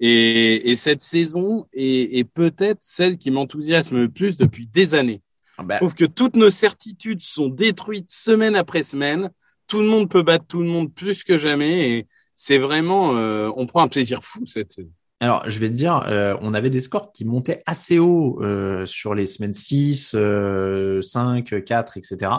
Et, 0.00 0.70
et 0.72 0.74
cette 0.74 1.02
saison 1.02 1.66
est, 1.72 2.18
est 2.18 2.24
peut-être 2.24 2.78
celle 2.80 3.16
qui 3.18 3.30
m'enthousiasme 3.30 3.96
le 3.96 4.08
plus 4.08 4.36
depuis 4.36 4.66
des 4.66 4.94
années. 4.94 5.22
Ah 5.62 5.66
bah, 5.66 5.74
Je 5.76 5.78
trouve 5.78 5.94
que 5.94 6.04
toutes 6.04 6.36
nos 6.36 6.50
certitudes 6.50 7.22
sont 7.22 7.48
détruites 7.48 8.10
semaine 8.10 8.56
après 8.56 8.82
semaine. 8.82 9.30
Tout 9.66 9.80
le 9.80 9.88
monde 9.88 10.10
peut 10.10 10.22
battre 10.22 10.46
tout 10.46 10.62
le 10.62 10.68
monde 10.68 10.92
plus 10.92 11.24
que 11.24 11.38
jamais. 11.38 11.90
Et 11.90 12.06
c'est 12.34 12.58
vraiment, 12.58 13.16
euh, 13.16 13.50
on 13.56 13.66
prend 13.66 13.82
un 13.82 13.88
plaisir 13.88 14.22
fou 14.22 14.44
cette 14.46 14.72
saison. 14.72 14.90
Alors, 15.22 15.48
je 15.48 15.56
vais 15.60 15.68
te 15.68 15.74
dire, 15.74 16.04
euh, 16.08 16.36
on 16.40 16.52
avait 16.52 16.68
des 16.68 16.80
scores 16.80 17.12
qui 17.12 17.24
montaient 17.24 17.62
assez 17.64 18.00
haut 18.00 18.42
euh, 18.42 18.86
sur 18.86 19.14
les 19.14 19.26
semaines 19.26 19.52
6, 19.52 20.16
euh, 20.16 21.00
5, 21.00 21.64
4, 21.64 21.96
etc. 21.96 22.32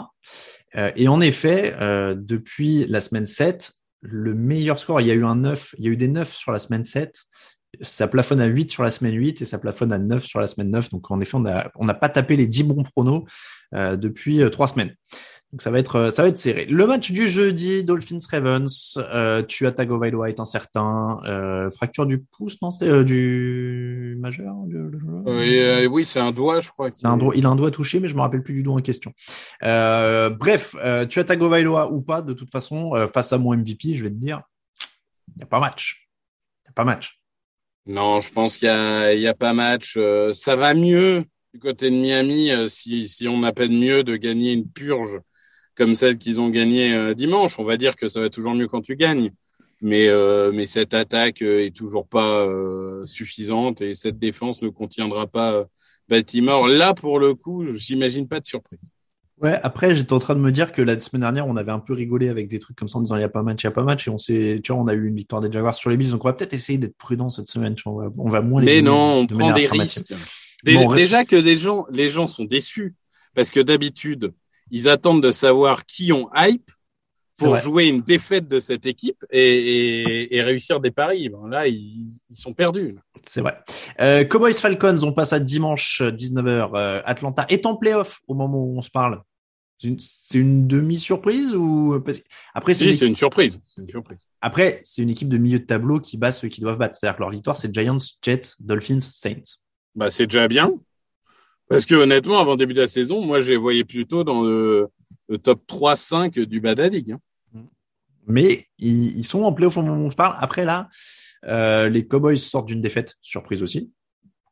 Et 0.96 1.06
en 1.06 1.20
effet, 1.20 1.76
depuis 2.16 2.84
la 2.88 3.00
semaine 3.00 3.26
7, 3.26 3.72
le 4.00 4.34
meilleur 4.34 4.76
score, 4.76 5.00
il 5.00 5.06
y 5.06 5.10
a 5.12 5.14
eu 5.14 5.24
un 5.24 5.36
9, 5.36 5.76
il 5.78 5.84
y 5.84 5.88
a 5.88 5.92
eu 5.92 5.96
des 5.96 6.08
9 6.08 6.34
sur 6.34 6.50
la 6.50 6.58
semaine 6.58 6.82
7. 6.82 7.14
Ça 7.80 8.08
plafonne 8.08 8.40
à 8.40 8.46
8 8.46 8.70
sur 8.70 8.82
la 8.82 8.90
semaine 8.90 9.14
8 9.14 9.42
et 9.42 9.44
ça 9.44 9.58
plafonne 9.58 9.92
à 9.92 9.98
9 9.98 10.24
sur 10.24 10.40
la 10.40 10.46
semaine 10.46 10.70
9. 10.70 10.90
Donc, 10.90 11.10
en 11.10 11.20
effet, 11.20 11.36
on 11.36 11.40
n'a 11.40 11.70
on 11.76 11.86
pas 11.86 12.08
tapé 12.08 12.36
les 12.36 12.46
10 12.46 12.64
bons 12.64 12.82
pronos 12.82 13.24
euh, 13.74 13.96
depuis 13.96 14.42
euh, 14.42 14.50
3 14.50 14.68
semaines. 14.68 14.94
Donc 15.54 15.62
ça 15.62 15.70
va 15.70 15.78
être 15.78 15.94
euh, 15.94 16.10
ça 16.10 16.22
va 16.22 16.30
être 16.30 16.36
serré. 16.36 16.64
Le 16.64 16.84
match 16.84 17.12
du 17.12 17.28
jeudi, 17.28 17.84
Dolphins 17.84 18.18
Ravens, 18.28 18.98
euh, 18.98 19.40
tu 19.44 19.68
as 19.68 19.72
Tagovailoa 19.72 20.28
est 20.28 20.40
incertain, 20.40 21.20
euh, 21.26 21.70
fracture 21.70 22.06
du 22.06 22.18
pouce 22.18 22.60
non 22.60 22.72
c'est 22.72 22.88
euh, 22.88 23.04
du 23.04 24.16
majeur. 24.18 24.52
Euh, 25.28 25.86
oui, 25.86 26.04
c'est 26.04 26.18
un 26.18 26.32
doigt, 26.32 26.58
je 26.58 26.70
crois. 26.70 26.90
il 27.00 27.06
a, 27.06 27.10
un 27.10 27.16
doigt, 27.16 27.36
il 27.36 27.46
a 27.46 27.50
un 27.50 27.54
doigt 27.54 27.70
touché, 27.70 28.00
mais 28.00 28.08
je 28.08 28.16
me 28.16 28.20
rappelle 28.20 28.42
plus 28.42 28.54
du 28.54 28.64
doigt 28.64 28.74
en 28.74 28.80
question. 28.80 29.12
Bref, 29.62 30.74
tu 31.08 31.20
as 31.20 31.24
Tagovailoa 31.24 31.92
ou 31.92 32.00
pas, 32.00 32.20
de 32.20 32.32
toute 32.32 32.50
façon, 32.50 32.90
face 33.14 33.32
à 33.32 33.38
mon 33.38 33.56
MVP, 33.56 33.94
je 33.94 34.02
vais 34.02 34.10
te 34.10 34.16
dire, 34.16 34.42
il 35.28 35.36
n'y 35.36 35.44
a 35.44 35.46
pas 35.46 35.60
match. 35.60 36.08
Il 36.64 36.70
n'y 36.70 36.70
a 36.70 36.74
pas 36.74 36.84
match. 36.84 37.20
Non, 37.86 38.20
je 38.20 38.30
pense 38.30 38.56
qu'il 38.56 38.68
y 38.68 39.26
a, 39.26 39.34
pas 39.34 39.52
match. 39.52 39.94
Euh, 39.96 40.32
ça 40.32 40.56
va 40.56 40.72
mieux 40.74 41.24
du 41.52 41.60
côté 41.60 41.90
de 41.90 41.96
Miami 41.96 42.50
euh, 42.50 42.66
si, 42.66 43.08
si 43.08 43.28
on 43.28 43.42
appelle 43.42 43.70
mieux 43.70 44.02
de 44.02 44.16
gagner 44.16 44.52
une 44.52 44.70
purge 44.70 45.20
comme 45.76 45.94
celle 45.94 46.18
qu'ils 46.18 46.40
ont 46.40 46.48
gagnée 46.48 46.94
euh, 46.94 47.14
dimanche. 47.14 47.58
On 47.58 47.64
va 47.64 47.76
dire 47.76 47.96
que 47.96 48.08
ça 48.08 48.20
va 48.20 48.30
toujours 48.30 48.54
mieux 48.54 48.68
quand 48.68 48.80
tu 48.80 48.96
gagnes. 48.96 49.32
Mais, 49.82 50.08
mais 50.52 50.66
cette 50.66 50.94
attaque 50.94 51.42
est 51.42 51.76
toujours 51.76 52.08
pas 52.08 52.48
suffisante 53.04 53.82
et 53.82 53.94
cette 53.94 54.18
défense 54.18 54.62
ne 54.62 54.70
contiendra 54.70 55.26
pas 55.26 55.66
Baltimore. 56.08 56.68
Là, 56.68 56.94
pour 56.94 57.18
le 57.18 57.34
coup, 57.34 57.66
j'imagine 57.76 58.26
pas 58.26 58.40
de 58.40 58.46
surprise. 58.46 58.93
Ouais, 59.44 59.60
après, 59.62 59.94
j'étais 59.94 60.14
en 60.14 60.18
train 60.18 60.34
de 60.34 60.40
me 60.40 60.50
dire 60.50 60.72
que 60.72 60.80
la 60.80 60.98
semaine 60.98 61.20
dernière, 61.20 61.46
on 61.46 61.56
avait 61.56 61.70
un 61.70 61.78
peu 61.78 61.92
rigolé 61.92 62.30
avec 62.30 62.48
des 62.48 62.58
trucs 62.58 62.78
comme 62.78 62.88
ça 62.88 62.96
en 62.96 63.02
disant 63.02 63.16
il 63.16 63.18
n'y 63.18 63.24
a 63.24 63.28
pas 63.28 63.42
match, 63.42 63.62
il 63.62 63.66
n'y 63.66 63.72
a 63.72 63.74
pas 63.74 63.82
match. 63.82 64.08
Et 64.08 64.10
on 64.10 64.16
s'est, 64.16 64.58
tu 64.64 64.72
vois, 64.72 64.80
on 64.80 64.86
a 64.86 64.94
eu 64.94 65.06
une 65.06 65.16
victoire 65.16 65.42
des 65.42 65.52
Jaguars 65.52 65.74
sur 65.74 65.90
les 65.90 65.98
Bills. 65.98 66.10
Donc, 66.12 66.24
on 66.24 66.28
va 66.28 66.32
peut-être 66.32 66.54
essayer 66.54 66.78
d'être 66.78 66.96
prudent 66.96 67.28
cette 67.28 67.48
semaine. 67.48 67.74
Tu 67.74 67.82
vois, 67.84 68.10
on, 68.16 68.30
va, 68.30 68.40
moins 68.40 68.62
les 68.62 68.76
Mais 68.76 68.80
non, 68.80 69.16
on 69.20 69.24
de 69.24 69.34
prend 69.36 69.52
des 69.52 69.66
risques. 69.66 70.14
Dé- 70.64 70.76
Bon, 70.76 70.88
ouais. 70.88 70.96
déjà 70.96 71.26
que 71.26 71.36
les 71.36 71.58
gens, 71.58 71.84
les 71.90 72.08
gens 72.08 72.26
sont 72.26 72.44
déçus 72.44 72.94
parce 73.34 73.50
que 73.50 73.60
d'habitude, 73.60 74.32
ils 74.70 74.88
attendent 74.88 75.22
de 75.22 75.30
savoir 75.30 75.84
qui 75.84 76.10
ont 76.10 76.30
hype 76.34 76.70
pour 77.38 77.56
jouer 77.56 77.88
une 77.88 78.00
défaite 78.00 78.48
de 78.48 78.60
cette 78.60 78.86
équipe 78.86 79.22
et, 79.30 79.40
et, 79.40 80.36
et 80.36 80.42
réussir 80.42 80.80
des 80.80 80.90
paris. 80.90 81.28
Ben 81.28 81.48
là, 81.48 81.66
ils, 81.66 82.16
ils 82.30 82.36
sont 82.36 82.54
perdus. 82.54 82.96
C'est 83.22 83.42
vrai. 83.42 83.58
Euh, 84.00 84.24
Cowboys 84.24 84.54
Falcons, 84.54 85.00
on 85.02 85.12
passe 85.12 85.34
à 85.34 85.40
dimanche 85.40 86.00
19h. 86.00 86.70
Euh, 86.74 87.02
Atlanta 87.04 87.44
est 87.50 87.66
en 87.66 87.76
playoff 87.76 88.20
au 88.26 88.34
moment 88.34 88.64
où 88.64 88.78
on 88.78 88.82
se 88.82 88.90
parle. 88.90 89.20
C'est 89.78 90.38
une, 90.38 90.66
demi-surprise 90.66 91.54
ou 91.54 91.92
après 92.54 92.74
c'est 92.74 92.92
Si, 92.94 93.04
une, 93.06 93.14
surprise. 93.14 93.60
C'est 93.66 93.82
une 93.82 93.88
surprise. 93.88 94.18
après 94.40 94.80
c'est 94.84 95.02
une 95.02 95.10
équipe 95.10 95.28
de 95.28 95.36
milieu 95.36 95.58
de 95.58 95.64
tableau 95.64 96.00
qui 96.00 96.16
bat 96.16 96.32
ceux 96.32 96.48
qui 96.48 96.60
doivent 96.60 96.78
battre. 96.78 96.96
C'est-à-dire 96.96 97.16
que 97.16 97.22
leur 97.22 97.30
victoire 97.30 97.56
c'est 97.56 97.72
Giants, 97.74 97.98
Jets, 98.22 98.54
Dolphins, 98.60 99.00
Saints. 99.00 99.58
Bah, 99.94 100.10
c'est 100.10 100.26
déjà 100.26 100.48
bien. 100.48 100.72
Parce 101.68 101.86
que 101.86 101.94
honnêtement, 101.94 102.38
avant 102.40 102.52
le 102.52 102.58
début 102.58 102.74
de 102.74 102.80
la 102.82 102.88
saison, 102.88 103.24
moi, 103.24 103.40
je 103.40 103.50
les 103.50 103.56
voyais 103.56 103.84
plutôt 103.84 104.22
dans 104.22 104.42
le, 104.42 104.88
le 105.28 105.38
top 105.38 105.62
3-5 105.66 106.44
du 106.44 106.60
bas 106.60 106.74
de 106.74 106.82
la 106.82 106.88
ligue. 106.88 107.12
hein. 107.12 107.20
Mais 108.26 108.66
ils, 108.78 109.16
ils 109.18 109.24
sont 109.24 109.42
en 109.42 109.52
playoff 109.52 109.76
au 109.76 109.82
moment 109.82 110.02
où 110.02 110.06
on 110.06 110.10
se 110.10 110.16
parle. 110.16 110.36
Après 110.38 110.64
là, 110.64 110.88
euh, 111.46 111.88
les 111.88 112.06
Cowboys 112.06 112.38
sortent 112.38 112.66
d'une 112.66 112.80
défaite, 112.80 113.16
surprise 113.22 113.62
aussi, 113.62 113.92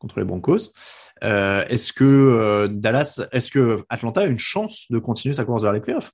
contre 0.02 0.18
les 0.18 0.26
Broncos. 0.26 0.72
Euh, 1.22 1.64
est-ce 1.68 1.92
que 1.92 2.04
euh, 2.04 2.68
Dallas, 2.68 3.20
est-ce 3.30 3.50
que 3.50 3.78
Atlanta 3.88 4.22
a 4.22 4.26
une 4.26 4.38
chance 4.38 4.86
de 4.90 4.98
continuer 4.98 5.32
sa 5.32 5.44
course 5.44 5.62
vers 5.62 5.72
les 5.72 5.80
playoffs? 5.80 6.10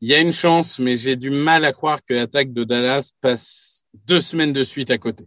Il 0.00 0.08
y 0.08 0.14
a 0.14 0.20
une 0.20 0.32
chance, 0.32 0.78
mais 0.78 0.96
j'ai 0.96 1.16
du 1.16 1.28
mal 1.28 1.64
à 1.64 1.72
croire 1.72 2.02
que 2.02 2.14
l'attaque 2.14 2.52
de 2.52 2.64
Dallas 2.64 3.10
passe 3.20 3.84
deux 4.06 4.20
semaines 4.20 4.54
de 4.54 4.64
suite 4.64 4.90
à 4.90 4.96
côté. 4.96 5.26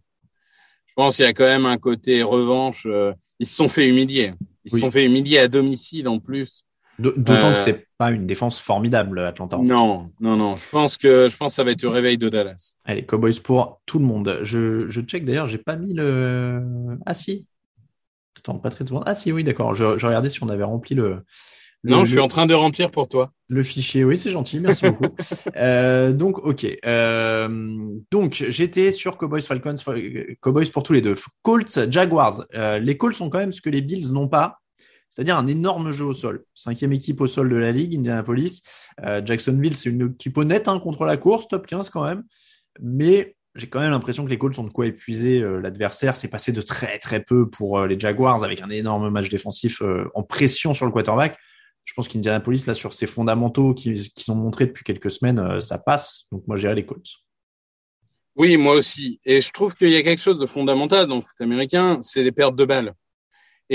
Je 0.87 0.93
pense 0.95 1.17
qu'il 1.17 1.25
y 1.25 1.27
a 1.27 1.33
quand 1.33 1.43
même 1.43 1.65
un 1.65 1.77
côté 1.77 2.23
revanche. 2.23 2.85
euh, 2.85 3.13
ils 3.39 3.45
se 3.45 3.55
sont 3.55 3.67
fait 3.67 3.87
humilier. 3.87 4.33
Ils 4.63 4.71
se 4.71 4.79
sont 4.79 4.89
fait 4.89 5.05
humilier 5.05 5.39
à 5.39 5.47
domicile 5.47 6.07
en 6.07 6.19
plus. 6.19 6.63
D'autant 7.11 7.33
Euh, 7.49 7.53
que 7.53 7.59
c'est 7.59 7.87
pas 7.97 8.11
une 8.11 8.25
défense 8.25 8.59
formidable, 8.59 9.19
Atlanta. 9.19 9.57
en 9.57 9.63
fait. 9.65 9.73
Non, 9.73 10.11
non, 10.19 10.35
non. 10.37 10.55
Je 10.55 10.69
pense 10.69 10.97
que 10.97 11.27
je 11.29 11.37
pense 11.37 11.51
que 11.51 11.55
ça 11.55 11.63
va 11.63 11.71
être 11.71 11.81
le 11.83 11.89
réveil 11.89 12.17
de 12.17 12.29
Dallas. 12.29 12.73
Allez, 12.85 13.05
Cowboys 13.05 13.39
pour 13.43 13.81
tout 13.85 13.99
le 13.99 14.05
monde. 14.05 14.39
Je, 14.43 14.87
je 14.89 15.01
check 15.01 15.25
d'ailleurs, 15.25 15.47
j'ai 15.47 15.57
pas 15.57 15.75
mis 15.75 15.93
le. 15.93 16.61
Ah 17.05 17.13
si. 17.13 17.47
Attends, 18.37 18.57
pas 18.59 18.69
très 18.69 18.85
souvent. 18.85 19.03
Ah 19.05 19.15
si, 19.15 19.31
oui, 19.31 19.43
d'accord. 19.43 19.73
Je, 19.75 19.97
je 19.97 20.05
regardais 20.07 20.29
si 20.29 20.43
on 20.43 20.49
avait 20.49 20.63
rempli 20.63 20.95
le. 20.95 21.23
le- 21.83 21.91
Non, 21.91 21.99
le, 21.99 22.03
je 22.05 22.09
suis 22.11 22.19
en 22.19 22.27
train 22.27 22.45
de 22.45 22.53
remplir 22.53 22.91
pour 22.91 23.07
toi. 23.07 23.31
le 23.47 23.61
fichier. 23.63 24.03
Oui, 24.03 24.17
c'est 24.17 24.31
gentil, 24.31 24.59
merci 24.59 24.85
beaucoup. 24.89 25.05
Euh, 25.55 26.11
donc, 26.13 26.39
ok. 26.39 26.65
Euh, 26.85 27.47
donc, 28.11 28.43
j'étais 28.49 28.91
sur 28.91 29.17
Cowboys 29.17 29.41
Falcons, 29.43 29.77
Fa- 29.77 29.93
Cowboys 30.41 30.69
pour 30.71 30.83
tous 30.83 30.93
les 30.93 31.01
deux. 31.01 31.15
Colts, 31.43 31.89
Jaguars. 31.91 32.43
Euh, 32.55 32.79
les 32.79 32.97
Colts 32.97 33.15
sont 33.15 33.29
quand 33.29 33.37
même 33.37 33.51
ce 33.51 33.61
que 33.61 33.69
les 33.69 33.81
Bills 33.81 34.11
n'ont 34.11 34.27
pas. 34.27 34.59
C'est-à-dire 35.13 35.37
un 35.37 35.45
énorme 35.45 35.91
jeu 35.91 36.05
au 36.05 36.13
sol. 36.13 36.43
Cinquième 36.55 36.91
équipe 36.91 37.21
au 37.21 37.27
sol 37.27 37.47
de 37.47 37.55
la 37.55 37.71
ligue, 37.71 37.95
Indianapolis. 37.95 38.63
Euh, 39.03 39.21
Jacksonville, 39.23 39.75
c'est 39.75 39.91
une 39.91 40.09
équipe 40.09 40.35
honnête 40.39 40.67
hein, 40.67 40.79
contre 40.79 41.05
la 41.05 41.17
course, 41.17 41.47
top 41.47 41.67
15 41.67 41.91
quand 41.91 42.03
même. 42.03 42.23
Mais 42.81 43.35
j'ai 43.53 43.67
quand 43.67 43.79
même 43.79 43.91
l'impression 43.91 44.25
que 44.25 44.31
les 44.31 44.39
Colts 44.39 44.57
ont 44.57 44.63
de 44.63 44.71
quoi 44.71 44.87
épuiser 44.87 45.43
euh, 45.43 45.61
l'adversaire. 45.61 46.15
C'est 46.15 46.29
passé 46.29 46.51
de 46.51 46.63
très 46.63 46.97
très 46.97 47.19
peu 47.19 47.47
pour 47.47 47.77
euh, 47.77 47.85
les 47.85 47.99
Jaguars 47.99 48.43
avec 48.43 48.63
un 48.63 48.71
énorme 48.71 49.11
match 49.11 49.29
défensif 49.29 49.83
en 50.15 50.23
pression 50.23 50.73
sur 50.73 50.87
le 50.87 50.91
quarterback. 50.91 51.37
Je 51.83 51.93
pense 51.93 52.07
qu'Indianapolis, 52.07 52.65
là, 52.65 52.73
sur 52.73 52.93
ses 52.93 53.05
fondamentaux 53.05 53.75
qui, 53.75 53.93
qui 54.15 54.23
sont 54.23 54.35
montrés 54.35 54.65
depuis 54.65 54.83
quelques 54.83 55.11
semaines, 55.11 55.61
ça 55.61 55.77
passe. 55.77 56.23
Donc 56.31 56.47
moi, 56.47 56.57
j'irai 56.57 56.73
les 56.73 56.87
Colts. 56.87 57.19
Oui, 58.35 58.57
moi 58.57 58.77
aussi. 58.77 59.19
Et 59.25 59.41
je 59.41 59.51
trouve 59.51 59.75
qu'il 59.75 59.91
y 59.91 59.95
a 59.95 60.01
quelque 60.01 60.21
chose 60.21 60.39
de 60.39 60.47
fondamental 60.47 61.05
dans 61.05 61.17
le 61.17 61.21
foot 61.21 61.39
américain, 61.39 61.99
c'est 62.01 62.23
les 62.23 62.31
pertes 62.31 62.55
de 62.55 62.65
balles. 62.65 62.95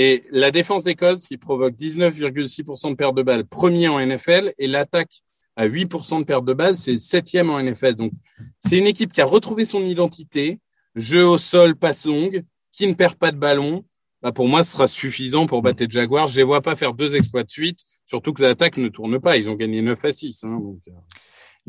Et 0.01 0.23
la 0.31 0.49
défense 0.49 0.85
des 0.85 0.95
Colts, 0.95 1.19
qui 1.19 1.35
provoque 1.35 1.75
19,6% 1.75 2.91
de 2.91 2.95
pertes 2.95 3.15
de 3.15 3.21
balles, 3.21 3.45
premier 3.45 3.89
en 3.89 3.99
NFL, 3.99 4.53
et 4.57 4.65
l'attaque 4.65 5.23
à 5.57 5.67
8% 5.67 6.19
de 6.19 6.23
perte 6.23 6.45
de 6.45 6.53
base, 6.53 6.79
c'est 6.79 6.97
septième 6.97 7.49
en 7.49 7.61
NFL. 7.61 7.95
Donc, 7.95 8.13
c'est 8.61 8.77
une 8.77 8.87
équipe 8.87 9.11
qui 9.11 9.19
a 9.19 9.25
retrouvé 9.25 9.65
son 9.65 9.83
identité, 9.85 10.61
jeu 10.95 11.27
au 11.27 11.37
sol, 11.37 11.75
passe 11.75 12.05
longue, 12.05 12.45
qui 12.71 12.87
ne 12.87 12.93
perd 12.93 13.15
pas 13.15 13.33
de 13.33 13.37
ballon. 13.37 13.83
Bah 14.21 14.31
pour 14.31 14.47
moi, 14.47 14.63
ce 14.63 14.71
sera 14.71 14.87
suffisant 14.87 15.47
pour 15.47 15.61
battre 15.61 15.83
les 15.83 15.91
Jaguars. 15.91 16.29
Je 16.29 16.37
les 16.37 16.43
vois 16.43 16.61
pas 16.61 16.77
faire 16.77 16.93
deux 16.93 17.15
exploits 17.15 17.43
de 17.43 17.49
suite, 17.49 17.81
surtout 18.05 18.31
que 18.31 18.41
l'attaque 18.41 18.77
ne 18.77 18.87
tourne 18.87 19.19
pas. 19.19 19.35
Ils 19.35 19.49
ont 19.49 19.55
gagné 19.55 19.81
9 19.81 20.05
à 20.05 20.13
6. 20.13 20.45
Hein, 20.45 20.61
donc... 20.61 20.79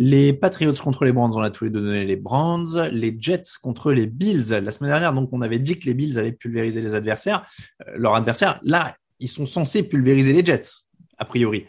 Les 0.03 0.33
Patriots 0.33 0.73
contre 0.83 1.05
les 1.05 1.13
Browns, 1.13 1.35
on 1.35 1.43
a 1.43 1.51
tous 1.51 1.65
les 1.65 1.71
deux 1.71 1.83
donné 1.83 2.07
les 2.07 2.17
Browns. 2.17 2.89
Les 2.91 3.15
Jets 3.21 3.43
contre 3.63 3.93
les 3.93 4.07
Bills. 4.07 4.49
La 4.49 4.71
semaine 4.71 4.91
dernière, 4.91 5.13
donc, 5.13 5.29
on 5.31 5.43
avait 5.43 5.59
dit 5.59 5.79
que 5.79 5.85
les 5.85 5.93
Bills 5.93 6.19
allaient 6.19 6.33
pulvériser 6.33 6.81
les 6.81 6.95
adversaires, 6.95 7.47
euh, 7.87 7.93
leurs 7.97 8.15
adversaires. 8.15 8.59
Là, 8.63 8.97
ils 9.19 9.29
sont 9.29 9.45
censés 9.45 9.83
pulvériser 9.83 10.33
les 10.33 10.43
Jets, 10.43 10.87
a 11.19 11.27
priori. 11.27 11.67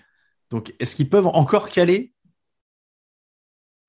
Donc, 0.49 0.73
est-ce 0.79 0.95
qu'ils 0.95 1.09
peuvent 1.09 1.27
encore 1.27 1.69
caler? 1.69 2.13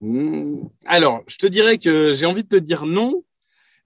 Hmm. 0.00 0.64
Alors, 0.87 1.22
je 1.28 1.37
te 1.37 1.46
dirais 1.46 1.78
que 1.78 2.12
j'ai 2.12 2.26
envie 2.26 2.42
de 2.42 2.48
te 2.48 2.57
dire 2.57 2.85
non, 2.85 3.22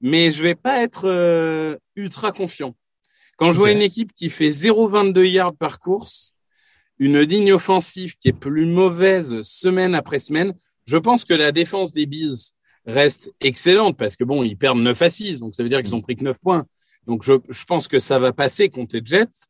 mais 0.01 0.33
je 0.33 0.41
vais 0.41 0.55
pas 0.55 0.83
être 0.83 1.07
euh, 1.07 1.77
ultra 1.97 2.33
confiant. 2.33 2.75
Quand 3.37 3.53
je 3.53 3.59
vois 3.59 3.73
une 3.73 3.83
équipe 3.83 4.15
qui 4.15 4.31
fait 4.31 4.49
0,22 4.49 5.23
yards 5.25 5.57
par 5.57 5.79
course, 5.79 6.35
une 6.99 7.21
ligne 7.21 7.53
offensive 7.53 8.17
qui 8.19 8.29
est 8.29 8.39
plus 8.39 8.67
mauvaise 8.67 9.43
semaine 9.43 9.95
après 9.95 10.19
semaine, 10.19 10.55
je 10.87 10.97
pense 10.97 11.25
que 11.25 11.35
la 11.35 11.53
défense 11.53 11.93
des 11.93 12.07
Bills 12.07 12.53
reste 12.87 13.33
excellente 13.41 13.97
parce 13.97 14.17
que 14.17 14.25
bon, 14.25 14.43
ils 14.43 14.57
perdent 14.57 14.81
9 14.81 15.03
à 15.03 15.11
6, 15.11 15.41
donc 15.41 15.55
ça 15.55 15.63
veut 15.63 15.69
dire 15.69 15.83
qu'ils 15.83 15.95
ont 15.95 16.01
pris 16.01 16.17
que 16.17 16.25
9 16.25 16.39
points. 16.39 16.67
Donc 17.07 17.23
je, 17.23 17.35
je 17.49 17.65
pense 17.65 17.89
que 17.89 17.99
ça 17.99 18.19
va 18.19 18.33
passer 18.33 18.69
contre 18.69 18.97
les 18.97 19.03
Jets. 19.05 19.47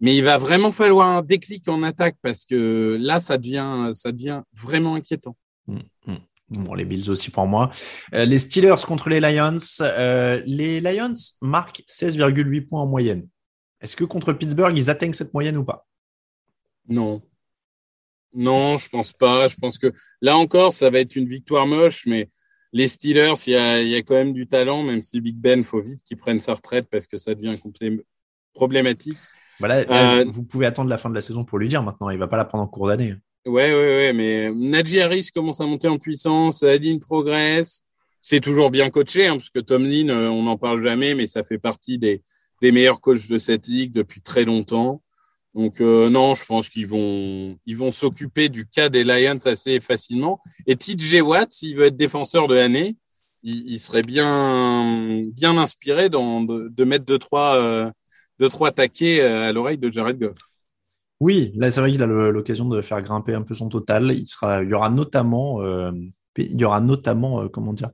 Mais 0.00 0.14
il 0.14 0.22
va 0.22 0.36
vraiment 0.36 0.72
falloir 0.72 1.08
un 1.08 1.22
déclic 1.22 1.66
en 1.68 1.82
attaque 1.82 2.16
parce 2.22 2.44
que 2.44 2.98
là, 3.00 3.18
ça 3.18 3.38
devient, 3.38 3.90
ça 3.92 4.12
devient 4.12 4.42
vraiment 4.52 4.94
inquiétant. 4.94 5.36
Hum, 5.68 5.82
hum. 6.06 6.18
Bon, 6.48 6.74
les 6.74 6.84
Bills 6.84 7.10
aussi 7.10 7.30
pour 7.30 7.46
moi. 7.46 7.70
Euh, 8.14 8.24
les 8.24 8.38
Steelers 8.38 8.84
contre 8.86 9.08
les 9.08 9.20
Lions. 9.20 9.56
Euh, 9.80 10.40
les 10.44 10.80
Lions 10.80 11.14
marquent 11.40 11.82
16,8 11.88 12.68
points 12.68 12.82
en 12.82 12.86
moyenne. 12.86 13.26
Est-ce 13.80 13.96
que 13.96 14.04
contre 14.04 14.32
Pittsburgh, 14.32 14.76
ils 14.76 14.90
atteignent 14.90 15.12
cette 15.12 15.34
moyenne 15.34 15.56
ou 15.56 15.64
pas? 15.64 15.86
Non. 16.88 17.22
Non, 18.32 18.76
je 18.76 18.88
pense 18.88 19.12
pas. 19.12 19.48
Je 19.48 19.56
pense 19.56 19.78
que 19.78 19.92
là 20.20 20.36
encore, 20.36 20.72
ça 20.72 20.90
va 20.90 21.00
être 21.00 21.16
une 21.16 21.28
victoire 21.28 21.66
moche, 21.66 22.04
mais 22.06 22.28
les 22.72 22.88
Steelers, 22.88 23.34
il 23.46 23.52
y 23.52 23.56
a, 23.56 23.80
il 23.80 23.88
y 23.88 23.94
a 23.94 24.02
quand 24.02 24.14
même 24.14 24.32
du 24.32 24.46
talent, 24.46 24.82
même 24.82 25.02
si 25.02 25.20
Big 25.20 25.36
Ben, 25.36 25.64
faut 25.64 25.80
vite 25.80 26.02
qu'il 26.02 26.18
prenne 26.18 26.40
sa 26.40 26.54
retraite 26.54 26.88
parce 26.90 27.06
que 27.06 27.16
ça 27.16 27.34
devient 27.34 27.56
problématique. 28.52 29.18
Voilà, 29.58 29.76
euh, 29.90 30.24
vous 30.28 30.42
pouvez 30.42 30.66
attendre 30.66 30.90
la 30.90 30.98
fin 30.98 31.08
de 31.08 31.14
la 31.14 31.22
saison 31.22 31.44
pour 31.44 31.58
lui 31.58 31.68
dire 31.68 31.82
maintenant. 31.82 32.10
Il 32.10 32.18
va 32.18 32.28
pas 32.28 32.36
la 32.36 32.44
prendre 32.44 32.64
en 32.64 32.68
cours 32.68 32.88
d'année. 32.88 33.14
Ouais, 33.46 33.72
ouais, 33.72 33.96
ouais. 33.96 34.12
Mais 34.12 34.50
Najee 34.50 35.00
Harris 35.00 35.30
commence 35.32 35.60
à 35.60 35.66
monter 35.66 35.88
en 35.88 35.98
puissance. 35.98 36.62
Adine 36.62 36.98
progresse. 36.98 37.82
C'est 38.20 38.40
toujours 38.40 38.70
bien 38.70 38.90
coaché, 38.90 39.28
hein, 39.28 39.36
parce 39.36 39.50
que 39.50 39.60
Tomlin, 39.60 40.08
euh, 40.08 40.28
on 40.28 40.42
n'en 40.42 40.58
parle 40.58 40.82
jamais, 40.82 41.14
mais 41.14 41.26
ça 41.28 41.44
fait 41.44 41.58
partie 41.58 41.96
des, 41.96 42.22
des 42.60 42.72
meilleurs 42.72 43.00
coachs 43.00 43.28
de 43.28 43.38
cette 43.38 43.68
ligue 43.68 43.92
depuis 43.92 44.20
très 44.20 44.44
longtemps. 44.44 45.02
Donc 45.56 45.80
euh, 45.80 46.08
non, 46.10 46.34
je 46.34 46.44
pense 46.44 46.68
qu'ils 46.68 46.86
vont 46.86 47.90
s'occuper 47.90 48.48
du 48.48 48.66
cas 48.66 48.88
des 48.88 49.02
Lions 49.02 49.38
assez 49.44 49.80
facilement. 49.80 50.40
Et 50.66 50.76
TJ 50.76 51.22
Watt, 51.22 51.52
s'il 51.52 51.76
veut 51.76 51.86
être 51.86 51.96
défenseur 51.96 52.46
de 52.46 52.54
l'année, 52.54 52.96
il, 53.42 53.78
serait 53.78 54.02
bien 54.02 55.32
inspiré 55.42 56.08
de, 56.08 56.84
mettre 56.84 57.04
deux 57.04 57.18
trois 57.18 57.92
deux, 58.38 58.48
trois 58.48 58.72
taquets 58.72 59.20
euh, 59.20 59.48
à 59.48 59.52
l'oreille 59.52 59.78
de 59.78 59.90
Jared 59.90 60.18
Goff. 60.18 60.38
Oui, 61.20 61.52
là 61.56 61.70
c'est 61.70 61.80
vrai 61.80 61.92
qu'il 61.92 62.02
a 62.02 62.06
l'occasion 62.06 62.68
de 62.68 62.82
faire 62.82 63.00
grimper 63.00 63.34
un 63.34 63.42
peu 63.42 63.54
son 63.54 63.68
total. 63.68 64.14
Il 64.14 64.68
y 64.68 64.74
aura 64.74 64.90
notamment, 64.90 65.62
euh, 65.62 65.90
il 66.36 66.64
euh, 66.64 67.48
comment 67.48 67.72
dire, 67.72 67.90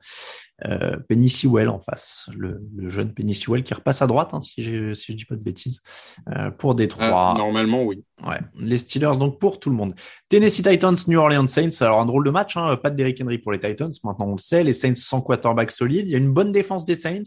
euh, 0.66 0.96
Penny 1.08 1.28
Sewell 1.28 1.68
en 1.68 1.80
face, 1.80 2.28
le, 2.34 2.62
le, 2.76 2.88
jeune 2.88 3.12
Penny 3.12 3.34
Sewell 3.34 3.62
qui 3.62 3.74
repasse 3.74 4.02
à 4.02 4.06
droite, 4.06 4.30
hein, 4.32 4.40
si, 4.40 4.62
je, 4.62 4.94
si 4.94 5.12
je 5.12 5.16
dis 5.16 5.24
pas 5.24 5.34
de 5.34 5.42
bêtises, 5.42 5.80
euh, 6.28 6.50
pour 6.50 6.74
Détroit. 6.74 7.34
Euh, 7.34 7.38
normalement, 7.38 7.84
oui. 7.84 8.04
Ouais, 8.26 8.40
les 8.58 8.78
Steelers 8.78 9.18
donc 9.18 9.38
pour 9.38 9.58
tout 9.58 9.70
le 9.70 9.76
monde. 9.76 9.94
Tennessee 10.28 10.62
Titans, 10.62 10.96
New 11.08 11.18
Orleans 11.18 11.46
Saints. 11.46 11.80
Alors 11.80 12.00
un 12.00 12.06
drôle 12.06 12.24
de 12.24 12.30
match, 12.30 12.56
hein, 12.56 12.76
pas 12.76 12.90
de 12.90 12.96
Derrick 12.96 13.20
Henry 13.20 13.38
pour 13.38 13.52
les 13.52 13.58
Titans. 13.58 13.92
Maintenant 14.04 14.26
on 14.28 14.32
le 14.32 14.38
sait, 14.38 14.62
les 14.62 14.72
Saints 14.72 14.94
sans 14.94 15.20
quarterback 15.20 15.70
solide. 15.70 16.06
Il 16.06 16.12
y 16.12 16.14
a 16.14 16.18
une 16.18 16.32
bonne 16.32 16.52
défense 16.52 16.84
des 16.84 16.94
Saints, 16.94 17.22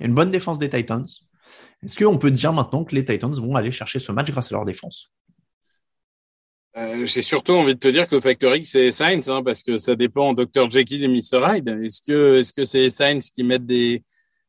il 0.00 0.02
y 0.02 0.04
a 0.04 0.06
une 0.06 0.14
bonne 0.14 0.28
défense 0.28 0.58
des 0.58 0.68
Titans. 0.68 1.06
Est-ce 1.82 2.02
qu'on 2.02 2.18
peut 2.18 2.30
dire 2.30 2.52
maintenant 2.52 2.84
que 2.84 2.94
les 2.94 3.04
Titans 3.04 3.32
vont 3.32 3.54
aller 3.56 3.70
chercher 3.70 3.98
ce 3.98 4.12
match 4.12 4.30
grâce 4.30 4.52
à 4.52 4.56
leur 4.56 4.64
défense? 4.64 5.12
Euh, 6.76 7.06
J'ai 7.06 7.22
surtout 7.22 7.52
envie 7.52 7.74
de 7.74 7.80
te 7.80 7.88
dire 7.88 8.08
que 8.08 8.16
le 8.16 8.56
X 8.56 8.70
c'est 8.70 8.92
Saints, 8.92 9.28
hein, 9.28 9.42
parce 9.42 9.62
que 9.62 9.78
ça 9.78 9.94
dépend 9.96 10.32
Dr 10.34 10.70
Jekyll 10.70 11.04
et 11.04 11.08
Mr 11.08 11.56
Hyde. 11.56 11.68
Est-ce 11.68 12.02
que 12.02 12.40
est-ce 12.40 12.52
que 12.52 12.64
c'est 12.64 12.90
Saints 12.90 13.20
qui 13.34 13.42
mettent 13.44 13.66
des 13.66 14.02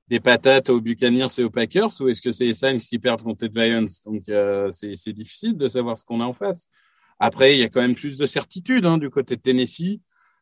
des 0.07 0.19
patates 0.19 0.69
aux 0.69 0.81
Buccaneers 0.81 1.27
et 1.37 1.43
aux 1.43 1.49
Packers 1.49 1.89
ou 1.99 2.09
est-ce 2.09 2.21
que 2.21 2.31
c'est 2.31 2.53
Saints 2.53 2.77
qui 2.77 2.99
perdent 2.99 3.23
contre 3.23 3.45
les 3.45 3.51
Giants 3.51 3.87
Donc 4.05 4.29
euh, 4.29 4.69
c'est 4.71 5.13
difficile 5.13 5.57
de 5.57 5.67
savoir 5.67 5.97
ce 5.97 6.05
qu'on 6.05 6.21
a 6.21 6.25
en 6.25 6.33
face. 6.33 6.67
Après, 7.19 7.55
il 7.55 7.59
y 7.59 7.63
a 7.63 7.69
quand 7.69 7.81
même 7.81 7.95
plus 7.95 8.17
de 8.17 8.25
certitude 8.25 8.85
hein, 8.85 8.97
du 8.97 9.09
côté 9.09 9.35
de 9.35 9.41
Tennessee. 9.41 10.01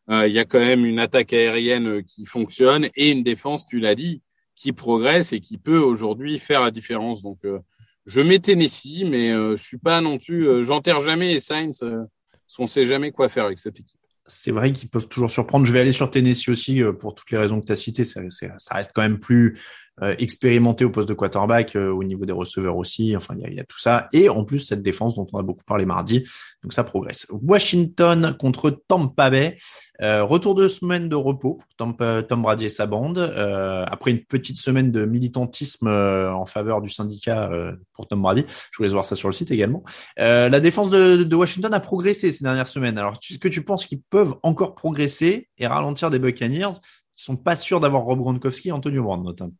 Euh, 0.10 0.28
il 0.28 0.34
y 0.34 0.39
a 0.39 0.46
quand 0.46 0.60
même 0.60 0.86
une 0.86 1.00
attaque 1.00 1.32
aérienne 1.32 2.04
qui 2.04 2.26
fonctionne 2.26 2.88
et 2.96 3.12
une 3.12 3.24
défense, 3.24 3.65
tu 3.65 3.80
l'as 3.80 3.96
dit, 3.96 4.22
qui 4.56 4.74
progresse 4.74 5.34
et 5.34 5.39
qui 5.39 5.58
peut 5.58 5.80
aujourd'hui 5.80 6.39
faire 6.39 6.62
la 6.63 6.72
différence. 6.72 7.22
Donc, 7.22 7.39
euh, 7.46 7.60
je 8.05 8.21
mets 8.21 8.39
Tennessee, 8.39 9.03
mais 9.05 9.31
euh, 9.31 9.55
je 9.55 9.63
suis 9.63 9.77
pas 9.77 10.01
non 10.01 10.17
plus, 10.17 10.47
euh, 10.47 10.63
j'enterre 10.63 10.99
jamais 10.99 11.33
les 11.33 11.39
Saints, 11.39 11.71
parce 11.79 12.55
qu'on 12.55 12.67
sait 12.67 12.85
jamais 12.85 13.11
quoi 13.11 13.29
faire 13.29 13.45
avec 13.45 13.59
cette 13.59 13.79
équipe. 13.79 13.99
C'est 14.25 14.51
vrai 14.51 14.71
qu'ils 14.71 14.89
peuvent 14.89 15.09
toujours 15.09 15.29
surprendre. 15.29 15.65
Je 15.65 15.73
vais 15.73 15.81
aller 15.81 15.91
sur 15.91 16.09
Tennessee 16.09 16.47
aussi 16.47 16.81
pour 16.99 17.13
toutes 17.13 17.29
les 17.31 17.37
raisons 17.37 17.59
que 17.59 17.65
tu 17.65 17.73
as 17.73 17.75
citées. 17.75 18.05
Ça, 18.05 18.21
ça, 18.29 18.75
reste 18.75 18.91
quand 18.95 19.01
même 19.01 19.19
plus 19.19 19.59
euh, 20.01 20.15
expérimenté 20.17 20.86
au 20.86 20.89
poste 20.89 21.08
de 21.08 21.13
quarterback, 21.13 21.75
euh, 21.75 21.91
au 21.91 22.03
niveau 22.03 22.25
des 22.25 22.34
receveurs 22.34 22.77
aussi. 22.77 23.15
Enfin, 23.15 23.36
il 23.38 23.47
y 23.53 23.58
y 23.58 23.60
a, 23.60 23.63
tout 23.63 23.79
ça. 23.79 24.08
Et 24.12 24.27
en 24.27 24.43
plus, 24.43 24.58
cette 24.58 24.82
défense 24.82 25.13
dont 25.13 25.27
on 25.32 25.38
a 25.38 25.43
beaucoup 25.43 25.63
parlé 25.65 25.86
mardi. 25.86 26.23
Donc 26.63 26.73
ça 26.73 26.84
progresse. 26.84 27.27
Washington 27.29 28.36
contre 28.39 28.71
Tampa 28.88 29.29
Bay. 29.29 29.58
Euh, 30.01 30.23
retour 30.23 30.56
de 30.56 30.67
semaine 30.67 31.10
de 31.10 31.15
repos 31.15 31.60
pour 31.60 31.67
Tom, 31.77 32.41
Brady 32.41 32.65
et 32.65 32.69
sa 32.69 32.88
bande. 32.88 33.19
après 33.19 34.10
une 34.10 34.25
petite 34.25 34.58
semaine 34.58 34.91
de 34.91 35.06
militantisme 35.06 35.88
en 35.88 36.45
faveur 36.47 36.82
du 36.82 36.89
syndicat 36.89 37.51
pour 37.93 38.08
Tom 38.08 38.23
Brady. 38.23 38.45
Je 38.71 38.77
voulais 38.77 38.89
voir 38.89 39.06
ça 39.06 39.15
sur 39.15 39.29
le 39.29 39.34
site 39.34 39.51
également. 39.51 39.84
la 40.17 40.60
défense 40.60 40.89
de, 40.89 41.23
de, 41.23 41.36
Washington 41.36 41.71
a 41.71 41.79
progressé 41.79 42.32
ces 42.32 42.43
dernières 42.43 42.67
semaines. 42.67 42.97
Alors, 42.97 43.13
est-ce 43.13 43.38
que 43.38 43.47
tu 43.47 43.63
penses 43.63 43.86
qu'ils 43.86 44.01
peuvent 44.01 44.34
encore 44.41 44.73
progresser 44.73 45.49
et 45.60 45.67
ralentir 45.67 46.10
des 46.10 46.17
Buccaneers 46.17 46.79
qui 47.15 47.23
sont 47.23 47.38
pas 47.38 47.56
sûrs 47.56 47.79
d'avoir 47.79 48.01
Rob 48.03 48.17
Gronkowski 48.17 48.69
et 48.69 48.71
Antonio 48.71 49.03
Brown 49.03 49.21
notamment 49.23 49.53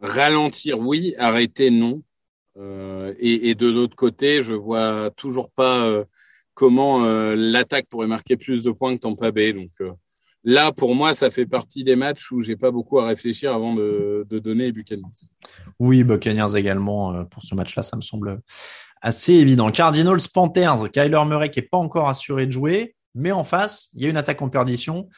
Ralentir, 0.00 0.78
oui. 0.78 1.14
Arrêter, 1.18 1.70
non. 1.70 2.02
Euh, 2.58 3.14
et, 3.18 3.50
et, 3.50 3.54
de 3.54 3.68
l'autre 3.68 3.96
côté, 3.96 4.42
je 4.42 4.54
vois 4.54 5.10
toujours 5.16 5.50
pas 5.50 5.84
euh, 5.84 6.04
comment 6.56 7.04
euh, 7.04 7.34
l'attaque 7.36 7.86
pourrait 7.88 8.06
marquer 8.06 8.36
plus 8.36 8.64
de 8.64 8.70
points 8.70 8.96
que 8.96 9.02
Tampa 9.02 9.30
Bay. 9.30 9.52
Donc 9.52 9.70
euh, 9.82 9.92
là, 10.42 10.72
pour 10.72 10.94
moi, 10.94 11.14
ça 11.14 11.30
fait 11.30 11.46
partie 11.46 11.84
des 11.84 11.96
matchs 11.96 12.32
où 12.32 12.40
j'ai 12.40 12.56
pas 12.56 12.70
beaucoup 12.70 12.98
à 12.98 13.06
réfléchir 13.06 13.54
avant 13.54 13.74
de, 13.74 14.26
de 14.28 14.38
donner 14.38 14.64
les 14.64 14.72
Buccaneers. 14.72 15.28
Oui, 15.78 16.02
Buccaneers 16.02 16.56
également 16.56 17.12
euh, 17.12 17.24
pour 17.24 17.42
ce 17.42 17.54
match-là, 17.54 17.82
ça 17.82 17.96
me 17.96 18.00
semble 18.00 18.40
assez 19.02 19.34
évident. 19.34 19.70
Cardinals, 19.70 20.20
Panthers, 20.32 20.90
Kyler 20.90 21.24
Murray 21.26 21.50
qui 21.50 21.60
est 21.60 21.70
pas 21.70 21.78
encore 21.78 22.08
assuré 22.08 22.46
de 22.46 22.52
jouer, 22.52 22.96
mais 23.14 23.32
en 23.32 23.44
face, 23.44 23.90
il 23.94 24.02
y 24.02 24.06
a 24.06 24.10
une 24.10 24.16
attaque 24.16 24.40
en 24.40 24.48
perdition. 24.48 25.08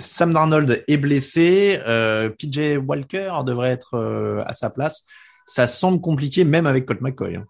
Sam 0.00 0.32
Darnold 0.32 0.84
est 0.86 0.96
blessé, 0.96 1.80
euh, 1.86 2.28
PJ 2.30 2.78
Walker 2.84 3.32
devrait 3.44 3.70
être 3.70 3.94
euh, 3.94 4.42
à 4.46 4.52
sa 4.52 4.70
place. 4.70 5.04
Ça 5.46 5.66
semble 5.66 6.00
compliqué 6.00 6.44
même 6.44 6.66
avec 6.66 6.86
Colt 6.86 7.00
McCoy. 7.00 7.36
Hein. 7.36 7.46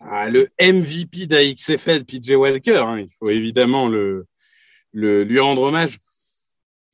Ah, 0.00 0.28
le 0.28 0.48
MVP 0.60 1.26
d'AXFL, 1.26 2.04
PJ 2.04 2.30
Walker, 2.30 2.78
hein, 2.78 2.98
il 2.98 3.08
faut 3.18 3.28
évidemment 3.28 3.88
le, 3.88 4.26
lui 4.92 5.38
rendre 5.38 5.62
hommage. 5.62 5.98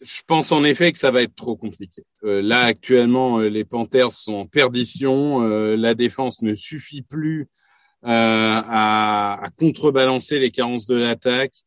Je 0.02 0.20
pense 0.26 0.52
en 0.52 0.64
effet 0.64 0.92
que 0.92 0.98
ça 0.98 1.10
va 1.10 1.22
être 1.22 1.34
trop 1.34 1.56
compliqué. 1.56 2.02
Euh, 2.24 2.42
là, 2.42 2.64
actuellement, 2.64 3.38
les 3.38 3.64
Panthers 3.64 4.12
sont 4.12 4.34
en 4.34 4.46
perdition. 4.46 5.40
La 5.40 5.94
défense 5.94 6.42
ne 6.42 6.54
suffit 6.54 7.02
plus 7.02 7.48
à, 8.02 9.48
contrebalancer 9.56 10.38
les 10.38 10.50
carences 10.50 10.86
de 10.86 10.96
l'attaque 10.96 11.65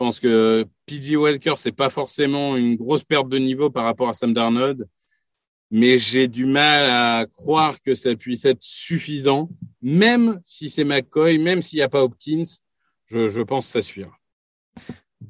pense 0.00 0.18
que 0.18 0.64
PG 0.86 1.14
Walker, 1.16 1.52
c'est 1.56 1.72
pas 1.72 1.90
forcément 1.90 2.56
une 2.56 2.74
grosse 2.74 3.04
perte 3.04 3.28
de 3.28 3.36
niveau 3.36 3.68
par 3.68 3.84
rapport 3.84 4.08
à 4.08 4.14
Sam 4.14 4.32
Darnold, 4.32 4.88
mais 5.70 5.98
j'ai 5.98 6.26
du 6.26 6.46
mal 6.46 6.88
à 6.88 7.26
croire 7.26 7.78
que 7.82 7.94
ça 7.94 8.16
puisse 8.16 8.46
être 8.46 8.62
suffisant, 8.62 9.50
même 9.82 10.40
si 10.42 10.70
c'est 10.70 10.84
McCoy, 10.84 11.36
même 11.36 11.60
s'il 11.60 11.76
n'y 11.76 11.82
a 11.82 11.90
pas 11.90 12.02
Hopkins, 12.02 12.44
je, 13.08 13.28
je 13.28 13.42
pense 13.42 13.66
que 13.66 13.72
ça 13.72 13.82
suffira. 13.82 14.19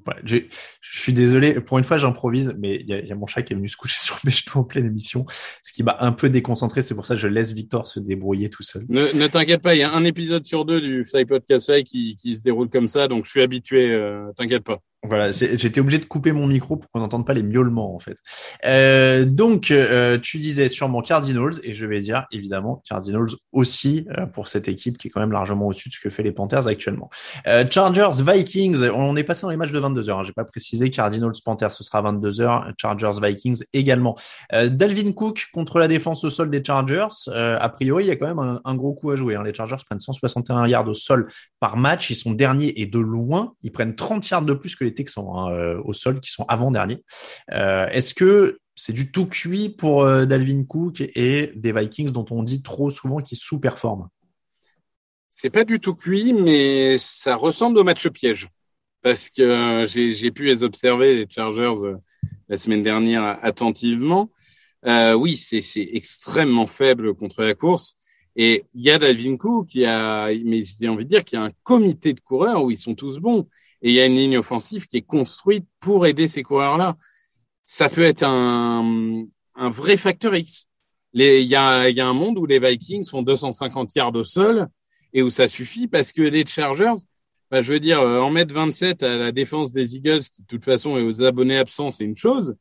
Ouais, 0.06 0.14
je 0.24 0.40
suis 0.82 1.12
désolé, 1.12 1.60
pour 1.60 1.78
une 1.78 1.84
fois 1.84 1.98
j'improvise, 1.98 2.54
mais 2.58 2.76
il 2.76 2.88
y, 2.88 3.08
y, 3.08 3.12
a 3.12 3.14
mon 3.14 3.26
chat 3.26 3.42
qui 3.42 3.52
est 3.52 3.56
venu 3.56 3.68
se 3.68 3.76
coucher 3.76 3.98
sur 4.00 4.18
mes 4.24 4.30
genoux 4.30 4.60
en 4.60 4.64
pleine 4.64 4.86
émission, 4.86 5.26
ce 5.62 5.72
qui 5.72 5.82
m'a 5.82 5.96
un 6.00 6.12
peu 6.12 6.30
déconcentré, 6.30 6.82
c'est 6.82 6.94
pour 6.94 7.04
ça 7.04 7.14
que 7.14 7.20
je 7.20 7.28
laisse 7.28 7.52
Victor 7.52 7.86
se 7.86 8.00
débrouiller 8.00 8.50
tout 8.50 8.62
seul. 8.62 8.84
Ne, 8.88 9.02
ne 9.18 9.26
t'inquiète 9.26 9.62
pas, 9.62 9.74
il 9.74 9.78
y 9.78 9.82
a 9.82 9.92
un 9.92 10.04
épisode 10.04 10.44
sur 10.46 10.64
deux 10.64 10.80
du 10.80 11.04
Fly 11.04 11.24
Podcast 11.24 11.82
qui, 11.84 12.16
qui 12.16 12.36
se 12.36 12.42
déroule 12.42 12.70
comme 12.70 12.88
ça, 12.88 13.08
donc 13.08 13.24
je 13.24 13.30
suis 13.30 13.42
habitué, 13.42 13.92
euh, 13.92 14.32
t'inquiète 14.36 14.64
pas. 14.64 14.80
Voilà, 15.02 15.30
j'étais 15.30 15.80
obligé 15.80 15.98
de 15.98 16.04
couper 16.04 16.32
mon 16.32 16.46
micro 16.46 16.76
pour 16.76 16.90
qu'on 16.90 17.00
n'entende 17.00 17.26
pas 17.26 17.32
les 17.32 17.42
miaulements 17.42 17.94
en 17.94 17.98
fait. 17.98 18.18
Euh, 18.66 19.24
donc, 19.24 19.70
euh, 19.70 20.18
tu 20.18 20.36
disais 20.36 20.68
sûrement 20.68 21.00
Cardinals 21.00 21.54
et 21.64 21.72
je 21.72 21.86
vais 21.86 22.02
dire 22.02 22.26
évidemment 22.32 22.82
Cardinals 22.86 23.30
aussi 23.52 24.06
euh, 24.18 24.26
pour 24.26 24.48
cette 24.48 24.68
équipe 24.68 24.98
qui 24.98 25.08
est 25.08 25.10
quand 25.10 25.20
même 25.20 25.32
largement 25.32 25.68
au-dessus 25.68 25.88
de 25.88 25.94
ce 25.94 26.00
que 26.00 26.10
fait 26.10 26.22
les 26.22 26.32
Panthers 26.32 26.66
actuellement. 26.66 27.08
Chargers, 27.70 28.10
Vikings, 28.22 28.90
on 28.90 29.16
est 29.16 29.24
passé 29.24 29.42
dans 29.42 29.50
les 29.50 29.56
matchs 29.56 29.72
de 29.72 29.80
22h. 29.80 30.10
Hein, 30.10 30.22
J'ai 30.22 30.32
pas 30.32 30.44
précisé 30.44 30.90
Cardinals, 30.90 31.32
Panthers, 31.42 31.72
ce 31.72 31.82
sera 31.82 32.02
22h. 32.02 32.74
Chargers, 32.76 33.20
Vikings 33.22 33.62
également. 33.72 34.18
Dalvin 34.52 35.12
Cook 35.12 35.46
contre 35.54 35.78
la 35.78 35.88
défense 35.88 36.24
au 36.24 36.30
sol 36.30 36.50
des 36.50 36.62
Chargers. 36.62 37.08
a 37.32 37.68
priori, 37.70 38.04
il 38.04 38.08
y 38.08 38.10
a 38.10 38.16
quand 38.16 38.26
même 38.26 38.38
un, 38.38 38.60
un 38.66 38.74
gros 38.74 38.92
coup 38.92 39.10
à 39.10 39.16
jouer. 39.16 39.34
Hein. 39.34 39.44
Les 39.44 39.54
Chargers 39.54 39.76
prennent 39.86 39.98
161 39.98 40.66
yards 40.66 40.88
au 40.88 40.94
sol 40.94 41.28
par 41.58 41.78
match. 41.78 42.10
Ils 42.10 42.16
sont 42.16 42.32
derniers 42.32 42.78
et 42.82 42.86
de 42.86 42.98
loin. 42.98 43.54
Ils 43.62 43.72
prennent 43.72 43.96
30 43.96 44.28
yards 44.28 44.42
de 44.42 44.52
plus 44.52 44.76
que 44.76 44.84
les 44.84 44.89
Texans 44.94 45.26
hein, 45.32 45.50
euh, 45.50 45.80
au 45.84 45.92
sol, 45.92 46.20
qui 46.20 46.30
sont 46.30 46.44
avant-derniers. 46.48 47.02
Euh, 47.52 47.86
Est-ce 47.88 48.14
que 48.14 48.58
c'est 48.74 48.92
du 48.92 49.12
tout 49.12 49.26
cuit 49.26 49.68
pour 49.68 50.02
euh, 50.02 50.24
Dalvin 50.24 50.64
Cook 50.64 51.00
et 51.00 51.52
des 51.54 51.72
Vikings 51.72 52.10
dont 52.10 52.26
on 52.30 52.42
dit 52.42 52.62
trop 52.62 52.90
souvent 52.90 53.18
qu'ils 53.18 53.38
sous-performent? 53.38 54.08
C'est 55.28 55.50
pas 55.50 55.64
du 55.64 55.80
tout 55.80 55.94
cuit, 55.94 56.32
mais 56.32 56.98
ça 56.98 57.36
ressemble 57.36 57.78
au 57.78 57.84
match 57.84 58.08
piège. 58.08 58.48
Parce 59.02 59.30
que 59.30 59.84
j'ai 59.86 60.30
pu 60.30 60.44
les 60.44 60.62
observer, 60.62 61.14
les 61.14 61.26
Chargers, 61.28 61.96
la 62.48 62.58
semaine 62.58 62.82
dernière 62.82 63.38
attentivement. 63.42 64.30
Oui, 64.84 65.38
c'est 65.38 65.88
extrêmement 65.92 66.66
faible 66.66 67.14
contre 67.14 67.42
la 67.42 67.54
course. 67.54 67.96
Et 68.36 68.64
il 68.74 68.82
y 68.82 68.90
a 68.90 68.98
Dalvin 68.98 69.36
Cook, 69.36 69.68
qui 69.68 69.80
mais 69.80 70.62
j'ai 70.64 70.88
envie 70.88 71.04
de 71.04 71.10
dire 71.10 71.24
qu'il 71.24 71.38
y 71.38 71.42
a 71.42 71.44
un 71.44 71.52
comité 71.62 72.12
de 72.12 72.20
coureurs 72.20 72.62
où 72.62 72.70
ils 72.70 72.78
sont 72.78 72.94
tous 72.94 73.18
bons. 73.18 73.48
Et 73.82 73.90
il 73.90 73.94
y 73.94 74.00
a 74.00 74.06
une 74.06 74.16
ligne 74.16 74.38
offensive 74.38 74.86
qui 74.86 74.98
est 74.98 75.02
construite 75.02 75.66
pour 75.80 76.06
aider 76.06 76.28
ces 76.28 76.42
coureurs-là. 76.42 76.96
Ça 77.64 77.88
peut 77.88 78.02
être 78.02 78.24
un, 78.24 79.26
vrai 79.56 79.96
facteur 79.96 80.34
X. 80.34 80.66
Il, 81.12 81.22
y 81.22 81.56
a, 81.56 81.82
un 81.82 82.12
monde 82.12 82.38
où 82.38 82.46
les 82.46 82.58
Vikings 82.58 83.08
font 83.08 83.22
250 83.22 83.94
yards 83.94 84.14
au 84.14 84.24
sol 84.24 84.68
et 85.12 85.22
où 85.22 85.30
ça 85.30 85.48
suffit 85.48 85.88
parce 85.88 86.12
que 86.12 86.22
les 86.22 86.44
Chargers, 86.46 86.94
bah, 87.50 87.62
je 87.62 87.72
veux 87.72 87.80
dire, 87.80 88.00
en 88.00 88.30
mettre 88.30 88.54
27 88.54 89.02
à 89.02 89.16
la 89.16 89.32
défense 89.32 89.72
des 89.72 89.96
Eagles, 89.96 90.20
qui 90.20 90.42
de 90.42 90.46
toute 90.46 90.64
façon 90.64 90.96
est 90.96 91.02
aux 91.02 91.22
abonnés 91.22 91.58
absents, 91.58 91.90
c'est 91.90 92.04
une 92.04 92.16
chose. 92.16 92.54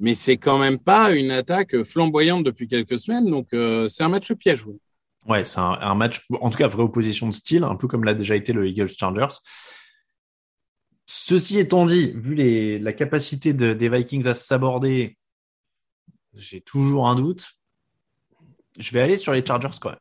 Mais 0.00 0.14
c'est 0.14 0.36
quand 0.36 0.58
même 0.58 0.78
pas 0.78 1.12
une 1.12 1.30
attaque 1.30 1.82
flamboyante 1.82 2.44
depuis 2.44 2.68
quelques 2.68 2.98
semaines. 2.98 3.28
Donc, 3.30 3.48
euh, 3.52 3.88
c'est 3.88 4.04
un 4.04 4.08
match 4.08 4.32
piège. 4.34 4.64
Oui. 4.64 4.76
Ouais, 5.26 5.44
c'est 5.44 5.58
un, 5.58 5.76
un, 5.80 5.94
match, 5.94 6.26
en 6.40 6.50
tout 6.50 6.58
cas, 6.58 6.68
vraie 6.68 6.84
opposition 6.84 7.26
de 7.28 7.34
style, 7.34 7.64
un 7.64 7.74
peu 7.74 7.88
comme 7.88 8.04
l'a 8.04 8.14
déjà 8.14 8.34
été 8.34 8.52
le 8.52 8.66
Eagles 8.66 8.88
Chargers. 8.88 9.36
Ceci 11.10 11.58
étant 11.58 11.86
dit, 11.86 12.12
vu 12.16 12.34
les, 12.34 12.78
la 12.78 12.92
capacité 12.92 13.54
de, 13.54 13.72
des 13.72 13.88
Vikings 13.88 14.26
à 14.26 14.34
s'aborder, 14.34 15.16
j'ai 16.34 16.60
toujours 16.60 17.08
un 17.08 17.14
doute. 17.14 17.52
Je 18.78 18.92
vais 18.92 19.00
aller 19.00 19.16
sur 19.16 19.32
les 19.32 19.44
Chargers 19.44 19.78
quand 19.80 19.88
même. 19.88 19.98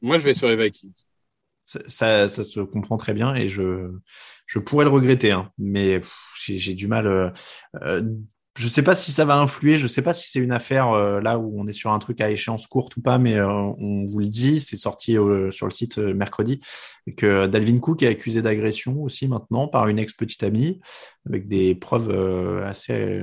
Moi, 0.00 0.18
je 0.18 0.24
vais 0.24 0.34
sur 0.34 0.46
les 0.46 0.54
Vikings. 0.54 0.94
Ça, 1.64 1.80
ça, 1.88 2.28
ça 2.28 2.44
se 2.44 2.60
comprend 2.60 2.96
très 2.96 3.14
bien 3.14 3.34
et 3.34 3.48
je, 3.48 3.90
je 4.46 4.60
pourrais 4.60 4.84
le 4.84 4.92
regretter, 4.92 5.32
hein, 5.32 5.50
mais 5.58 6.00
j'ai 6.36 6.74
du 6.74 6.86
mal. 6.86 7.08
Euh, 7.08 7.30
euh, 7.82 8.08
je 8.58 8.66
sais 8.66 8.82
pas 8.82 8.96
si 8.96 9.12
ça 9.12 9.24
va 9.24 9.38
influer, 9.38 9.78
je 9.78 9.86
sais 9.86 10.02
pas 10.02 10.12
si 10.12 10.28
c'est 10.28 10.40
une 10.40 10.50
affaire 10.50 10.90
euh, 10.90 11.20
là 11.20 11.38
où 11.38 11.60
on 11.60 11.68
est 11.68 11.72
sur 11.72 11.92
un 11.92 11.98
truc 12.00 12.20
à 12.20 12.30
échéance 12.30 12.66
courte 12.66 12.96
ou 12.96 13.00
pas, 13.00 13.18
mais 13.18 13.36
euh, 13.36 13.46
on 13.46 14.04
vous 14.04 14.18
le 14.18 14.26
dit, 14.26 14.60
c'est 14.60 14.76
sorti 14.76 15.16
euh, 15.16 15.52
sur 15.52 15.66
le 15.66 15.70
site 15.70 15.98
mercredi 15.98 16.60
que 17.16 17.46
Dalvin 17.46 17.78
Cook 17.78 18.02
est 18.02 18.08
accusé 18.08 18.42
d'agression 18.42 19.00
aussi 19.02 19.28
maintenant 19.28 19.68
par 19.68 19.86
une 19.86 19.98
ex 19.98 20.12
petite 20.12 20.42
amie 20.42 20.80
avec 21.26 21.48
des 21.48 21.74
preuves 21.74 22.10
assez 22.64 23.22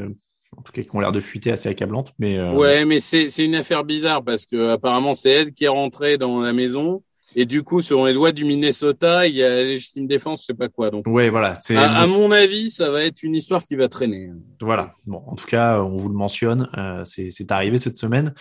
en 0.57 0.61
tout 0.61 0.71
cas 0.71 0.81
qui 0.81 0.89
ont 0.93 0.99
l'air 0.99 1.11
de 1.11 1.19
fuiter 1.19 1.51
assez 1.51 1.69
accablantes 1.69 2.11
mais 2.17 2.41
Ouais, 2.49 2.83
mais 2.85 2.99
c'est 2.99 3.29
c'est 3.29 3.45
une 3.45 3.53
affaire 3.53 3.83
bizarre 3.83 4.23
parce 4.23 4.47
que 4.47 4.69
apparemment 4.69 5.13
c'est 5.13 5.29
elle 5.29 5.51
qui 5.51 5.65
est 5.65 5.69
rentrée 5.69 6.17
dans 6.17 6.41
la 6.41 6.51
maison 6.51 7.03
et 7.37 7.45
du 7.45 7.63
coup, 7.63 7.81
selon 7.81 8.05
les 8.05 8.13
lois 8.13 8.31
du 8.31 8.45
Minnesota, 8.45 9.27
il 9.27 9.35
y 9.35 9.43
a 9.43 9.61
légitime 9.61 10.07
défense, 10.07 10.41
je 10.41 10.45
sais 10.45 10.53
pas 10.53 10.69
quoi. 10.69 10.89
Donc, 10.89 11.05
ouais, 11.05 11.29
voilà. 11.29 11.59
À, 11.71 12.01
à, 12.01 12.07
mon 12.07 12.31
avis, 12.31 12.71
ça 12.71 12.89
va 12.89 13.03
être 13.03 13.23
une 13.23 13.35
histoire 13.35 13.61
qui 13.61 13.75
va 13.75 13.89
traîner. 13.89 14.29
Voilà. 14.61 14.93
Bon, 15.05 15.21
en 15.27 15.35
tout 15.35 15.45
cas, 15.45 15.81
on 15.81 15.97
vous 15.97 16.07
le 16.07 16.15
mentionne. 16.15 16.69
Euh, 16.77 17.03
c'est 17.03 17.51
arrivé 17.51 17.77
cette 17.77 17.97
semaine. 17.97 18.33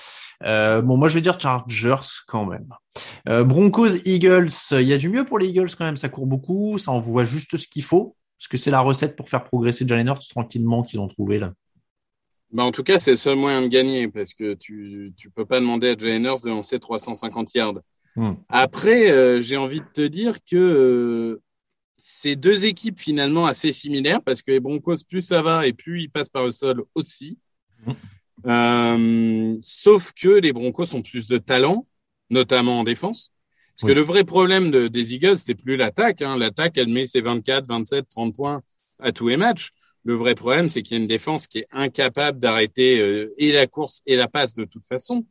Euh, 0.45 0.81
bon, 0.81 0.97
moi, 0.97 1.09
je 1.09 1.15
vais 1.15 1.21
dire 1.21 1.41
Chargers 1.41 2.07
quand 2.29 2.47
même. 2.47 2.69
Euh, 3.29 3.43
Broncos, 3.43 3.97
Eagles. 4.05 4.53
Il 4.71 4.87
y 4.87 4.93
a 4.93 4.99
du 4.99 5.09
mieux 5.09 5.25
pour 5.25 5.41
les 5.41 5.49
Eagles 5.49 5.75
quand 5.77 5.85
même. 5.85 5.97
Ça 5.97 6.09
court 6.09 6.27
beaucoup. 6.27 6.79
Ça 6.79 6.93
envoie 6.93 7.25
juste 7.25 7.57
ce 7.57 7.67
qu'il 7.67 7.83
faut. 7.83 8.17
Parce 8.39 8.47
que 8.47 8.57
c'est 8.57 8.71
la 8.71 8.81
recette 8.81 9.17
pour 9.17 9.29
faire 9.29 9.43
progresser 9.43 9.89
Jalen 9.89 10.07
Hurts 10.07 10.29
tranquillement 10.29 10.85
qu'ils 10.85 11.01
ont 11.01 11.09
trouvé 11.09 11.41
là? 11.41 11.53
Bah 12.53 12.63
en 12.63 12.71
tout 12.71 12.85
cas, 12.85 13.01
c'est 13.01 13.11
le 13.11 13.17
seul 13.17 13.37
moyen 13.37 13.63
de 13.63 13.67
gagner 13.67 14.07
parce 14.07 14.35
que 14.35 14.55
tu 14.55 15.13
tu 15.17 15.31
peux 15.31 15.45
pas 15.45 15.59
demander 15.59 15.89
à 15.89 15.97
Jalen 15.99 16.27
Hurts 16.27 16.45
de 16.45 16.51
lancer 16.51 16.79
350 16.79 17.53
yards. 17.55 17.81
Hmm. 18.17 18.35
Après, 18.49 19.11
euh, 19.11 19.41
j'ai 19.41 19.57
envie 19.57 19.81
de 19.81 19.87
te 19.93 20.07
dire 20.07 20.37
que 20.45 20.57
euh, 20.57 21.43
c'est 21.97 22.37
deux 22.37 22.65
équipes 22.65 22.99
finalement 22.99 23.47
assez 23.47 23.73
similaires 23.73 24.23
parce 24.23 24.43
que 24.43 24.53
les 24.53 24.61
Broncos, 24.61 24.99
plus 25.09 25.23
ça 25.23 25.43
va 25.43 25.67
et 25.67 25.73
plus 25.73 26.03
ils 26.03 26.11
passent 26.11 26.29
par 26.29 26.45
le 26.45 26.53
sol 26.53 26.85
aussi. 26.95 27.39
Hmm. 27.85 27.93
Euh, 28.47 29.57
sauf 29.63 30.13
que 30.13 30.29
les 30.29 30.53
Broncos 30.53 30.95
ont 30.95 31.03
plus 31.03 31.27
de 31.27 31.39
talent, 31.39 31.87
notamment 32.31 32.81
en 32.81 32.85
défense. 32.85 33.33
Parce 33.75 33.83
oui. 33.85 33.89
que 33.89 33.95
le 33.95 34.03
vrai 34.03 34.23
problème 34.23 34.71
de, 34.71 34.87
des 34.87 35.15
Eagles, 35.15 35.39
c'est 35.39 35.57
plus 35.57 35.77
l'attaque. 35.77 36.23
Hein. 36.23 36.37
L'attaque, 36.37 36.79
elle 36.79 36.89
met 36.89 37.07
ses 37.07 37.21
24, 37.21 37.67
27, 37.67 38.09
30 38.09 38.35
points 38.35 38.63
à 39.01 39.11
tous 39.11 39.29
les 39.29 39.37
matchs. 39.37 39.71
Le 40.05 40.15
vrai 40.15 40.37
problème, 40.37 40.69
c'est 40.69 40.83
qu'il 40.83 40.97
y 40.97 41.01
a 41.01 41.03
une 41.03 41.09
défense 41.09 41.49
qui 41.49 41.61
est 41.61 41.67
incapable 41.73 42.39
d'arrêter 42.39 43.27
et 43.39 43.53
la 43.53 43.67
course 43.67 44.03
et 44.07 44.17
la 44.17 44.29
passe 44.29 44.53
de 44.53 44.65
toute 44.65 44.87
façon. 44.87 45.25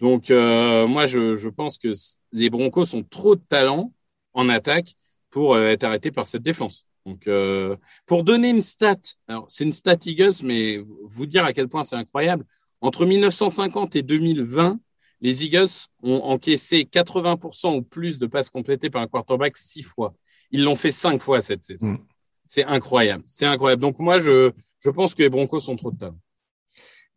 Donc, 0.00 0.30
euh, 0.30 0.86
moi, 0.86 1.06
je, 1.06 1.36
je, 1.36 1.48
pense 1.48 1.76
que 1.78 1.92
les 2.32 2.50
Broncos 2.50 2.94
ont 2.94 3.02
trop 3.02 3.34
de 3.34 3.42
talent 3.48 3.92
en 4.32 4.48
attaque 4.48 4.94
pour 5.30 5.54
euh, 5.54 5.68
être 5.68 5.84
arrêtés 5.84 6.10
par 6.10 6.26
cette 6.26 6.42
défense. 6.42 6.86
Donc, 7.04 7.26
euh, 7.26 7.76
pour 8.06 8.22
donner 8.22 8.50
une 8.50 8.62
stat, 8.62 8.96
alors 9.26 9.46
c'est 9.48 9.64
une 9.64 9.72
stat 9.72 9.96
Eagles, 10.04 10.44
mais 10.44 10.78
vous 11.04 11.26
dire 11.26 11.44
à 11.44 11.52
quel 11.52 11.68
point 11.68 11.84
c'est 11.84 11.96
incroyable. 11.96 12.44
Entre 12.80 13.06
1950 13.06 13.96
et 13.96 14.02
2020, 14.02 14.78
les 15.20 15.44
Eagles 15.44 15.88
ont 16.02 16.22
encaissé 16.22 16.84
80% 16.84 17.76
ou 17.76 17.82
plus 17.82 18.18
de 18.18 18.26
passes 18.26 18.50
complétées 18.50 18.90
par 18.90 19.02
un 19.02 19.08
quarterback 19.08 19.56
six 19.56 19.82
fois. 19.82 20.14
Ils 20.50 20.62
l'ont 20.62 20.76
fait 20.76 20.92
cinq 20.92 21.22
fois 21.22 21.40
cette 21.40 21.64
saison. 21.64 21.88
Mm. 21.88 21.98
C'est 22.46 22.64
incroyable. 22.64 23.24
C'est 23.26 23.46
incroyable. 23.46 23.82
Donc, 23.82 23.98
moi, 23.98 24.20
je, 24.20 24.52
je 24.80 24.90
pense 24.90 25.14
que 25.14 25.22
les 25.22 25.28
Broncos 25.28 25.68
ont 25.68 25.76
trop 25.76 25.90
de 25.90 25.98
talent. 25.98 26.18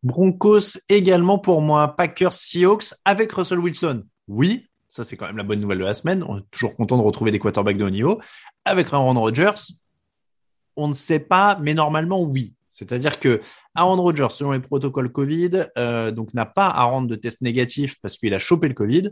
Broncos 0.03 0.79
également 0.89 1.37
pour 1.37 1.61
moi, 1.61 1.95
Packers 1.95 2.33
Seahawks 2.33 2.93
avec 3.05 3.31
Russell 3.31 3.59
Wilson. 3.59 4.03
Oui, 4.27 4.67
ça 4.89 5.03
c'est 5.03 5.15
quand 5.15 5.27
même 5.27 5.37
la 5.37 5.43
bonne 5.43 5.59
nouvelle 5.59 5.79
de 5.79 5.83
la 5.83 5.93
semaine. 5.93 6.23
On 6.27 6.39
est 6.39 6.51
toujours 6.51 6.75
content 6.75 6.97
de 6.97 7.03
retrouver 7.03 7.31
des 7.31 7.39
quarterbacks 7.39 7.77
de 7.77 7.85
haut 7.85 7.89
niveau. 7.89 8.19
Avec 8.65 8.91
Aaron 8.91 9.19
Rodgers, 9.19 9.73
on 10.75 10.87
ne 10.87 10.93
sait 10.93 11.19
pas, 11.19 11.57
mais 11.61 11.73
normalement 11.73 12.21
oui. 12.21 12.53
C'est-à-dire 12.71 13.19
que 13.19 13.41
Aaron 13.75 14.01
Rodgers, 14.01 14.29
selon 14.31 14.53
les 14.53 14.59
protocoles 14.59 15.11
Covid, 15.11 15.65
euh, 15.77 16.11
donc 16.11 16.33
n'a 16.33 16.45
pas 16.45 16.67
à 16.67 16.83
rendre 16.83 17.07
de 17.07 17.15
test 17.15 17.41
négatif 17.41 17.99
parce 18.01 18.17
qu'il 18.17 18.33
a 18.33 18.39
chopé 18.39 18.67
le 18.67 18.73
Covid. 18.73 19.11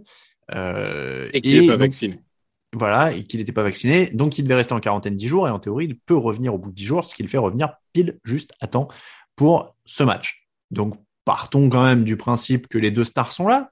Euh, 0.53 1.29
et 1.33 1.41
qu'il 1.41 1.61
n'est 1.61 1.67
pas 1.67 1.73
donc, 1.73 1.81
vacciné. 1.81 2.19
Voilà, 2.73 3.11
et 3.11 3.23
qu'il 3.25 3.39
n'était 3.39 3.51
pas 3.51 3.63
vacciné. 3.63 4.07
Donc 4.11 4.37
il 4.37 4.43
devait 4.43 4.55
rester 4.55 4.73
en 4.73 4.79
quarantaine 4.79 5.15
10 5.15 5.27
jours 5.27 5.47
et 5.47 5.51
en 5.51 5.59
théorie, 5.59 5.85
il 5.85 5.99
peut 5.99 6.17
revenir 6.17 6.53
au 6.53 6.57
bout 6.57 6.69
de 6.69 6.75
10 6.75 6.83
jours, 6.83 7.05
ce 7.05 7.13
qui 7.13 7.21
le 7.21 7.29
fait 7.29 7.37
revenir 7.37 7.73
pile 7.93 8.19
juste 8.23 8.53
à 8.61 8.67
temps 8.67 8.87
pour 9.35 9.75
ce 9.85 10.03
match. 10.03 10.48
Donc, 10.71 10.95
partons 11.25 11.69
quand 11.69 11.83
même 11.83 12.03
du 12.03 12.17
principe 12.17 12.67
que 12.67 12.77
les 12.77 12.91
deux 12.91 13.03
stars 13.03 13.31
sont 13.31 13.47
là. 13.47 13.71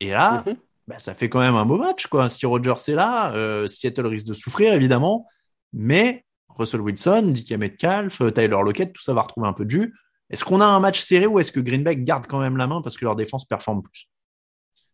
Et 0.00 0.10
là, 0.10 0.42
mm 0.42 0.50
-hmm. 0.50 0.56
bah, 0.88 0.98
ça 0.98 1.14
fait 1.14 1.28
quand 1.28 1.40
même 1.40 1.56
un 1.56 1.64
beau 1.64 1.78
match. 1.78 2.06
Quoi. 2.06 2.28
Si 2.28 2.46
Rogers 2.46 2.82
est 2.88 2.94
là, 2.94 3.34
euh, 3.34 3.66
Seattle 3.66 4.06
risque 4.06 4.26
de 4.26 4.34
souffrir, 4.34 4.72
évidemment. 4.74 5.26
Mais 5.72 6.24
Russell 6.48 6.80
Wilson, 6.80 7.32
DK 7.34 7.52
Metcalf, 7.52 8.18
Tyler 8.34 8.60
Lockett, 8.64 8.92
tout 8.92 9.02
ça 9.02 9.14
va 9.14 9.22
retrouver 9.22 9.48
un 9.48 9.52
peu 9.52 9.64
de 9.64 9.70
jus. 9.70 9.94
Est-ce 10.30 10.44
qu'on 10.44 10.60
a 10.60 10.66
un 10.66 10.80
match 10.80 11.00
serré 11.00 11.26
ou 11.26 11.38
est-ce 11.38 11.52
que 11.52 11.60
Green 11.60 11.82
Bay 11.82 11.96
garde 11.96 12.26
quand 12.26 12.40
même 12.40 12.56
la 12.56 12.66
main 12.66 12.80
parce 12.82 12.96
que 12.96 13.04
leur 13.04 13.16
défense 13.16 13.44
performe 13.44 13.82
plus? 13.82 14.08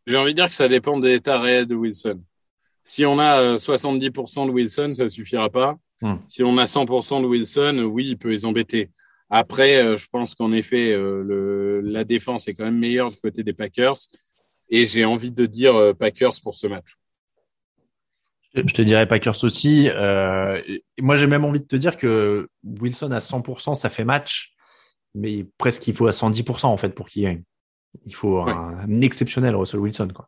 J'ai 0.06 0.16
envie 0.16 0.32
de 0.32 0.36
dire 0.40 0.48
que 0.48 0.54
ça 0.54 0.68
dépend 0.68 0.98
de 0.98 1.08
l'état 1.08 1.38
réel 1.40 1.66
de 1.66 1.74
Wilson. 1.74 2.20
Si 2.84 3.04
on 3.04 3.18
a 3.18 3.56
70% 3.56 4.46
de 4.46 4.50
Wilson, 4.50 4.92
ça 4.94 5.04
ne 5.04 5.08
suffira 5.08 5.48
pas. 5.50 5.76
Hmm. 6.00 6.16
Si 6.26 6.42
on 6.42 6.56
a 6.58 6.64
100% 6.64 7.22
de 7.22 7.26
Wilson, 7.26 7.88
oui, 7.90 8.08
il 8.08 8.18
peut 8.18 8.30
les 8.30 8.44
embêter. 8.44 8.90
Après, 9.30 9.76
euh, 9.76 9.96
je 9.96 10.06
pense 10.10 10.34
qu'en 10.34 10.52
effet, 10.52 10.92
euh, 10.92 11.22
le, 11.22 11.80
la 11.80 12.02
défense 12.02 12.48
est 12.48 12.54
quand 12.54 12.64
même 12.64 12.78
meilleure 12.78 13.10
du 13.10 13.16
côté 13.16 13.44
des 13.44 13.52
Packers. 13.52 13.96
Et 14.68 14.86
j'ai 14.86 15.04
envie 15.04 15.30
de 15.30 15.46
dire 15.46 15.76
euh, 15.76 15.94
Packers 15.94 16.34
pour 16.42 16.56
ce 16.56 16.66
match. 16.66 16.96
Je 18.54 18.62
te 18.62 18.82
dirais 18.82 19.06
Packers 19.06 19.44
aussi. 19.44 19.88
moi, 21.00 21.16
j'ai 21.16 21.28
même 21.28 21.44
envie 21.44 21.60
de 21.60 21.66
te 21.66 21.76
dire 21.76 21.96
que 21.96 22.48
Wilson 22.64 23.12
à 23.12 23.18
100%, 23.18 23.76
ça 23.76 23.88
fait 23.88 24.04
match, 24.04 24.52
mais 25.14 25.46
presque 25.56 25.86
il 25.86 25.94
faut 25.94 26.08
à 26.08 26.10
110% 26.10 26.66
en 26.66 26.76
fait 26.76 26.92
pour 26.92 27.08
qu'il 27.08 27.22
gagne. 27.22 27.44
Il 28.06 28.14
faut 28.14 28.40
un, 28.40 29.00
exceptionnel 29.02 29.54
Russell 29.54 29.78
Wilson. 29.78 30.08
Quoi. 30.12 30.26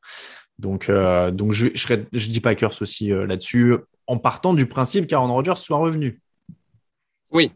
Donc, 0.61 0.88
donc 1.32 1.50
je, 1.50 1.66
je, 1.74 1.94
je 2.12 2.28
dis 2.28 2.40
Packers 2.40 2.80
aussi 2.80 3.09
là-dessus, 3.09 3.74
en 4.07 4.18
partant 4.18 4.55
du 4.55 4.66
principe 4.66 5.09
qu'Aaron 5.09 5.34
Rodgers 5.34 5.57
soit 5.57 5.78
revenu. 5.78 6.20
Oui, 7.32 7.50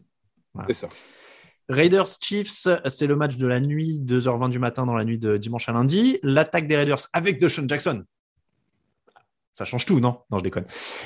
c'est 0.67 0.73
ça. 0.73 0.89
Raiders 1.69 2.07
Chiefs, 2.21 2.67
c'est 2.85 3.07
le 3.07 3.15
match 3.15 3.37
de 3.37 3.45
la 3.47 3.59
nuit, 3.59 3.99
2h20 4.03 4.49
du 4.49 4.59
matin 4.59 4.85
dans 4.85 4.95
la 4.95 5.03
nuit 5.03 5.17
de 5.17 5.37
dimanche 5.37 5.67
à 5.69 5.73
lundi. 5.73 6.19
L'attaque 6.23 6.67
des 6.67 6.75
Raiders 6.77 6.99
avec 7.13 7.39
Deshaun 7.39 7.67
Jackson. 7.67 8.03
Ça 9.53 9.65
change 9.65 9.85
tout, 9.85 9.99
non? 9.99 10.19
Non, 10.29 10.37
je 10.37 10.43
déconne. 10.43 10.65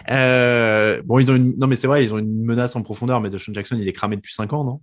Euh, 0.10 1.02
bon, 1.04 1.20
ils 1.20 1.32
ont 1.32 1.36
une... 1.36 1.58
non, 1.58 1.68
mais 1.68 1.76
c'est 1.76 1.88
vrai, 1.88 2.04
ils 2.04 2.14
ont 2.14 2.18
une 2.18 2.44
menace 2.44 2.76
en 2.76 2.82
profondeur, 2.82 3.22
mais 3.22 3.30
Deshaun 3.30 3.54
Jackson, 3.54 3.78
il 3.80 3.88
est 3.88 3.94
cramé 3.94 4.18
depuis 4.18 4.34
5 4.34 4.52
ans, 4.54 4.64
non? 4.64 4.82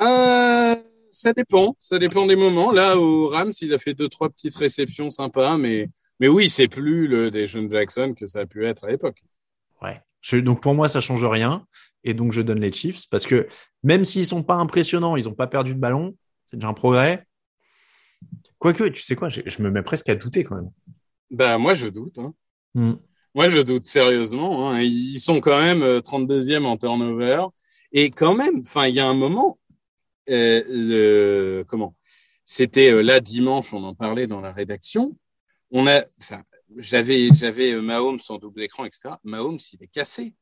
Euh, 0.00 0.76
Ça 1.12 1.32
dépend, 1.32 1.76
ça 1.78 1.98
dépend 1.98 2.24
des 2.26 2.36
moments. 2.36 2.72
Là, 2.72 2.96
au 2.96 3.28
Rams, 3.28 3.52
il 3.60 3.74
a 3.74 3.78
fait 3.78 3.92
deux, 3.94 4.08
trois 4.08 4.30
petites 4.30 4.54
réceptions 4.56 5.10
sympas, 5.10 5.58
mais 5.58 5.88
mais 6.20 6.28
oui, 6.28 6.48
c'est 6.48 6.68
plus 6.68 7.08
le 7.08 7.30
Deshaun 7.32 7.68
Jackson 7.68 8.14
que 8.16 8.26
ça 8.26 8.40
a 8.40 8.46
pu 8.46 8.64
être 8.64 8.84
à 8.84 8.88
l'époque. 8.88 9.22
Ouais. 9.82 10.00
Donc 10.32 10.62
pour 10.62 10.74
moi, 10.74 10.88
ça 10.88 11.00
change 11.00 11.24
rien 11.24 11.66
et 12.04 12.14
donc 12.14 12.32
je 12.32 12.42
donne 12.42 12.60
les 12.60 12.72
Chiefs 12.72 13.08
parce 13.10 13.26
que 13.26 13.46
même 13.82 14.04
s'ils 14.04 14.26
sont 14.26 14.42
pas 14.42 14.54
impressionnants, 14.54 15.16
ils 15.16 15.28
ont 15.28 15.34
pas 15.34 15.46
perdu 15.46 15.74
de 15.74 15.78
ballon, 15.78 16.16
c'est 16.46 16.56
déjà 16.56 16.68
un 16.68 16.74
progrès. 16.74 17.26
Quoique, 18.58 18.84
tu 18.84 19.02
sais 19.02 19.16
quoi, 19.16 19.28
je, 19.28 19.62
me 19.62 19.70
mets 19.70 19.82
presque 19.82 20.08
à 20.08 20.14
douter 20.14 20.44
quand 20.44 20.56
même. 20.56 20.70
Ben 21.30 21.58
moi 21.58 21.74
je 21.74 21.88
doute. 21.88 22.18
Hein. 22.18 22.34
Hmm. 22.74 22.94
Moi 23.34 23.48
je 23.48 23.58
doute 23.58 23.86
sérieusement. 23.86 24.70
Hein. 24.70 24.80
Ils 24.80 25.18
sont 25.18 25.40
quand 25.40 25.58
même 25.58 25.82
32e 25.82 26.52
euh, 26.52 26.66
en 26.66 26.76
turnover 26.76 27.46
et 27.92 28.10
quand 28.10 28.34
même, 28.34 28.60
enfin 28.60 28.86
il 28.86 28.94
y 28.94 29.00
a 29.00 29.06
un 29.06 29.14
moment, 29.14 29.58
euh, 30.30 31.64
comment? 31.64 31.94
C'était 32.44 32.90
euh, 32.90 33.02
là 33.02 33.20
dimanche, 33.20 33.72
on 33.72 33.84
en 33.84 33.94
parlait 33.94 34.26
dans 34.26 34.40
la 34.40 34.52
rédaction. 34.52 35.16
On 35.70 35.86
a, 35.86 36.04
enfin, 36.20 36.42
j'avais 36.76 37.28
j'avais 37.34 37.72
euh, 37.72 37.80
Mahomes 37.80 38.20
en 38.28 38.38
double 38.38 38.62
écran, 38.62 38.84
etc. 38.84 39.10
Mahomes 39.24 39.58
il 39.72 39.82
est 39.82 39.88
cassé. 39.88 40.34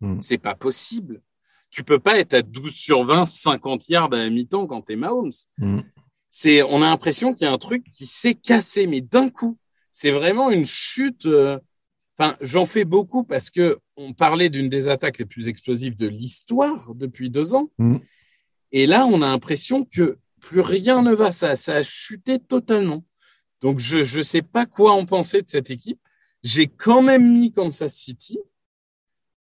Hmm. 0.00 0.20
C'est 0.20 0.38
pas 0.38 0.54
possible. 0.54 1.22
Tu 1.70 1.84
peux 1.84 1.98
pas 1.98 2.18
être 2.18 2.34
à 2.34 2.42
12 2.42 2.72
sur 2.72 3.04
20, 3.04 3.24
50 3.24 3.88
yards 3.88 4.12
à 4.12 4.16
la 4.16 4.30
mi-temps 4.30 4.66
quand 4.66 4.82
t'es 4.82 4.96
Mahomes. 4.96 5.32
Hmm. 5.58 5.80
C'est, 6.30 6.62
on 6.62 6.82
a 6.82 6.86
l'impression 6.86 7.34
qu'il 7.34 7.46
y 7.46 7.48
a 7.48 7.52
un 7.52 7.58
truc 7.58 7.84
qui 7.90 8.06
s'est 8.06 8.34
cassé, 8.34 8.86
mais 8.86 9.00
d'un 9.00 9.30
coup. 9.30 9.58
C'est 9.90 10.10
vraiment 10.10 10.50
une 10.50 10.66
chute. 10.66 11.26
Euh, 11.26 11.58
enfin, 12.18 12.36
j'en 12.40 12.66
fais 12.66 12.84
beaucoup 12.84 13.24
parce 13.24 13.50
que 13.50 13.78
on 13.96 14.14
parlait 14.14 14.48
d'une 14.48 14.68
des 14.68 14.88
attaques 14.88 15.18
les 15.18 15.24
plus 15.24 15.48
explosives 15.48 15.96
de 15.96 16.06
l'histoire 16.06 16.94
depuis 16.94 17.30
deux 17.30 17.54
ans. 17.54 17.70
Hmm. 17.78 17.98
Et 18.70 18.86
là, 18.86 19.06
on 19.06 19.22
a 19.22 19.28
l'impression 19.28 19.84
que 19.84 20.18
plus 20.40 20.60
rien 20.60 21.02
ne 21.02 21.14
va. 21.14 21.32
Ça, 21.32 21.56
ça 21.56 21.76
a 21.76 21.82
chuté 21.82 22.38
totalement. 22.38 23.04
Donc, 23.60 23.78
je 23.78 24.18
ne 24.18 24.22
sais 24.22 24.42
pas 24.42 24.66
quoi 24.66 24.92
en 24.92 25.06
penser 25.06 25.42
de 25.42 25.48
cette 25.50 25.70
équipe. 25.70 26.00
J'ai 26.42 26.66
quand 26.68 27.02
même 27.02 27.32
mis 27.32 27.52
Kansas 27.52 27.94
City 27.94 28.38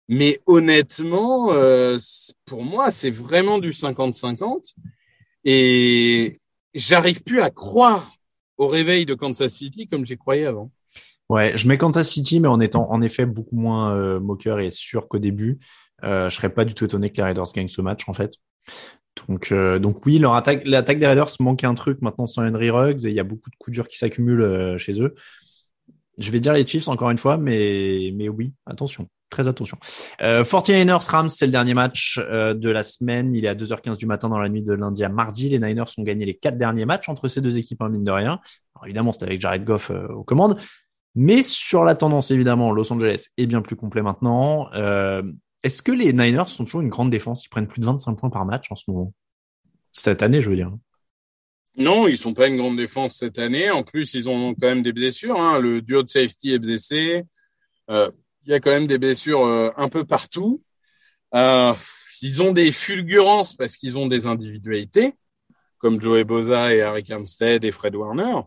mais 0.08 0.40
honnêtement, 0.46 1.52
euh, 1.52 1.98
pour 2.46 2.64
moi, 2.64 2.90
c'est 2.90 3.10
vraiment 3.10 3.58
du 3.58 3.72
50-50. 3.72 4.74
Et 5.44 6.38
j'arrive 6.74 7.22
plus 7.22 7.42
à 7.42 7.50
croire 7.50 8.10
au 8.56 8.66
réveil 8.66 9.04
de 9.04 9.14
Kansas 9.14 9.52
City 9.52 9.86
comme 9.86 10.06
j'y 10.06 10.16
croyais 10.16 10.46
avant. 10.46 10.70
Ouais, 11.28 11.54
je 11.56 11.68
mets 11.68 11.76
Kansas 11.76 12.08
City, 12.08 12.40
mais 12.40 12.48
en 12.48 12.58
étant 12.58 12.90
en 12.90 13.02
effet 13.02 13.26
beaucoup 13.26 13.56
moins 13.56 13.94
euh, 13.94 14.18
moqueur 14.18 14.60
et 14.60 14.70
sûr 14.70 15.08
qu'au 15.08 15.18
début. 15.18 15.58
Euh, 16.04 16.30
je 16.30 16.36
serais 16.36 16.48
pas 16.48 16.64
du 16.64 16.74
tout 16.74 16.86
étonné 16.86 17.10
que 17.10 17.18
les 17.18 17.24
Raiders 17.24 17.52
gagnent 17.54 17.68
ce 17.68 17.82
match 17.82 18.08
en 18.08 18.14
fait. 18.14 18.32
Donc, 19.28 19.52
euh, 19.52 19.78
donc 19.78 20.04
oui, 20.06 20.18
leur 20.18 20.34
attaque, 20.34 20.66
l'attaque 20.66 20.98
des 20.98 21.06
Raiders 21.06 21.30
manque 21.40 21.64
un 21.64 21.74
truc 21.74 22.00
maintenant 22.02 22.26
sans 22.26 22.46
Henry 22.46 22.70
Ruggs 22.70 23.04
et 23.06 23.08
il 23.10 23.14
y 23.14 23.20
a 23.20 23.24
beaucoup 23.24 23.50
de 23.50 23.56
coups 23.56 23.74
durs 23.74 23.88
qui 23.88 23.98
s'accumulent 23.98 24.76
chez 24.78 25.00
eux. 25.00 25.14
Je 26.18 26.30
vais 26.30 26.40
dire 26.40 26.52
les 26.52 26.66
Chiefs 26.66 26.88
encore 26.88 27.10
une 27.10 27.18
fois, 27.18 27.36
mais 27.38 28.12
oui, 28.28 28.52
attention 28.66 29.08
très 29.30 29.48
attention. 29.48 29.78
Euh, 30.22 30.42
49ers 30.44 31.10
Rams, 31.10 31.28
c'est 31.28 31.46
le 31.46 31.52
dernier 31.52 31.74
match 31.74 32.20
euh, 32.22 32.54
de 32.54 32.70
la 32.70 32.82
semaine. 32.82 33.34
Il 33.34 33.44
est 33.44 33.48
à 33.48 33.54
2h15 33.54 33.96
du 33.96 34.06
matin 34.06 34.28
dans 34.28 34.38
la 34.38 34.48
nuit 34.48 34.62
de 34.62 34.72
lundi 34.72 35.04
à 35.04 35.08
mardi. 35.08 35.48
Les 35.48 35.58
Niners 35.58 35.84
ont 35.96 36.02
gagné 36.02 36.24
les 36.24 36.34
quatre 36.34 36.58
derniers 36.58 36.86
matchs 36.86 37.08
entre 37.08 37.28
ces 37.28 37.40
deux 37.40 37.58
équipes, 37.58 37.82
en 37.82 37.86
hein, 37.86 37.90
mine 37.90 38.04
de 38.04 38.10
rien. 38.10 38.40
Évidemment, 38.84 39.12
c'est 39.12 39.24
avec 39.24 39.40
Jared 39.40 39.64
Goff 39.64 39.90
euh, 39.90 40.08
aux 40.08 40.24
commandes. 40.24 40.58
Mais 41.14 41.42
sur 41.42 41.84
la 41.84 41.94
tendance, 41.94 42.30
évidemment, 42.30 42.70
Los 42.72 42.92
Angeles 42.92 43.26
est 43.36 43.46
bien 43.46 43.60
plus 43.60 43.76
complet 43.76 44.02
maintenant. 44.02 44.68
Est-ce 45.62 45.82
que 45.82 45.92
les 45.92 46.12
Niners 46.12 46.46
sont 46.46 46.64
toujours 46.64 46.82
une 46.82 46.88
grande 46.88 47.10
défense? 47.10 47.44
Ils 47.44 47.48
prennent 47.48 47.66
plus 47.66 47.80
de 47.80 47.86
25 47.86 48.14
points 48.14 48.30
par 48.30 48.44
match 48.44 48.70
en 48.70 48.76
ce 48.76 48.84
moment. 48.88 49.12
Cette 49.92 50.22
année, 50.22 50.40
je 50.40 50.50
veux 50.50 50.56
dire. 50.56 50.72
Non, 51.76 52.08
ils 52.08 52.18
sont 52.18 52.34
pas 52.34 52.48
une 52.48 52.56
grande 52.56 52.76
défense 52.76 53.16
cette 53.16 53.38
année. 53.38 53.70
En 53.70 53.82
plus, 53.82 54.14
ils 54.14 54.28
ont 54.28 54.54
quand 54.54 54.66
même 54.66 54.82
des 54.82 54.92
blessures. 54.92 55.40
Hein. 55.40 55.60
Le 55.60 55.80
duo 55.82 56.02
de 56.02 56.08
safety 56.08 56.52
est 56.54 56.58
blessé. 56.58 57.24
Euh, 57.90 58.10
il 58.44 58.50
y 58.50 58.54
a 58.54 58.60
quand 58.60 58.70
même 58.70 58.86
des 58.86 58.98
blessures 58.98 59.44
euh, 59.44 59.70
un 59.76 59.88
peu 59.88 60.04
partout. 60.04 60.62
Euh, 61.34 61.74
ils 62.22 62.42
ont 62.42 62.52
des 62.52 62.72
fulgurances 62.72 63.54
parce 63.54 63.76
qu'ils 63.76 63.96
ont 63.98 64.06
des 64.06 64.26
individualités, 64.26 65.14
comme 65.78 66.00
Joey 66.00 66.24
Boza 66.24 66.74
et 66.74 66.82
Harry 66.82 67.04
Armstead 67.10 67.64
et 67.64 67.70
Fred 67.70 67.94
Warner. 67.94 68.40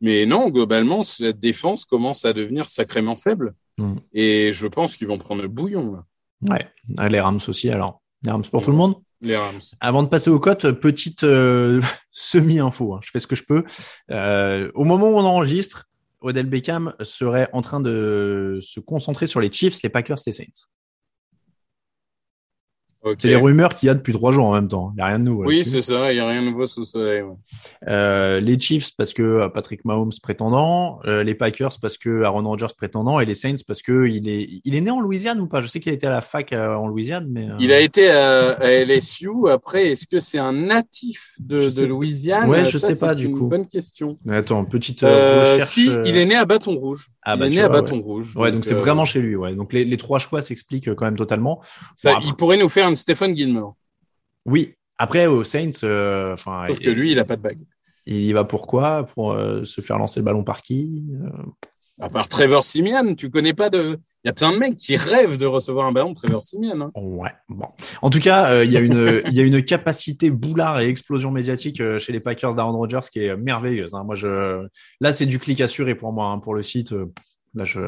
Mais 0.00 0.26
non, 0.26 0.50
globalement, 0.50 1.02
cette 1.02 1.40
défense 1.40 1.84
commence 1.86 2.24
à 2.24 2.32
devenir 2.32 2.66
sacrément 2.66 3.16
faible. 3.16 3.54
Hmm. 3.78 3.96
Et 4.12 4.52
je 4.52 4.66
pense 4.66 4.96
qu'ils 4.96 5.06
vont 5.06 5.18
prendre 5.18 5.42
le 5.42 5.48
bouillon. 5.48 5.92
Là. 5.92 6.04
Ouais, 6.42 6.68
les 7.08 7.20
Rams 7.20 7.40
aussi 7.48 7.70
alors. 7.70 8.02
Les 8.22 8.30
Rams 8.30 8.44
pour 8.44 8.62
tout 8.62 8.70
le 8.70 8.76
monde 8.76 8.96
Les 9.20 9.36
Rams. 9.36 9.60
Avant 9.80 10.02
de 10.02 10.08
passer 10.08 10.30
aux 10.30 10.40
cotes, 10.40 10.70
petite 10.72 11.24
euh, 11.24 11.80
semi-info. 12.10 12.94
Hein. 12.94 13.00
Je 13.02 13.10
fais 13.10 13.18
ce 13.18 13.26
que 13.26 13.36
je 13.36 13.44
peux. 13.44 13.64
Euh, 14.10 14.70
au 14.74 14.84
moment 14.84 15.08
où 15.08 15.16
on 15.16 15.24
enregistre, 15.24 15.88
Odell 16.20 16.46
Beckham 16.46 16.94
serait 17.02 17.48
en 17.52 17.60
train 17.60 17.80
de 17.80 18.58
se 18.62 18.80
concentrer 18.80 19.26
sur 19.26 19.40
les 19.40 19.52
Chiefs, 19.52 19.82
les 19.82 19.88
Packers, 19.88 20.18
les 20.26 20.32
Saints. 20.32 20.68
C'est 23.18 23.28
les 23.28 23.36
rumeurs 23.36 23.74
qu'il 23.74 23.86
y 23.86 23.90
a 23.90 23.94
depuis 23.94 24.12
trois 24.12 24.32
jours 24.32 24.48
en 24.48 24.54
même 24.54 24.68
temps. 24.68 24.92
Il 24.92 24.96
n'y 24.96 25.02
a 25.02 25.06
rien 25.06 25.18
de 25.18 25.24
nouveau. 25.24 25.44
Oui, 25.44 25.64
c'est 25.64 25.82
ça. 25.82 26.12
Il 26.12 26.16
n'y 26.16 26.20
a 26.20 26.28
rien 26.28 26.42
de 26.42 26.46
nouveau 26.46 26.66
sous 26.66 26.80
le 26.80 26.86
soleil. 26.86 27.22
Euh, 27.88 28.40
les 28.40 28.58
Chiefs 28.58 28.96
parce 28.96 29.12
que 29.12 29.22
euh, 29.22 29.48
Patrick 29.48 29.84
Mahomes 29.84 30.12
prétendant, 30.22 31.00
euh, 31.06 31.22
les 31.22 31.34
Packers 31.34 31.72
parce 31.80 31.96
que 31.96 32.22
Aaron 32.22 32.42
Rodgers 32.42 32.74
prétendant 32.76 33.20
et 33.20 33.24
les 33.24 33.34
Saints 33.34 33.62
parce 33.66 33.82
que 33.82 34.06
il 34.06 34.28
est, 34.28 34.60
il 34.64 34.74
est 34.74 34.80
né 34.80 34.90
en 34.90 35.00
Louisiane 35.00 35.40
ou 35.40 35.46
pas? 35.46 35.60
Je 35.60 35.68
sais 35.68 35.80
qu'il 35.80 35.92
a 35.92 35.94
été 35.94 36.06
à 36.06 36.10
la 36.10 36.20
fac 36.20 36.52
en 36.52 36.86
Louisiane, 36.86 37.26
mais 37.30 37.48
il 37.60 37.72
a 37.72 37.80
été 37.80 38.10
à, 38.10 38.56
LSU. 38.84 39.48
Après, 39.50 39.88
est-ce 39.88 40.06
que 40.06 40.20
c'est 40.20 40.38
un 40.38 40.52
natif 40.52 41.34
de, 41.38 41.70
de 41.70 41.84
Louisiane? 41.84 42.48
Ouais, 42.48 42.64
je 42.64 42.78
sais 42.78 42.98
pas 42.98 43.14
du 43.14 43.26
une 43.26 43.38
coup. 43.38 43.46
Bonne 43.46 43.66
question. 43.66 44.18
Mais 44.24 44.36
attends, 44.36 44.64
petite 44.64 45.00
recherche. 45.02 45.68
Si, 45.68 45.90
il 46.04 46.16
est 46.16 46.26
né 46.26 46.34
à 46.34 46.44
Bâton 46.44 46.74
Rouge. 46.74 47.08
Ah, 47.22 47.34
il 47.34 47.40
bah, 47.40 47.46
est 47.46 47.50
né 47.50 47.60
à 47.60 47.68
Bâton 47.68 48.00
Rouge. 48.00 48.36
Ouais, 48.36 48.52
donc 48.52 48.64
c'est 48.64 48.74
vraiment 48.74 49.04
chez 49.04 49.20
lui. 49.20 49.36
Ouais, 49.36 49.54
donc 49.54 49.72
les, 49.72 49.84
les 49.84 49.96
trois 49.96 50.18
choix 50.18 50.40
s'expliquent 50.40 50.94
quand 50.94 51.04
même 51.04 51.16
totalement. 51.16 51.60
Ça, 51.94 52.18
il 52.24 52.34
pourrait 52.34 52.56
nous 52.56 52.68
faire 52.68 52.88
un 52.96 52.98
Stephen 52.98 53.36
Gilmore. 53.36 53.76
Oui. 54.46 54.74
Après, 54.98 55.26
aux 55.26 55.44
Saints, 55.44 55.82
euh, 55.84 56.32
enfin. 56.32 56.66
Sauf 56.68 56.78
que 56.78 56.90
lui, 56.90 57.12
il 57.12 57.18
a 57.18 57.24
pas 57.24 57.36
de 57.36 57.42
bague. 57.42 57.60
Il 58.06 58.22
y 58.22 58.32
va 58.32 58.44
pourquoi 58.44 59.04
Pour 59.04 59.32
euh, 59.32 59.64
se 59.64 59.80
faire 59.80 59.98
lancer 59.98 60.20
le 60.20 60.24
ballon 60.24 60.44
par 60.44 60.62
qui 60.62 61.04
euh? 61.12 61.28
À 61.98 62.10
part 62.10 62.28
Trevor 62.28 62.62
Simian, 62.62 63.14
tu 63.14 63.30
connais 63.30 63.54
pas 63.54 63.70
de. 63.70 63.98
Il 64.22 64.28
y 64.28 64.30
a 64.30 64.34
plein 64.34 64.52
de 64.52 64.58
mecs 64.58 64.76
qui 64.76 64.96
rêvent 64.96 65.38
de 65.38 65.46
recevoir 65.46 65.86
un 65.86 65.92
ballon 65.92 66.10
de 66.10 66.14
Trevor 66.14 66.42
Simian. 66.42 66.80
Hein. 66.80 66.90
Ouais. 66.94 67.30
Bon. 67.48 67.68
En 68.02 68.10
tout 68.10 68.20
cas, 68.20 68.64
il 68.64 68.70
y 68.70 68.76
a 68.76 68.80
une, 68.80 69.22
il 69.26 69.32
y 69.32 69.40
a 69.40 69.42
une 69.42 69.62
capacité 69.62 70.30
boulard 70.30 70.80
et 70.80 70.88
explosion 70.88 71.30
médiatique 71.30 71.82
chez 71.98 72.12
les 72.12 72.20
Packers 72.20 72.54
d'Aaron 72.54 72.76
Rodgers 72.76 73.08
qui 73.10 73.20
est 73.20 73.34
merveilleuse. 73.36 73.94
Hein. 73.94 74.04
Moi, 74.04 74.14
je, 74.14 74.66
là, 75.00 75.12
c'est 75.12 75.24
du 75.24 75.38
clic 75.38 75.62
assuré 75.62 75.94
pour 75.94 76.12
moi 76.12 76.26
hein, 76.26 76.38
pour 76.38 76.54
le 76.54 76.62
site. 76.62 76.94
Là, 77.56 77.64
je, 77.64 77.80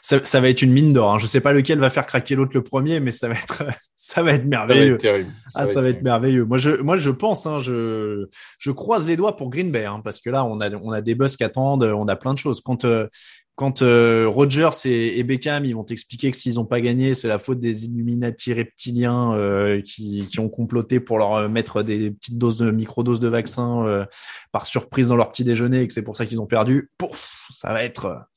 ça, 0.00 0.22
ça 0.22 0.40
va 0.40 0.48
être 0.48 0.62
une 0.62 0.72
mine 0.72 0.92
d'or. 0.92 1.14
Hein. 1.14 1.18
Je 1.18 1.26
sais 1.26 1.40
pas 1.40 1.52
lequel 1.52 1.80
va 1.80 1.90
faire 1.90 2.06
craquer 2.06 2.36
l'autre 2.36 2.52
le 2.54 2.62
premier, 2.62 3.00
mais 3.00 3.10
ça 3.10 3.28
va 3.28 3.34
être, 3.34 3.64
ça 3.96 4.22
va 4.22 4.32
être 4.32 4.46
merveilleux. 4.46 4.96
Ça 5.00 5.10
va 5.10 5.18
être 5.18 5.28
ah, 5.56 5.64
ça, 5.66 5.82
va 5.82 5.88
être, 5.88 6.02
merveilleux. 6.02 6.44
Moi, 6.44 6.58
je, 6.58 6.70
moi, 6.70 6.96
je 6.96 7.10
pense, 7.10 7.44
hein, 7.44 7.58
je, 7.60 8.26
je 8.58 8.70
croise 8.70 9.08
les 9.08 9.16
doigts 9.16 9.36
pour 9.36 9.50
Green 9.50 9.72
Bay, 9.72 9.84
hein, 9.84 10.00
parce 10.04 10.20
que 10.20 10.30
là, 10.30 10.44
on 10.44 10.60
a, 10.60 10.70
on 10.76 10.92
a 10.92 11.00
des 11.00 11.16
buzz 11.16 11.36
qui 11.36 11.42
attendent, 11.42 11.82
on 11.82 12.06
a 12.06 12.14
plein 12.14 12.32
de 12.32 12.38
choses. 12.38 12.60
Quand, 12.60 12.84
euh, 12.84 13.08
quand 13.56 13.82
euh, 13.82 14.28
Rogers 14.28 14.70
et, 14.84 15.18
et, 15.18 15.24
Beckham, 15.24 15.64
ils 15.64 15.74
vont 15.74 15.82
t'expliquer 15.82 16.30
que 16.30 16.36
s'ils 16.36 16.54
n'ont 16.54 16.64
pas 16.64 16.80
gagné, 16.80 17.14
c'est 17.14 17.26
la 17.26 17.40
faute 17.40 17.58
des 17.58 17.86
Illuminati 17.86 18.52
reptiliens 18.52 19.32
euh, 19.32 19.82
qui, 19.82 20.28
qui 20.30 20.38
ont 20.38 20.48
comploté 20.48 21.00
pour 21.00 21.18
leur 21.18 21.48
mettre 21.48 21.82
des 21.82 22.12
petites 22.12 22.38
doses 22.38 22.58
de 22.58 22.70
micro-doses 22.70 23.18
de 23.18 23.28
vaccin 23.28 24.06
par 24.52 24.66
surprise 24.66 25.08
dans 25.08 25.16
leur 25.16 25.32
petit 25.32 25.42
déjeuner 25.42 25.80
et 25.80 25.88
que 25.88 25.92
c'est 25.92 26.02
pour 26.02 26.16
ça 26.16 26.24
qu'ils 26.24 26.40
ont 26.40 26.46
perdu. 26.46 26.90
Pouf, 26.98 27.48
ça 27.50 27.72
va 27.72 27.82
être 27.82 28.28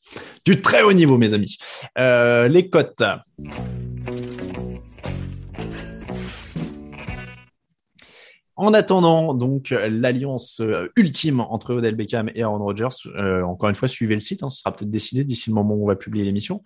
du 0.46 0.62
très 0.62 0.82
haut 0.82 0.94
niveau, 0.94 1.18
mes 1.18 1.34
amis. 1.34 1.58
Euh, 1.98 2.48
les 2.48 2.70
cotes. 2.70 3.04
En 8.56 8.74
attendant, 8.74 9.34
donc, 9.34 9.70
l'alliance 9.70 10.60
euh, 10.62 10.88
ultime 10.96 11.40
entre 11.40 11.76
Odell 11.76 11.96
Beckham 11.96 12.30
et 12.36 12.44
Aaron 12.44 12.60
Rodgers, 12.60 12.90
euh, 13.16 13.44
encore 13.44 13.70
une 13.70 13.76
fois, 13.76 13.88
suivez 13.88 14.16
le 14.16 14.22
site, 14.22 14.44
hein, 14.44 14.50
ce 14.50 14.60
sera 14.60 14.76
peut-être 14.76 14.90
décidé 14.90 15.24
d'ici 15.24 15.50
le 15.50 15.56
moment 15.56 15.76
où 15.76 15.84
on 15.84 15.88
va 15.88 15.96
publier 15.96 16.26
l'émission. 16.26 16.62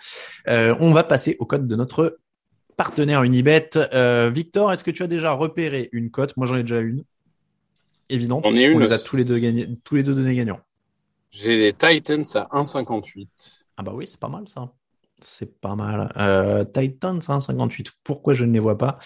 On 0.48 0.91
va 0.91 1.04
passer 1.04 1.36
aux 1.39 1.46
code 1.46 1.68
de 1.68 1.76
notre 1.76 2.18
partenaire 2.78 3.24
Unibet. 3.24 3.70
Victor, 4.34 4.72
est-ce 4.72 4.84
que 4.84 4.91
tu 4.91 5.04
as 5.04 5.08
déjà 5.08 5.34
repéré 5.34 5.89
une 5.91 6.12
cote? 6.12 6.36
Moi, 6.38 6.48
j'en 6.48 6.56
ai 6.56 6.64
déjà 6.64 6.80
une. 6.80 7.04
Évidente. 8.08 8.46
On, 8.46 8.56
est 8.56 8.68
les 8.68 8.91
a 8.91 9.00
tous 9.00 9.16
les 9.16 9.24
deux, 9.24 9.39
tous 9.84 9.96
les 9.96 10.04
deux 10.04 10.14
donnés 10.14 10.36
gagnants. 10.36 10.60
J'ai 11.36 11.57
les 11.57 11.73
Titans 11.73 12.23
à 12.36 12.47
1,58. 12.61 13.27
Ah 13.75 13.83
bah 13.83 13.91
oui, 13.93 14.07
c'est 14.07 14.19
pas 14.19 14.29
mal 14.29 14.47
ça. 14.47 14.71
C'est 15.19 15.59
pas 15.59 15.75
mal. 15.75 16.07
Titans 16.73 17.19
à 17.27 17.38
1,58. 17.38 17.88
Pourquoi 18.05 18.33
je 18.33 18.45
ne 18.45 18.53
les 18.53 18.59
vois 18.59 18.77
pas? 18.77 18.97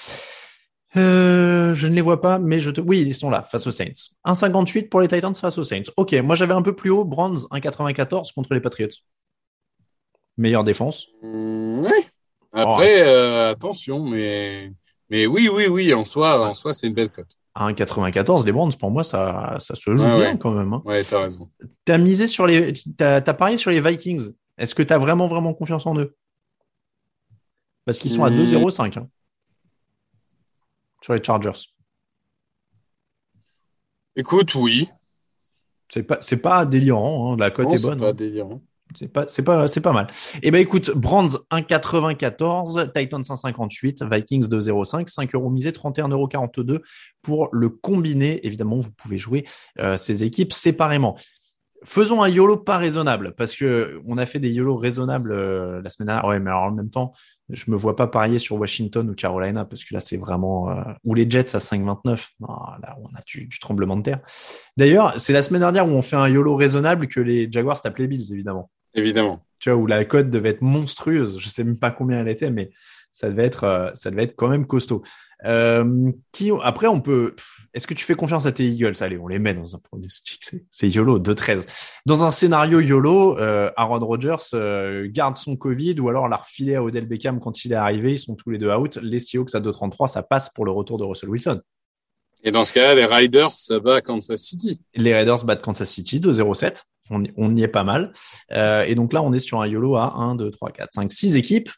Euh, 0.96 1.74
je 1.74 1.88
ne 1.88 1.96
les 1.96 2.02
vois 2.02 2.22
pas, 2.22 2.38
mais 2.38 2.60
je 2.60 2.70
te. 2.70 2.82
Oui, 2.82 3.02
ils 3.02 3.16
sont 3.16 3.32
là, 3.32 3.44
face 3.44 3.66
aux 3.66 3.72
Saints. 3.72 4.14
1,58 4.26 4.90
pour 4.90 5.02
les 5.02 5.08
Titans 5.08 5.34
face 5.36 5.58
aux 5.58 5.64
Saints. 5.64 5.90
Ok, 5.98 6.14
moi 6.14 6.36
j'avais 6.36 6.54
un 6.54 6.62
peu 6.62 6.76
plus 6.76 6.92
haut, 6.92 7.04
Bronze 7.04 7.48
1,94 7.50 8.32
contre 8.34 8.54
les 8.54 8.62
Patriots. 8.62 8.90
Meilleure 10.38 10.64
défense. 10.64 11.08
Mmh, 11.24 11.82
oui. 11.84 12.06
Après, 12.54 13.02
euh, 13.02 13.52
attention, 13.52 14.04
mais 14.04 14.70
mais 15.10 15.26
oui, 15.26 15.50
oui, 15.52 15.66
oui, 15.66 15.94
en 15.96 16.06
soi, 16.06 16.48
en 16.48 16.54
soi, 16.54 16.76
c'est 16.76 16.88
une 16.88 16.94
belle 16.94 17.10
cote. 17.10 17.39
1,94 17.58 18.46
les 18.46 18.52
Browns, 18.52 18.74
pour 18.74 18.92
moi, 18.92 19.04
ça, 19.04 19.58
ça 19.60 19.76
se 19.76 19.92
joue 19.92 19.98
bien 19.98 20.38
quand 20.38 20.52
même. 20.52 20.72
Hein. 20.74 20.82
Ouais, 20.86 21.04
t'as 21.04 21.22
raison. 21.22 21.50
T'as 21.84 21.98
misé 21.98 22.28
sur 22.28 22.48
les, 22.48 22.74
t'as 22.98 23.18
as 23.18 23.34
parié 23.34 23.58
sur 23.58 23.72
les 23.72 23.82
Vikings. 23.82 24.32
Est-ce 24.58 24.76
que 24.76 24.84
t'as 24.84 24.98
vraiment, 24.98 25.28
vraiment 25.28 25.54
confiance 25.54 25.86
en 25.86 25.98
eux? 25.98 26.16
Parce 27.86 27.98
qu'ils 27.98 28.12
sont 28.12 28.24
à 28.24 28.30
2,05. 28.30 29.00
Mmh. 29.00 29.02
Hein 29.02 29.08
sur 31.02 31.14
les 31.14 31.24
Chargers 31.24 31.52
Écoute, 34.16 34.54
oui. 34.56 34.90
C'est 35.88 36.04
pas, 36.04 36.18
c'est 36.20 36.38
pas 36.38 36.66
délirant. 36.66 37.34
Hein. 37.34 37.38
La 37.40 37.52
cote 37.52 37.72
est 37.72 37.82
bonne. 37.82 37.98
C'est 37.98 38.04
pas 38.04 38.10
hein. 38.10 38.14
délirant. 38.14 38.62
C'est 38.96 39.08
pas, 39.08 39.26
pas, 39.26 39.68
pas 39.68 39.94
mal. 39.94 40.08
Eh 40.42 40.52
ben, 40.52 40.60
écoute, 40.60 40.92
Brands 40.92 41.28
1,94, 41.52 42.92
Titans 42.92 43.22
1,58, 43.22 44.10
Vikings 44.12 44.48
2,05, 44.48 45.08
5 45.08 45.36
euros 45.36 45.50
misés, 45.50 45.72
31,42 45.72 46.12
euros 46.12 46.80
pour 47.22 47.50
le 47.52 47.70
combiné. 47.70 48.46
Évidemment, 48.46 48.80
vous 48.80 48.92
pouvez 48.92 49.18
jouer 49.18 49.46
euh, 49.80 49.98
ces 49.98 50.24
équipes 50.24 50.54
séparément. 50.54 51.18
Faisons 51.86 52.22
un 52.22 52.28
YOLO 52.28 52.58
pas 52.58 52.78
raisonnable 52.78 53.34
parce 53.38 53.56
que 53.56 54.02
on 54.06 54.18
a 54.18 54.26
fait 54.26 54.40
des 54.40 54.52
YOLO 54.52 54.76
raisonnables 54.76 55.32
euh, 55.32 55.82
la 55.82 55.90
semaine 55.90 56.08
dernière. 56.08 56.26
Ouais, 56.26 56.40
mais 56.40 56.50
alors 56.50 56.64
en 56.64 56.72
même 56.72 56.90
temps, 56.90 57.14
je 57.48 57.72
me 57.72 57.78
vois 57.78 57.96
pas 57.96 58.08
parier 58.08 58.38
sur 58.38 58.58
Washington 58.58 59.10
ou 59.10 59.16
Carolina 59.16 59.64
parce 59.64 59.86
que 59.86 59.94
là 59.94 60.02
c'est 60.02 60.18
vraiment 60.18 60.70
euh, 60.72 60.84
ou 61.06 61.14
les 61.14 61.30
Jets 61.30 61.56
à 61.56 61.60
5,29. 61.60 62.28
Non, 62.42 62.48
là 62.82 62.98
on 63.02 63.08
a 63.18 63.22
du, 63.26 63.48
tremblement 63.62 63.96
de 63.96 64.02
terre. 64.02 64.20
D'ailleurs, 64.76 65.18
c'est 65.18 65.32
la 65.32 65.42
semaine 65.42 65.62
dernière 65.62 65.88
où 65.88 65.92
on 65.92 66.02
fait 66.02 66.18
un 66.18 66.28
YOLO 66.28 66.56
raisonnable 66.56 67.08
que 67.08 67.22
les 67.22 67.50
Jaguars 67.50 67.82
tapent 67.82 67.98
les 68.00 68.08
Bills 68.08 68.34
évidemment. 68.34 68.70
Évidemment. 68.94 69.44
Tu 69.60 69.70
vois 69.70 69.80
où 69.80 69.88
la 69.88 70.06
cote 70.06 70.30
devait 70.30 70.50
être 70.50 70.62
monstrueuse. 70.62 71.40
Je 71.40 71.50
sais 71.50 71.64
même 71.64 71.78
pas 71.78 71.92
combien 71.92 72.22
elle 72.22 72.30
était, 72.30 72.52
mais 72.52 72.72
ça 73.12 73.30
devait 73.30 73.46
être 73.46 73.64
euh, 73.66 73.90
ça 73.94 74.12
devait 74.12 74.24
être 74.24 74.36
quand 74.36 74.48
même 74.48 74.66
costaud. 74.66 75.04
Euh, 75.46 76.12
qui, 76.32 76.52
après, 76.64 76.88
on 76.88 77.00
peut. 77.00 77.36
Est-ce 77.74 77.88
que 77.88 77.94
tu 77.94 78.04
fais 78.04 78.16
confiance 78.16 78.46
à 78.46 78.52
tes 78.52 78.66
Eagles? 78.66 78.96
Allez, 79.00 79.18
on 79.18 79.28
les 79.28 79.40
met 79.40 79.54
dans 79.54 79.76
un 79.76 79.80
pronostic. 79.80 80.44
C'est 80.70 80.90
YOLO, 80.90 81.20
2-13. 81.20 81.66
Dans 82.06 82.24
un 82.24 82.32
scénario 82.32 82.80
YOLO, 82.80 83.38
euh, 83.40 83.72
Aaron 83.78 84.06
Rodgers 84.06 84.36
euh, 84.54 85.08
garde 85.10 85.36
son 85.36 85.56
Covid 85.56 86.00
ou 86.00 86.10
alors 86.10 86.28
l'a 86.28 86.38
refilé 86.38 86.76
à 86.76 86.84
Odell 86.84 87.06
Beckham 87.06 87.40
quand 87.40 87.64
il 87.64 87.72
est 87.72 87.76
arrivé. 87.76 88.14
Ils 88.14 88.20
sont 88.20 88.36
tous 88.36 88.50
les 88.50 88.58
deux 88.58 88.70
out. 88.70 88.98
Les 89.02 89.20
Seahawks 89.20 89.56
à 89.56 89.60
2-33, 89.60 90.08
ça 90.08 90.24
passe 90.24 90.50
pour 90.50 90.66
le 90.66 90.72
retour 90.72 90.98
de 90.98 91.06
Russell 91.06 91.30
Wilson. 91.30 91.62
Et 92.44 92.52
dans 92.52 92.64
ce 92.64 92.72
cas-là, 92.74 92.96
les 92.96 93.06
Riders, 93.06 93.52
ça 93.52 93.80
bat 93.80 94.02
Kansas 94.02 94.42
City. 94.42 94.82
Les 94.96 95.14
Raiders 95.14 95.44
battent 95.44 95.62
Kansas 95.62 95.90
City 95.90 96.20
2-0-7. 96.20 96.84
On, 97.10 97.24
on, 97.38 97.56
y 97.56 97.64
est 97.64 97.68
pas 97.68 97.84
mal. 97.84 98.14
Euh, 98.52 98.84
et 98.84 98.96
donc 98.96 99.14
là, 99.14 99.22
on 99.22 99.34
est 99.34 99.40
sur 99.40 99.62
un 99.62 99.68
YOLO 99.68 99.96
à 99.96 100.16
1, 100.16 100.36
2, 100.36 100.52
3, 100.52 100.72
4, 100.72 100.90
5, 100.94 101.12
6 101.12 101.36
équipes. 101.36 101.70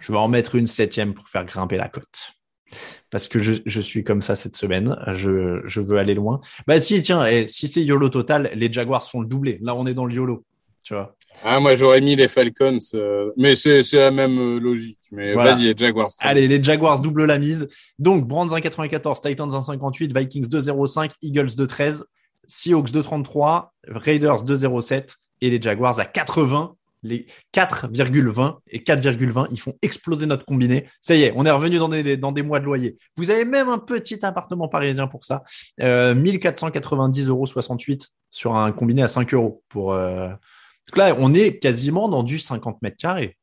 Je 0.00 0.12
vais 0.12 0.18
en 0.18 0.28
mettre 0.28 0.54
une 0.56 0.66
septième 0.66 1.14
pour 1.14 1.28
faire 1.28 1.44
grimper 1.44 1.76
la 1.76 1.88
cote. 1.88 2.32
Parce 3.10 3.28
que 3.28 3.40
je, 3.40 3.54
je 3.66 3.80
suis 3.80 4.04
comme 4.04 4.22
ça 4.22 4.34
cette 4.34 4.56
semaine. 4.56 4.96
Je, 5.12 5.60
je 5.64 5.80
veux 5.80 5.98
aller 5.98 6.14
loin. 6.14 6.40
Bah 6.66 6.80
si, 6.80 7.02
tiens, 7.02 7.26
et 7.26 7.46
si 7.46 7.68
c'est 7.68 7.84
YOLO 7.84 8.08
total, 8.08 8.50
les 8.54 8.72
Jaguars 8.72 9.02
font 9.02 9.20
le 9.20 9.26
doublé. 9.26 9.58
Là, 9.62 9.74
on 9.74 9.86
est 9.86 9.94
dans 9.94 10.06
le 10.06 10.14
YOLO. 10.14 10.44
Tu 10.82 10.94
vois. 10.94 11.14
Ah, 11.44 11.60
moi, 11.60 11.74
j'aurais 11.74 12.00
mis 12.00 12.16
les 12.16 12.28
Falcons, 12.28 12.78
euh, 12.94 13.30
mais 13.36 13.56
c'est 13.56 13.82
la 13.92 14.10
même 14.10 14.38
euh, 14.38 14.58
logique. 14.58 14.98
Mais 15.12 15.34
vas-y, 15.34 15.64
les 15.64 15.74
Jaguars. 15.76 16.10
Allez, 16.20 16.48
les 16.48 16.62
Jaguars 16.62 17.00
double 17.00 17.24
la 17.24 17.38
mise. 17.38 17.68
Donc, 17.98 18.26
Brands 18.26 18.46
1,94, 18.46 19.20
Titans 19.20 19.48
1,58, 19.48 20.18
Vikings 20.18 20.48
2,05, 20.48 21.12
Eagles 21.22 21.46
2,13, 21.46 22.02
Seahawks 22.46 22.90
2,33, 22.90 23.70
Raiders 23.88 24.44
2,07 24.44 25.16
et 25.40 25.50
les 25.50 25.60
Jaguars 25.60 25.98
à 25.98 26.04
80 26.04 26.76
les 27.02 27.26
4,20 27.54 28.58
et 28.68 28.78
4,20, 28.78 29.48
ils 29.50 29.60
font 29.60 29.74
exploser 29.82 30.26
notre 30.26 30.44
combiné. 30.44 30.86
Ça 31.00 31.16
y 31.16 31.22
est, 31.22 31.32
on 31.36 31.44
est 31.44 31.50
revenu 31.50 31.78
dans 31.78 31.88
des, 31.88 32.16
dans 32.16 32.32
des 32.32 32.42
mois 32.42 32.60
de 32.60 32.64
loyer. 32.64 32.96
Vous 33.16 33.30
avez 33.30 33.44
même 33.44 33.68
un 33.68 33.78
petit 33.78 34.24
appartement 34.24 34.68
parisien 34.68 35.08
pour 35.08 35.24
ça. 35.24 35.42
Euh, 35.80 36.14
1490,68 36.14 37.28
euros 37.28 37.46
sur 38.30 38.54
un 38.54 38.72
combiné 38.72 39.02
à 39.02 39.08
5 39.08 39.34
euros. 39.34 39.62
Pour, 39.68 39.92
euh... 39.92 40.28
là, 40.96 41.16
on 41.18 41.34
est 41.34 41.58
quasiment 41.58 42.08
dans 42.08 42.22
du 42.22 42.38
50 42.38 42.80
mètres 42.82 42.98
carrés. 42.98 43.36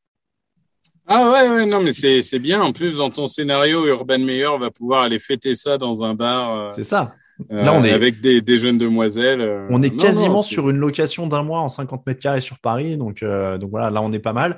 Ah 1.11 1.31
ouais, 1.31 1.49
ouais, 1.49 1.65
non, 1.65 1.81
mais 1.81 1.91
c'est 1.91 2.39
bien. 2.39 2.61
En 2.61 2.71
plus, 2.71 2.97
dans 2.97 3.09
ton 3.09 3.27
scénario, 3.27 3.87
Urban 3.87 4.19
Meyer 4.19 4.57
va 4.59 4.69
pouvoir 4.69 5.01
aller 5.03 5.17
fêter 5.17 5.55
ça 5.55 5.79
dans 5.79 6.03
un 6.03 6.13
bar. 6.13 6.55
Euh, 6.55 6.69
c'est 6.71 6.83
ça. 6.83 7.15
Euh, 7.51 7.63
Là, 7.63 7.73
on 7.73 7.83
est 7.83 7.91
avec 7.91 8.21
des, 8.21 8.41
des 8.41 8.57
jeunes 8.57 8.77
demoiselles. 8.77 9.41
Euh, 9.41 9.67
on 9.69 9.81
est 9.81 9.95
quasiment 9.95 10.41
sur 10.41 10.69
une 10.69 10.77
location 10.77 11.27
d'un 11.27 11.43
mois 11.43 11.61
en 11.61 11.69
50 11.69 12.05
mètres 12.05 12.19
carrés 12.19 12.41
sur 12.41 12.59
Paris, 12.59 12.97
donc 12.97 13.23
euh, 13.23 13.57
donc 13.57 13.71
voilà, 13.71 13.89
là 13.89 14.01
on 14.01 14.11
est 14.11 14.19
pas 14.19 14.33
mal. 14.33 14.57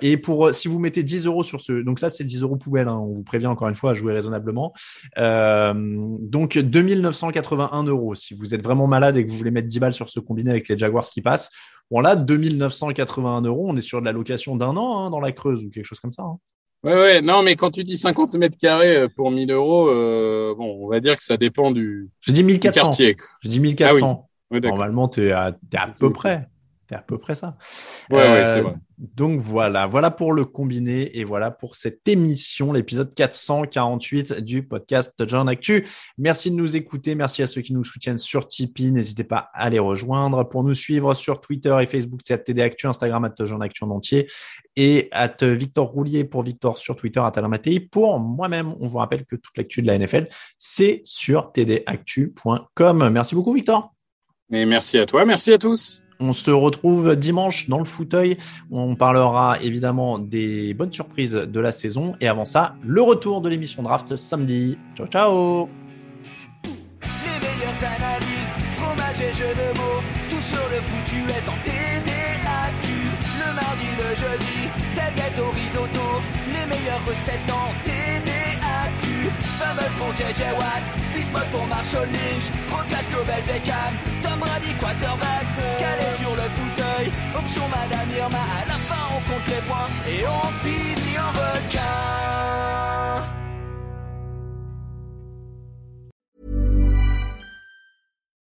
et 0.00 0.16
pour 0.16 0.50
si 0.50 0.68
vous 0.68 0.78
mettez 0.78 1.02
10 1.02 1.26
euros 1.26 1.42
sur 1.42 1.60
ce, 1.60 1.72
donc 1.72 1.98
ça 1.98 2.10
c'est 2.10 2.24
10 2.24 2.42
euros 2.42 2.56
poubelle, 2.56 2.88
hein, 2.88 2.98
on 2.98 3.14
vous 3.14 3.22
prévient 3.22 3.46
encore 3.46 3.68
une 3.68 3.74
fois 3.74 3.92
à 3.92 3.94
jouer 3.94 4.12
raisonnablement. 4.12 4.72
donc 5.16 6.58
2981 6.58 7.84
euros 7.84 8.14
si 8.14 8.34
vous 8.34 8.54
êtes 8.54 8.62
vraiment 8.62 8.86
malade 8.86 9.16
et 9.16 9.26
que 9.26 9.30
vous 9.30 9.36
voulez 9.36 9.50
mettre 9.50 9.68
10 9.68 9.80
balles 9.80 9.94
sur 9.94 10.08
ce 10.08 10.20
combiné 10.20 10.50
avec 10.50 10.68
les 10.68 10.78
Jaguars 10.78 11.04
qui 11.04 11.22
passent. 11.22 11.50
Bon 11.90 12.00
là 12.00 12.16
2981 12.16 13.42
euros, 13.42 13.66
on 13.68 13.76
est 13.76 13.82
sur 13.82 14.00
de 14.00 14.06
la 14.06 14.12
location 14.12 14.56
d'un 14.56 14.76
an 14.76 14.98
hein, 15.04 15.10
dans 15.10 15.20
la 15.20 15.32
Creuse 15.32 15.62
ou 15.64 15.70
quelque 15.70 15.84
chose 15.84 16.00
comme 16.00 16.12
ça. 16.12 16.22
Hein. 16.22 16.38
Ouais, 16.84 16.94
ouais, 16.94 17.22
non, 17.22 17.42
mais 17.42 17.56
quand 17.56 17.70
tu 17.70 17.82
dis 17.82 17.96
50 17.96 18.34
mètres 18.34 18.58
carrés 18.58 18.96
euh, 18.96 19.08
pour 19.08 19.30
1000 19.30 19.50
euros, 19.50 19.88
euh, 19.88 20.54
bon, 20.56 20.84
on 20.84 20.88
va 20.88 21.00
dire 21.00 21.16
que 21.16 21.22
ça 21.24 21.38
dépend 21.38 21.70
du, 21.70 22.10
Je 22.20 22.32
dis 22.32 22.42
1400. 22.44 22.82
quartier. 22.82 23.16
Je 23.42 23.48
dis 23.48 23.60
1400. 23.60 24.28
Ah 24.52 24.60
Normalement, 24.60 25.08
tu 25.08 25.26
es 25.26 25.32
à, 25.32 25.56
es 25.72 25.76
à 25.76 25.88
peu 25.88 26.12
près. 26.12 26.46
C'est 26.88 26.96
à 26.96 27.02
peu 27.02 27.18
près 27.18 27.34
ça. 27.34 27.56
Ouais, 28.10 28.18
ouais, 28.18 28.46
c'est 28.46 28.58
euh, 28.58 28.62
vrai. 28.62 28.74
Donc 28.98 29.40
voilà, 29.40 29.86
voilà 29.86 30.10
pour 30.10 30.32
le 30.32 30.44
combiné 30.44 31.18
et 31.18 31.24
voilà 31.24 31.50
pour 31.50 31.74
cette 31.74 32.06
émission, 32.06 32.72
l'épisode 32.72 33.12
448 33.12 34.40
du 34.40 34.62
podcast 34.66 35.24
John 35.26 35.48
Actu. 35.48 35.86
Merci 36.16 36.50
de 36.50 36.56
nous 36.56 36.76
écouter, 36.76 37.14
merci 37.14 37.42
à 37.42 37.46
ceux 37.46 37.60
qui 37.62 37.72
nous 37.72 37.82
soutiennent 37.84 38.18
sur 38.18 38.46
Tipeee, 38.46 38.92
n'hésitez 38.92 39.24
pas 39.24 39.50
à 39.52 39.68
les 39.68 39.80
rejoindre. 39.80 40.44
Pour 40.44 40.62
nous 40.62 40.74
suivre 40.74 41.14
sur 41.14 41.40
Twitter 41.40 41.76
et 41.80 41.86
Facebook, 41.86 42.20
c'est 42.24 42.44
TD 42.44 42.62
Actu, 42.62 42.86
Instagram 42.86 43.24
at 43.24 43.34
John 43.44 43.62
Actu 43.62 43.84
en 43.84 43.90
entier 43.90 44.28
et 44.76 45.08
at 45.10 45.36
Victor 45.42 45.88
Roulier 45.88 46.24
pour 46.24 46.42
Victor 46.42 46.78
sur 46.78 46.94
Twitter, 46.94 47.20
à 47.20 47.30
Talamatei. 47.30 47.80
Pour 47.80 48.20
moi-même, 48.20 48.74
on 48.80 48.86
vous 48.86 48.98
rappelle 48.98 49.24
que 49.24 49.36
toute 49.36 49.56
l'actu 49.56 49.82
de 49.82 49.86
la 49.86 49.98
NFL, 49.98 50.28
c'est 50.58 51.02
sur 51.04 51.52
tdactu.com. 51.52 53.08
Merci 53.10 53.34
beaucoup 53.34 53.54
Victor. 53.54 53.92
Mais 54.50 54.66
merci 54.66 54.98
à 54.98 55.06
toi, 55.06 55.24
merci 55.24 55.52
à 55.52 55.58
tous. 55.58 56.03
On 56.26 56.32
se 56.32 56.50
retrouve 56.50 57.16
dimanche 57.16 57.68
dans 57.68 57.78
le 57.78 57.84
fauteuil. 57.84 58.38
On 58.70 58.96
parlera 58.96 59.58
évidemment 59.60 60.18
des 60.18 60.72
bonnes 60.72 60.90
surprises 60.90 61.34
de 61.34 61.60
la 61.60 61.70
saison. 61.70 62.14
Et 62.18 62.28
avant 62.28 62.46
ça, 62.46 62.76
le 62.82 63.02
retour 63.02 63.42
de 63.42 63.50
l'émission 63.50 63.82
draft 63.82 64.16
samedi. 64.16 64.78
Ciao, 64.96 65.06
ciao 65.06 65.68
Les 67.02 67.40
meilleures 67.46 67.82
analyses, 67.98 68.52
fromage 68.72 69.20
et 69.20 69.34
jeux 69.34 69.54
de 69.54 69.78
mots. 69.78 70.00
Tout 70.30 70.40
sur 70.40 70.66
le 70.70 70.80
foutu 70.80 71.20
est 71.28 71.46
en 71.46 71.58
TDAQ. 71.62 72.88
Le 73.40 73.54
mardi, 73.54 73.90
le 73.98 74.10
jeudi, 74.16 74.70
tel 74.94 75.14
gâteau 75.14 75.50
risotto. 75.50 76.22
Les 76.54 76.66
meilleures 76.66 77.04
recettes 77.06 77.50
en. 77.50 77.83
Pour 79.98 80.12
JJ 80.16 80.42
Watt, 80.58 80.82
pour 81.50 81.66
Marshall 81.66 82.08
Lynch. 82.08 82.50
Proclash 82.68 83.06
Global 83.08 83.42
Beckham, 83.46 83.92
Tom 84.22 84.38
Brady 84.40 84.74
quarterback. 84.80 85.46
Calé 85.78 86.08
sur 86.16 86.34
le 86.34 86.48
fauteuil, 86.56 87.12
option 87.36 87.62
Madame 87.68 88.10
Irma. 88.16 88.38
À 88.38 88.64
la 88.66 88.74
fin, 88.74 89.04
on 89.14 89.20
compte 89.30 89.46
les 89.48 89.62
points 89.68 89.88
et 90.08 90.24
on 90.26 90.48
finit 90.64 91.18
en 91.18 91.30
requin. 91.30 92.44